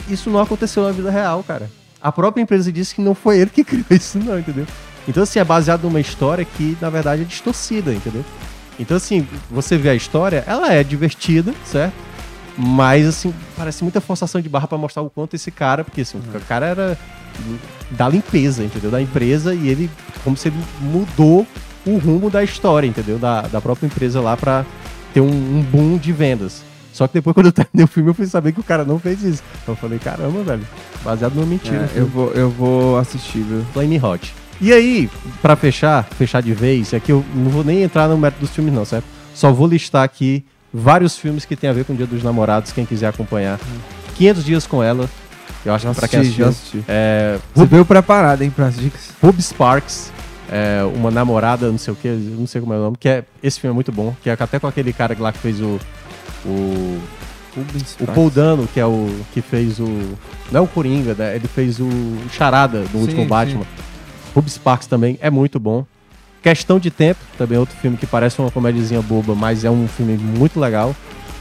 Isso 0.09 0.29
não 0.29 0.39
aconteceu 0.39 0.83
na 0.83 0.91
vida 0.91 1.11
real, 1.11 1.43
cara. 1.43 1.69
A 2.01 2.11
própria 2.11 2.41
empresa 2.41 2.71
disse 2.71 2.95
que 2.95 3.01
não 3.01 3.13
foi 3.13 3.37
ele 3.39 3.49
que 3.51 3.63
criou 3.65 3.85
isso, 3.91 4.17
não, 4.17 4.39
entendeu? 4.39 4.65
Então, 5.07 5.23
assim, 5.23 5.39
é 5.39 5.43
baseado 5.43 5.83
numa 5.83 5.99
história 5.99 6.45
que, 6.45 6.77
na 6.79 6.89
verdade, 6.89 7.23
é 7.23 7.25
distorcida, 7.25 7.93
entendeu? 7.93 8.23
Então, 8.79 8.95
assim, 8.97 9.27
você 9.49 9.77
vê 9.77 9.89
a 9.89 9.95
história, 9.95 10.43
ela 10.47 10.73
é 10.73 10.83
divertida, 10.83 11.53
certo? 11.65 11.93
Mas, 12.57 13.07
assim, 13.07 13.33
parece 13.57 13.83
muita 13.83 14.01
forçação 14.01 14.41
de 14.41 14.49
barra 14.49 14.67
pra 14.67 14.77
mostrar 14.77 15.01
o 15.01 15.09
quanto 15.09 15.35
esse 15.35 15.51
cara, 15.51 15.83
porque, 15.83 16.01
assim, 16.01 16.17
o 16.17 16.39
cara 16.41 16.65
era 16.65 16.97
da 17.89 18.07
limpeza, 18.09 18.63
entendeu? 18.63 18.91
Da 18.91 19.01
empresa 19.01 19.53
e 19.53 19.67
ele, 19.67 19.89
como 20.23 20.35
se 20.35 20.49
ele 20.49 20.57
mudou 20.79 21.47
o 21.85 21.97
rumo 21.97 22.29
da 22.29 22.43
história, 22.43 22.87
entendeu? 22.87 23.17
Da, 23.17 23.41
da 23.43 23.61
própria 23.61 23.87
empresa 23.87 24.21
lá 24.21 24.35
pra 24.37 24.65
ter 25.13 25.21
um, 25.21 25.27
um 25.27 25.61
boom 25.61 25.97
de 25.97 26.11
vendas. 26.11 26.63
Só 26.93 27.07
que 27.07 27.13
depois, 27.15 27.33
quando 27.35 27.47
eu 27.47 27.51
terminei 27.51 27.85
o 27.85 27.87
filme, 27.87 28.09
eu 28.09 28.13
fui 28.13 28.25
saber 28.25 28.51
que 28.51 28.59
o 28.59 28.63
cara 28.63 28.83
não 28.83 28.99
fez 28.99 29.23
isso. 29.23 29.43
Então 29.61 29.73
eu 29.73 29.77
falei, 29.77 29.99
caramba, 29.99 30.43
velho, 30.43 30.67
baseado 31.03 31.33
numa 31.33 31.45
mentira. 31.45 31.89
É, 31.95 31.99
eu, 31.99 32.05
vou, 32.05 32.31
eu 32.33 32.49
vou 32.49 32.97
assistir, 32.97 33.39
viu? 33.39 33.65
Flame 33.73 33.99
Hot. 34.01 34.33
E 34.59 34.71
aí, 34.71 35.09
pra 35.41 35.55
fechar, 35.55 36.03
fechar 36.03 36.41
de 36.41 36.53
vez, 36.53 36.93
aqui 36.93 37.11
eu 37.11 37.25
não 37.33 37.49
vou 37.49 37.63
nem 37.63 37.81
entrar 37.81 38.07
no 38.07 38.17
método 38.17 38.41
dos 38.41 38.51
filmes, 38.51 38.73
não, 38.73 38.85
certo? 38.85 39.05
Só 39.33 39.51
vou 39.51 39.67
listar 39.67 40.03
aqui 40.03 40.45
vários 40.73 41.17
filmes 41.17 41.45
que 41.45 41.55
tem 41.55 41.69
a 41.69 41.73
ver 41.73 41.85
com 41.85 41.93
o 41.93 41.95
Dia 41.95 42.05
dos 42.07 42.23
Namorados, 42.23 42.71
quem 42.71 42.85
quiser 42.85 43.07
acompanhar. 43.07 43.59
500 44.15 44.43
Dias 44.45 44.67
com 44.67 44.83
Ela. 44.83 45.09
Eu 45.65 45.73
acho 45.73 45.87
que 45.87 45.95
pra 45.95 46.07
quem 46.07 46.19
assistiu. 46.21 46.47
assisti. 46.47 46.83
É, 46.87 47.37
Você 47.53 47.65
veio 47.65 47.85
preparado, 47.85 48.41
hein, 48.41 48.49
pras 48.49 48.75
dicas. 48.75 49.09
Rub 49.21 49.39
Sparks, 49.39 50.11
é, 50.49 50.81
uma 50.95 51.11
namorada, 51.11 51.69
não 51.69 51.77
sei 51.77 51.93
o 51.93 51.95
que, 51.95 52.07
não 52.07 52.47
sei 52.47 52.61
como 52.61 52.73
é 52.73 52.77
o 52.77 52.81
nome, 52.81 52.97
que 52.99 53.07
é, 53.07 53.23
esse 53.43 53.59
filme 53.59 53.71
é 53.73 53.75
muito 53.75 53.91
bom, 53.91 54.15
que 54.23 54.29
é 54.29 54.33
até 54.33 54.59
com 54.59 54.67
aquele 54.67 54.91
cara 54.91 55.15
lá 55.19 55.31
que 55.31 55.39
fez 55.39 55.61
o. 55.61 55.79
O, 56.43 56.99
o 57.99 58.07
Paul 58.15 58.29
Dano, 58.31 58.67
que 58.73 58.79
é 58.79 58.85
o. 58.85 59.07
que 59.33 59.41
fez 59.41 59.79
o. 59.79 59.85
Não 60.51 60.59
é 60.59 60.61
o 60.61 60.67
Coringa, 60.67 61.13
né? 61.13 61.35
Ele 61.35 61.47
fez 61.47 61.79
o 61.79 61.87
Charada 62.31 62.79
no 62.79 62.87
Sim, 62.87 62.97
último 63.01 63.21
sim. 63.21 63.27
Batman. 63.27 63.65
Rub 64.33 64.49
Sparks 64.49 64.87
também 64.87 65.19
é 65.21 65.29
muito 65.29 65.59
bom. 65.59 65.85
Questão 66.41 66.79
de 66.79 66.89
Tempo, 66.89 67.19
também 67.37 67.55
é 67.55 67.59
outro 67.59 67.75
filme 67.77 67.97
que 67.97 68.07
parece 68.07 68.39
uma 68.39 68.49
comédiazinha 68.49 69.01
boba, 69.01 69.35
mas 69.35 69.63
é 69.63 69.69
um 69.69 69.87
filme 69.87 70.17
muito 70.17 70.59
legal. 70.59 70.95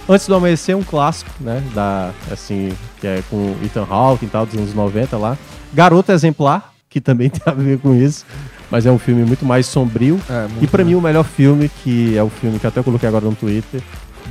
Antes 0.09 0.27
do 0.27 0.35
Amanhecer, 0.35 0.77
um 0.77 0.83
clássico, 0.83 1.31
né? 1.41 1.63
Da, 1.75 2.11
assim, 2.31 2.73
que 3.01 3.07
é 3.07 3.23
com 3.31 3.55
Ethan 3.65 3.87
Hawke 3.89 4.25
e 4.27 4.29
tal, 4.29 4.45
dos 4.45 4.57
anos 4.57 4.75
90 4.75 5.17
lá. 5.17 5.39
Garota 5.73 6.13
Exemplar, 6.13 6.73
que 6.89 7.01
também 7.01 7.31
tem 7.31 7.41
a 7.47 7.53
ver 7.53 7.79
com 7.79 7.95
isso, 7.95 8.27
mas 8.71 8.85
é 8.87 8.91
um 8.91 8.99
filme 8.99 9.25
muito 9.25 9.45
mais 9.45 9.67
sombrio. 9.67 10.21
É, 10.29 10.49
E 10.61 10.67
pra 10.67 10.85
mim 10.85 10.95
o 10.97 11.01
melhor 11.01 11.25
filme, 11.25 11.71
que 11.83 12.17
é 12.17 12.23
o 12.23 12.29
filme 12.29 12.59
que 12.59 12.67
eu 12.67 12.69
até 12.69 12.83
coloquei 12.83 13.09
agora 13.09 13.25
no 13.25 13.35
Twitter, 13.35 13.81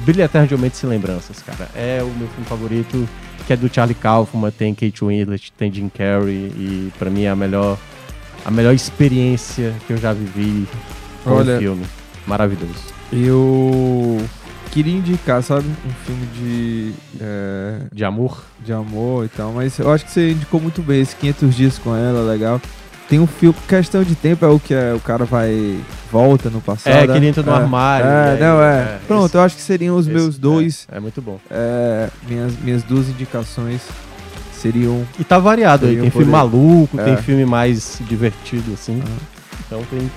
Brilha 0.06 0.24
Eterno 0.26 0.48
de 0.48 0.54
Aumentos 0.54 0.82
e 0.84 0.86
Lembranças, 0.86 1.42
cara. 1.42 1.70
É 1.76 2.00
o 2.04 2.08
meu 2.18 2.28
filme 2.28 2.46
favorito, 2.46 3.08
que 3.48 3.54
é 3.54 3.56
do 3.56 3.74
Charlie 3.74 3.96
Kaufman, 3.96 4.52
tem 4.52 4.74
Kate 4.76 5.04
Winslet, 5.04 5.52
tem 5.58 5.72
Jim 5.74 5.90
Carrey, 5.90 6.52
e 6.56 6.92
pra 7.00 7.10
mim 7.10 7.24
é 7.24 7.30
a 7.30 7.36
melhor, 7.36 7.78
a 8.46 8.52
melhor 8.52 8.74
experiência 8.74 9.74
que 9.88 9.94
eu 9.94 9.98
já 9.98 10.14
vivi 10.14 10.68
com 11.24 11.32
Olha- 11.32 11.56
um 11.56 11.60
filme. 11.60 11.86
Maravilhoso. 12.28 12.80
Eu 13.12 14.18
queria 14.72 14.94
indicar, 14.96 15.42
sabe, 15.42 15.66
um 15.86 15.90
filme 16.06 16.26
de, 16.28 16.94
é, 17.20 17.80
De 17.92 18.06
amor. 18.06 18.44
de 18.64 18.72
amor 18.72 19.26
e 19.26 19.30
tal, 19.30 19.52
mas 19.52 19.78
eu 19.80 19.92
acho 19.92 20.06
que 20.06 20.12
você 20.12 20.32
indicou 20.32 20.60
muito 20.62 20.82
bem 20.82 21.02
esse 21.02 21.16
500 21.16 21.56
dias 21.56 21.78
com 21.78 21.96
ela, 21.96 22.22
legal. 22.30 22.62
Tem 23.10 23.20
um 23.20 23.26
filme, 23.26 23.56
Questão 23.68 24.04
de 24.04 24.14
Tempo, 24.14 24.46
é 24.46 24.50
o 24.50 24.60
que 24.60 24.72
é, 24.72 24.94
o 24.94 25.00
cara 25.00 25.26
vai, 25.26 25.80
volta 26.12 26.48
no 26.52 26.62
passado. 26.62 26.94
É, 26.94 27.08
que 27.08 27.14
ele 27.14 27.28
entra 27.28 27.42
no 27.42 27.52
armário, 27.52 28.06
É, 28.08 28.32
aí- 28.34 28.40
não, 28.40 28.62
é. 28.62 28.82
é, 28.82 29.00
Pronto, 29.08 29.26
esse- 29.26 29.36
eu 29.38 29.42
acho 29.42 29.56
que 29.56 29.62
seriam 29.64 29.96
os 29.98 30.06
Esse- 30.06 30.16
meus 30.16 30.38
dois, 30.38 30.88
É, 30.92 30.98
é 30.98 31.00
muito 31.00 31.20
bom. 31.20 31.40
é, 31.50 32.10
minhas, 32.28 32.54
minhas 32.60 32.84
duas 32.84 33.10
indicações 33.10 33.82
seriam... 34.60 35.04
E 35.20 35.24
tá 35.24 35.40
variado 35.40 35.86
aí. 35.88 35.96
Tem 35.98 36.08
um 36.08 36.12
filme 36.12 36.26
poder. 36.26 36.32
maluco, 36.32 37.00
É. 37.00 37.04
tem 37.04 37.18
filme 37.18 37.46
mais 37.46 38.00
divertido, 38.08 38.74
assim. 38.74 39.02
Então 39.66 39.82
tem 39.90 40.10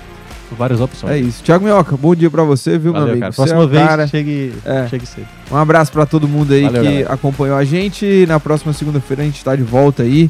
várias 0.57 0.79
opções. 0.79 1.11
É 1.13 1.17
isso. 1.17 1.43
Thiago 1.43 1.65
Minhoca, 1.65 1.97
bom 1.97 2.13
dia 2.13 2.29
pra 2.29 2.43
você, 2.43 2.77
viu, 2.77 2.91
Valeu, 2.93 3.07
meu 3.07 3.13
amigo? 3.13 3.19
cara. 3.21 3.31
Você 3.33 3.41
é 3.41 3.45
Próxima 3.45 3.67
vez, 3.67 3.87
cara. 3.87 4.07
chegue, 4.07 4.53
É. 4.65 4.87
chegue 4.87 5.05
cedo. 5.05 5.27
Um 5.51 5.57
abraço 5.57 5.91
pra 5.91 6.05
todo 6.05 6.27
mundo 6.27 6.53
aí 6.53 6.63
Valeu, 6.63 6.81
que 6.83 6.87
galera. 6.89 7.13
acompanhou 7.13 7.57
a 7.57 7.63
gente. 7.63 8.25
Na 8.27 8.39
próxima 8.39 8.71
segunda-feira 8.73 9.23
a 9.23 9.25
gente 9.25 9.43
tá 9.43 9.55
de 9.55 9.63
volta 9.63 10.03
aí. 10.03 10.29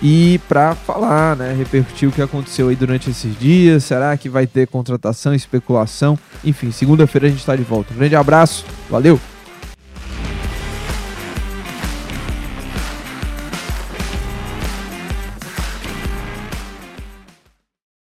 E 0.00 0.40
pra 0.48 0.74
falar, 0.76 1.34
né, 1.36 1.54
repercutir 1.58 2.08
o 2.08 2.12
que 2.12 2.22
aconteceu 2.22 2.68
aí 2.68 2.76
durante 2.76 3.10
esses 3.10 3.36
dias. 3.36 3.82
Será 3.84 4.16
que 4.16 4.28
vai 4.28 4.46
ter 4.46 4.68
contratação, 4.68 5.34
especulação? 5.34 6.16
Enfim, 6.44 6.70
segunda-feira 6.70 7.26
a 7.26 7.30
gente 7.30 7.44
tá 7.44 7.56
de 7.56 7.62
volta. 7.64 7.92
Um 7.92 7.96
grande 7.98 8.14
abraço, 8.14 8.64
valeu! 8.88 9.18